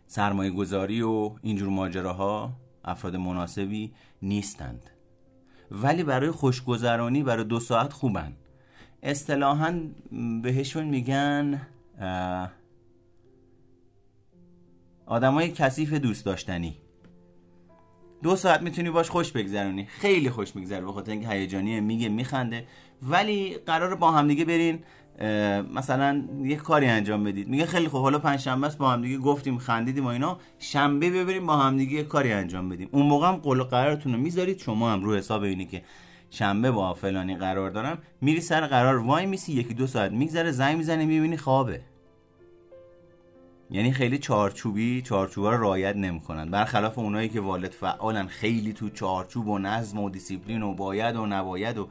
سرمایه 0.06 0.50
گذاری 0.50 1.02
و 1.02 1.36
اینجور 1.42 1.68
ماجراها 1.68 2.52
افراد 2.84 3.16
مناسبی 3.16 3.92
نیستند. 4.22 4.90
ولی 5.70 6.02
برای 6.02 6.30
خوشگذرانی 6.30 7.22
برای 7.22 7.44
دو 7.44 7.60
ساعت 7.60 7.92
خوبن. 7.92 8.32
اصطلاحا 9.02 9.80
بهشون 10.42 10.84
میگن 10.84 11.60
آدمای 15.06 15.48
کثیف 15.48 15.92
دوست 15.92 16.24
داشتنی. 16.24 16.76
دو 18.22 18.36
ساعت 18.36 18.62
می‌تونی 18.62 18.90
باش 18.90 19.10
خوش 19.10 19.32
بگذرونی. 19.32 19.84
خیلی 19.84 20.30
خوش 20.30 20.56
میگذره 20.56 20.84
بخاطر 20.84 21.12
اینکه 21.12 21.28
هیجانیه 21.28 21.80
میگه 21.80 22.08
میخنده. 22.08 22.66
ولی 23.02 23.54
قرار 23.66 23.94
با 23.94 24.10
همدیگه 24.10 24.44
برین 24.44 24.78
مثلا 25.74 26.24
یه 26.42 26.56
کاری 26.56 26.86
انجام 26.86 27.24
بدید. 27.24 27.48
میگه 27.48 27.66
خیلی 27.66 27.88
خوب 27.88 28.02
حالا 28.02 28.18
پنج 28.18 28.40
شنبه 28.40 28.66
است 28.66 28.78
با 28.78 28.90
همدیگه 28.90 29.18
گفتیم 29.18 29.58
خندیدیم 29.58 30.04
و 30.04 30.08
اینا. 30.08 30.38
شنبه 30.58 31.10
ببریم 31.10 31.46
با 31.46 31.56
همدیگه 31.56 31.92
یه 31.92 32.02
کاری 32.02 32.32
انجام 32.32 32.68
بدیم. 32.68 32.88
اون 32.92 33.06
موقع 33.06 33.28
هم 33.28 33.36
قول 33.36 33.62
قرارتون 33.62 34.12
رو 34.12 34.18
می‌ذارید. 34.18 34.58
شما 34.58 34.92
هم 34.92 35.04
رو 35.04 35.14
حساب 35.14 35.42
اینی 35.42 35.66
که 35.66 35.82
شنبه 36.30 36.70
با 36.70 36.94
فلانی 36.94 37.36
قرار 37.36 37.70
دارم. 37.70 37.98
میری 38.20 38.40
سر 38.40 38.66
قرار 38.66 38.96
وای 38.96 39.26
میسی 39.26 39.52
یکی 39.52 39.74
دو 39.74 39.86
ساعت 39.86 40.12
میگذره 40.12 40.50
زنگ 40.50 40.76
می‌زنه 40.76 41.04
می‌بینی 41.04 41.36
خوابه. 41.36 41.80
یعنی 43.70 43.92
خیلی 43.92 44.18
چارچوبی 44.18 45.02
چارچوبا 45.02 45.50
رو 45.50 45.62
رعایت 45.62 45.96
نمی‌کنن. 45.96 46.50
برخلاف 46.50 46.98
اونایی 46.98 47.28
که 47.28 47.40
والد 47.40 47.70
فعالن 47.70 48.26
خیلی 48.26 48.72
تو 48.72 48.90
چارچوب 48.90 49.48
و 49.48 49.58
نظم 49.58 49.98
و 49.98 50.10
دیسیپلین 50.10 50.62
و 50.62 50.74
باید 50.74 51.16
و 51.16 51.26
نباید 51.26 51.78
و 51.78 51.88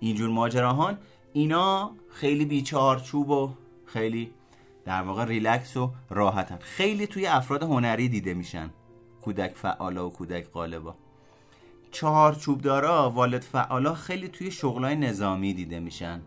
اینجور 0.00 0.30
ماجراهان 0.30 0.98
اینا 1.32 1.90
خیلی 2.12 2.44
بی 2.44 2.62
چارچوب 2.62 3.30
و 3.30 3.50
خیلی 3.86 4.30
در 4.84 5.02
واقع 5.02 5.24
ریلکس 5.24 5.76
و 5.76 5.90
راحتن. 6.10 6.58
خیلی 6.60 7.06
توی 7.06 7.26
افراد 7.26 7.62
هنری 7.62 8.08
دیده 8.08 8.34
میشن 8.34 8.70
کودک 9.22 9.52
فعالا 9.54 10.06
و 10.06 10.12
کودک 10.12 10.50
غالبا 10.50 10.94
چهارچوب 11.90 12.60
دارا 12.60 13.10
والد 13.10 13.42
فعالا 13.42 13.94
خیلی 13.94 14.28
توی 14.28 14.50
شغلای 14.50 14.96
نظامی 14.96 15.54
دیده 15.54 15.80
میشن. 15.80 16.20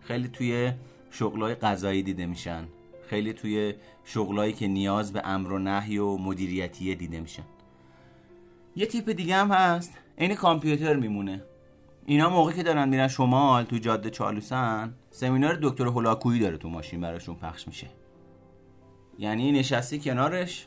خیلی 0.00 0.28
توی 0.28 0.72
شغلای 1.10 1.54
قضایی 1.54 2.02
دیده 2.02 2.26
میشن. 2.26 2.64
خیلی 3.06 3.32
توی 3.32 3.74
شغلایی 4.04 4.52
که 4.52 4.68
نیاز 4.68 5.12
به 5.12 5.22
امر 5.24 5.52
و 5.52 5.58
نهی 5.58 5.98
و 5.98 6.16
مدیریتیه 6.16 6.94
دیده 6.94 7.20
میشن. 7.20 7.42
یه 8.76 8.86
تیپ 8.86 9.10
دیگه 9.10 9.36
هم 9.36 9.52
هست. 9.52 9.92
عین 10.18 10.34
کامپیوتر 10.34 10.96
میمونه. 10.96 11.42
اینا 12.06 12.30
موقعی 12.30 12.56
که 12.56 12.62
دارن 12.62 12.88
میرن 12.88 13.08
شمال 13.08 13.64
تو 13.64 13.78
جاده 13.78 14.10
چالوسن 14.10 14.94
سمینار 15.10 15.58
دکتر 15.62 15.86
هولاکویی 15.86 16.40
داره 16.40 16.56
تو 16.56 16.68
ماشین 16.68 17.00
براشون 17.00 17.34
پخش 17.34 17.68
میشه. 17.68 17.86
یعنی 19.18 19.52
نشستی 19.52 19.98
کنارش 19.98 20.66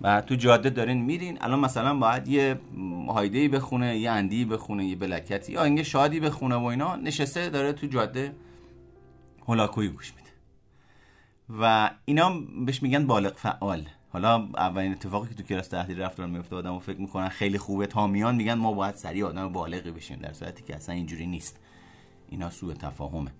و 0.00 0.20
تو 0.20 0.34
جاده 0.34 0.70
دارین 0.70 1.02
میرین. 1.02 1.38
الان 1.40 1.60
مثلا 1.60 1.94
باید 1.94 2.28
یه 2.28 2.60
هایده 3.08 3.48
بخونه 3.48 3.98
یه 3.98 4.10
اندی 4.10 4.44
بخونه 4.44 4.84
یه 4.84 4.96
بلکتی 4.96 5.52
یا 5.52 5.64
اینگه 5.64 5.82
شادی 5.82 6.20
بخونه 6.20 6.54
و 6.54 6.64
اینا. 6.64 6.96
نشسته 6.96 7.50
داره 7.50 7.72
تو 7.72 7.86
جاده 7.86 8.34
هولاکویی 9.48 9.88
گوش 9.88 10.12
میده. 10.16 10.27
و 11.60 11.90
اینا 12.04 12.40
بهش 12.66 12.82
میگن 12.82 13.06
بالغ 13.06 13.36
فعال. 13.36 13.88
حالا 14.10 14.48
اولین 14.56 14.92
اتفاقی 14.92 15.28
که 15.28 15.34
تو 15.34 15.42
کلاس 15.42 15.68
تحلیل 15.68 16.00
رفتار 16.00 16.26
میفته 16.26 16.56
آدم 16.56 16.74
و 16.74 16.78
فکر 16.78 17.00
می‌کنن 17.00 17.28
خیلی 17.28 17.58
خوبه. 17.58 17.86
تا 17.86 18.06
میان 18.06 18.36
میگن 18.36 18.54
ما 18.54 18.72
باید 18.72 18.94
سریع 18.94 19.26
آدم 19.26 19.52
بالغی 19.52 19.90
بشیم 19.90 20.18
در 20.18 20.32
صورتی 20.32 20.62
که 20.62 20.76
اصلا 20.76 20.94
اینجوری 20.94 21.26
نیست. 21.26 21.60
اینا 22.28 22.50
سوء 22.50 22.74
تفاهمه. 22.74 23.30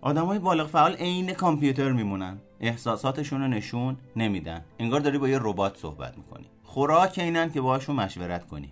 آدم 0.00 0.26
های 0.26 0.38
بالغ 0.38 0.66
فعال 0.66 0.94
عین 0.94 1.32
کامپیوتر 1.32 1.92
میمونن. 1.92 2.38
احساساتشون 2.60 3.40
رو 3.40 3.48
نشون 3.48 3.96
نمیدن. 4.16 4.64
انگار 4.78 5.00
داری 5.00 5.18
با 5.18 5.28
یه 5.28 5.38
ربات 5.42 5.76
صحبت 5.76 6.18
می‌کنی. 6.18 6.46
خوراک 6.62 7.18
اینن 7.18 7.50
که 7.50 7.60
باهاشون 7.60 7.96
مشورت 7.96 8.46
کنی. 8.46 8.70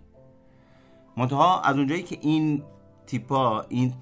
منتها 1.17 1.61
از 1.61 1.77
اونجایی 1.77 2.03
که 2.03 2.19
این 2.21 2.63
تیپا 3.07 3.61
این 3.69 3.95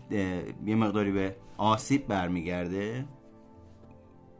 یه 0.66 0.75
مقداری 0.75 1.12
به 1.12 1.37
آسیب 1.57 2.07
برمیگرده 2.07 3.05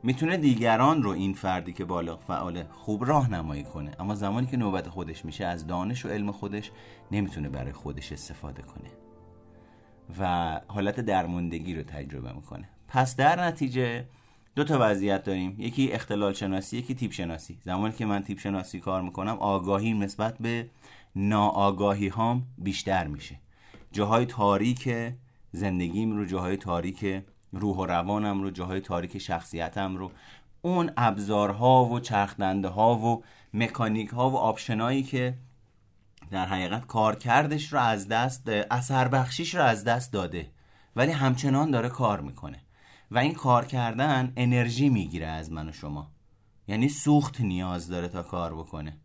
می‌تونه 0.03 0.36
دیگران 0.36 1.03
رو 1.03 1.11
این 1.11 1.34
فردی 1.34 1.72
که 1.72 1.84
بالغ 1.84 2.20
فعاله 2.20 2.66
خوب 2.72 3.05
راهنمایی 3.05 3.62
کنه. 3.64 3.90
اما 3.98 4.14
زمانی 4.14 4.46
که 4.46 4.57
نوبت 4.57 4.88
خودش 4.88 5.24
میشه 5.24 5.46
از 5.46 5.66
دانش 5.66 6.07
و 6.07 6.09
علم 6.09 6.32
خودش 6.32 6.70
نمی‌تونه 7.12 7.48
برای 7.48 7.72
خودش 7.72 8.12
استفاده 8.12 8.62
کنه. 8.62 8.90
و 10.20 10.61
حالت 10.68 11.01
درموندگی 11.01 11.74
رو 11.74 11.82
تجربه 11.82 12.32
می‌کنه. 12.32 12.68
پس 12.88 13.16
در 13.16 13.44
نتیجه 13.44 14.05
دو 14.55 14.64
تا 14.64 14.78
وضعیت 14.80 15.24
داریم. 15.24 15.57
یکی 15.59 15.92
اختلال 15.92 16.32
شناسی 16.32 16.76
یکی 16.76 16.94
تیپ 16.94 17.12
شناسی. 17.12 17.59
زمانی 17.62 17.94
که 17.94 18.07
من 18.07 18.22
تیپ 18.22 18.38
شناسی 18.38 18.80
کار 18.80 19.03
می‌کنم 19.03 19.36
آگاهی 19.40 19.92
نسبت 19.92 20.38
به 20.38 20.70
ناآگاهی 21.16 22.09
هام 22.09 22.46
بیشتر 22.59 23.07
میشه. 23.07 23.36
جاهای 23.92 24.26
تاریک 24.26 24.94
زندگیم 25.53 26.16
رو 26.16 26.24
جاهای 26.24 26.57
تاریک 26.57 27.22
روح 27.53 27.76
و 27.76 27.86
روانم 27.86 28.42
رو 28.42 28.51
جاهای 28.51 28.80
تاریک 28.80 29.18
شخصیتم 29.18 29.96
رو. 29.96 30.12
اون 30.62 30.90
ابزارها 30.96 31.84
و 31.84 32.01
چرخدنده 32.01 32.68
ها 32.68 32.98
و 32.98 33.24
مکانیک 33.55 34.09
ها 34.09 34.30
و 34.30 34.36
آپشنایی 34.36 35.03
که 35.03 35.34
در 36.30 36.46
حقیقت 36.46 36.86
کارکردش 36.86 37.72
رو 37.72 37.80
از 37.80 38.09
دست 38.09 38.48
اثر 38.48 39.09
بخشیش 39.09 39.55
رو 39.55 39.62
از 39.62 39.84
دست 39.84 40.12
داده. 40.12 40.51
ولی 40.96 41.12
همچنان 41.12 41.70
داره 41.70 41.88
کار 41.88 42.20
می‌کنه. 42.20 42.61
و 43.11 43.18
این 43.18 43.34
کار 43.34 43.64
کردن 43.64 44.32
انرژی 44.36 44.88
می‌گیره 44.88 45.26
از 45.26 45.53
من 45.53 45.68
و 45.68 45.72
شما. 45.72 46.11
یعنی 46.68 46.88
سوخت 46.88 47.40
نیاز 47.40 47.88
داره 47.88 48.09
تا 48.09 48.22
کار 48.22 48.55
بکنه. 48.55 48.96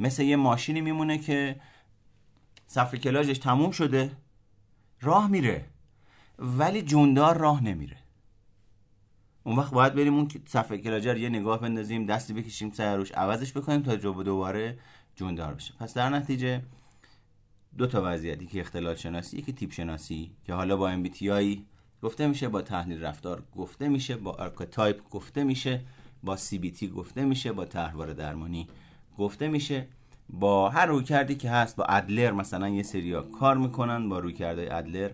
مثل 0.00 0.22
یه 0.22 0.36
ماشینی 0.36 0.80
میمونه 0.80 1.18
که 1.18 1.60
صفر 2.66 2.96
کلاژش 2.96 3.38
تموم 3.38 3.70
شده 3.70 4.12
راه 5.00 5.28
میره. 5.28 5.64
ولی 6.38 6.82
جوندار 6.82 7.38
راه 7.38 7.64
نمیره. 7.64 7.96
اون 9.44 9.56
وقت 9.56 9.72
باید 9.72 9.94
بریم 9.94 10.14
اون 10.14 10.28
صفحه 10.46 10.78
کلاجر 10.78 11.16
یه 11.16 11.28
نگاه 11.28 11.60
بندازیم 11.60 12.06
دستی 12.06 12.32
بکشیم 12.32 12.70
سر 12.70 12.96
روش 12.96 13.12
عوضش 13.12 13.52
بکنیم 13.52 13.82
تا 13.82 13.96
جو 13.96 14.22
دوباره 14.22 14.78
جوندار 15.16 15.54
بشه. 15.54 15.74
پس 15.80 15.94
در 15.94 16.08
نتیجه 16.08 16.62
دو 17.78 17.86
تا 17.86 18.02
وضعیتی 18.04 18.46
که 18.46 18.60
اختلال 18.60 18.94
شناسی 18.94 19.42
که 19.42 19.52
تیپ 19.52 19.72
شناسی 19.72 20.30
که 20.44 20.54
حالا 20.54 20.76
با 20.76 21.02
MBTI 21.02 21.58
گفته 22.02 22.26
میشه 22.26 22.48
با 22.48 22.62
تحلیل 22.62 23.04
رفتار 23.04 23.42
گفته 23.56 23.88
میشه 23.88 24.16
با 24.16 24.30
archetype 24.30 25.08
گفته 25.08 25.44
میشه 25.44 25.80
با 26.22 26.36
CBT 26.36 26.84
گفته 26.84 27.24
میشه 27.24 27.52
با 27.52 27.64
طرحواره 27.64 28.14
درمانی 28.14 28.68
گفته 29.18 29.48
میشه. 29.48 29.86
با 30.30 30.68
هر 30.70 30.86
رویکردی 30.86 31.34
که 31.34 31.50
هست 31.50 31.76
با 31.76 31.84
ادلر 31.84 32.32
مثلا 32.32 32.68
یه 32.68 32.82
سریا 32.82 33.22
کار 33.22 33.56
می‌کنن 33.56 34.08
با 34.08 34.18
رویکرد 34.18 34.76
ادلر 34.76 35.10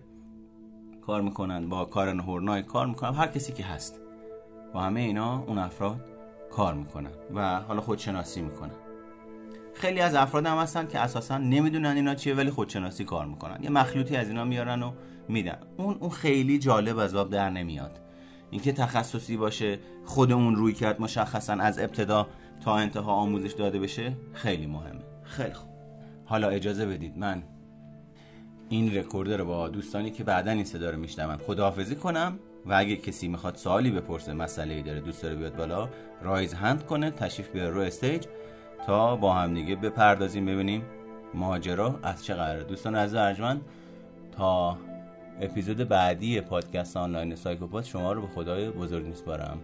کار 1.07 1.21
می‌کنن 1.21 1.69
با 1.69 1.85
کارن 1.85 2.19
هورنای 2.19 2.63
کار 2.63 2.87
می‌کنن. 2.87 3.13
هر 3.13 3.27
کسی 3.27 3.53
که 3.53 3.63
هست. 3.63 3.99
با 4.73 4.81
همه 4.81 4.99
اینا 4.99 5.43
اون 5.47 5.57
افراد 5.57 5.99
کار 6.51 6.73
می‌کنن 6.73 7.11
و 7.35 7.59
حالا 7.59 7.81
خودشناسی 7.81 8.41
می‌کنن. 8.41 8.71
خیلی 9.73 9.99
از 9.99 10.15
افراد 10.15 10.45
هم 10.45 10.57
هستن 10.57 10.87
که 10.87 10.99
اساسا 10.99 11.37
نمی‌دونن 11.37 11.95
اینا 11.95 12.15
چیه 12.15 12.35
ولی 12.35 12.49
خودشناسی 12.49 13.03
کار 13.03 13.25
می‌کنن. 13.25 13.63
یه 13.63 13.69
مخلوطی 13.69 14.15
از 14.15 14.27
اینا 14.27 14.43
میارن 14.43 14.83
و 14.83 14.91
میدن. 15.27 15.57
اون 15.77 15.97
اون 15.99 16.09
خیلی 16.09 16.59
جالب 16.59 16.97
از 16.97 17.15
آب 17.15 17.29
در 17.29 17.49
نمیاد. 17.49 17.99
اینکه 18.51 18.71
تخصصی 18.71 19.37
باشه 19.37 19.79
خود 20.05 20.31
اون 20.31 20.55
روی 20.55 20.73
کرد 20.73 21.01
مشخصا 21.01 21.53
از 21.53 21.79
ابتدا 21.79 22.27
تا 22.63 22.77
انتها 22.77 23.11
آموزش 23.11 23.51
داده 23.51 23.79
بشه 23.79 24.13
خیلی 24.33 24.65
مهمه. 24.65 25.01
خیلی 25.23 25.53
خوب. 25.53 25.69
حالا 26.25 26.49
اجازه 26.49 26.85
بدید 26.85 27.17
من 27.17 27.43
این 28.69 28.97
رکوردر 28.97 29.37
رو 29.37 29.45
با 29.45 29.67
دوستانی 29.69 30.11
که 30.11 30.23
بعدا 30.23 30.51
این 30.51 30.63
صدا 30.63 30.89
رو 30.89 30.97
میشنون 30.97 31.37
خداحافظی 31.37 31.95
کنم 31.95 32.39
و 32.65 32.73
اگه 32.73 32.95
کسی 32.95 33.27
می‌خواد 33.27 33.55
سوالی 33.55 33.91
بپرسه 33.91 34.33
مسئله 34.33 34.81
داره 34.81 34.99
دوست 34.99 35.23
داره 35.23 35.35
بیاد 35.35 35.55
بالا 35.55 35.89
raise 36.21 36.53
hand 36.53 36.85
کنه 36.85 37.11
تشریف 37.11 37.49
بیاره 37.49 37.69
رو 37.69 37.81
stage 37.81 38.25
تا 38.85 39.15
با 39.15 39.33
هم 39.33 39.53
دیگه 39.53 39.75
بپردازیم 39.75 40.45
ببینیم 40.45 40.83
ماجرا 41.33 41.99
از 42.03 42.25
چه 42.25 42.33
قراره. 42.33 42.63
دوستان 42.63 42.95
از 42.95 43.15
ارجمند 43.15 43.61
تا 44.37 44.77
اپیزود 45.41 45.77
بعدی 45.77 46.41
پادکست 46.41 46.97
آنلاین 46.97 47.35
سایکوپات 47.35 47.85
شما 47.85 48.13
رو 48.13 48.21
به 48.21 48.27
خدای 48.27 48.69
بزرگ 48.69 49.05
میسپارم. 49.05 49.59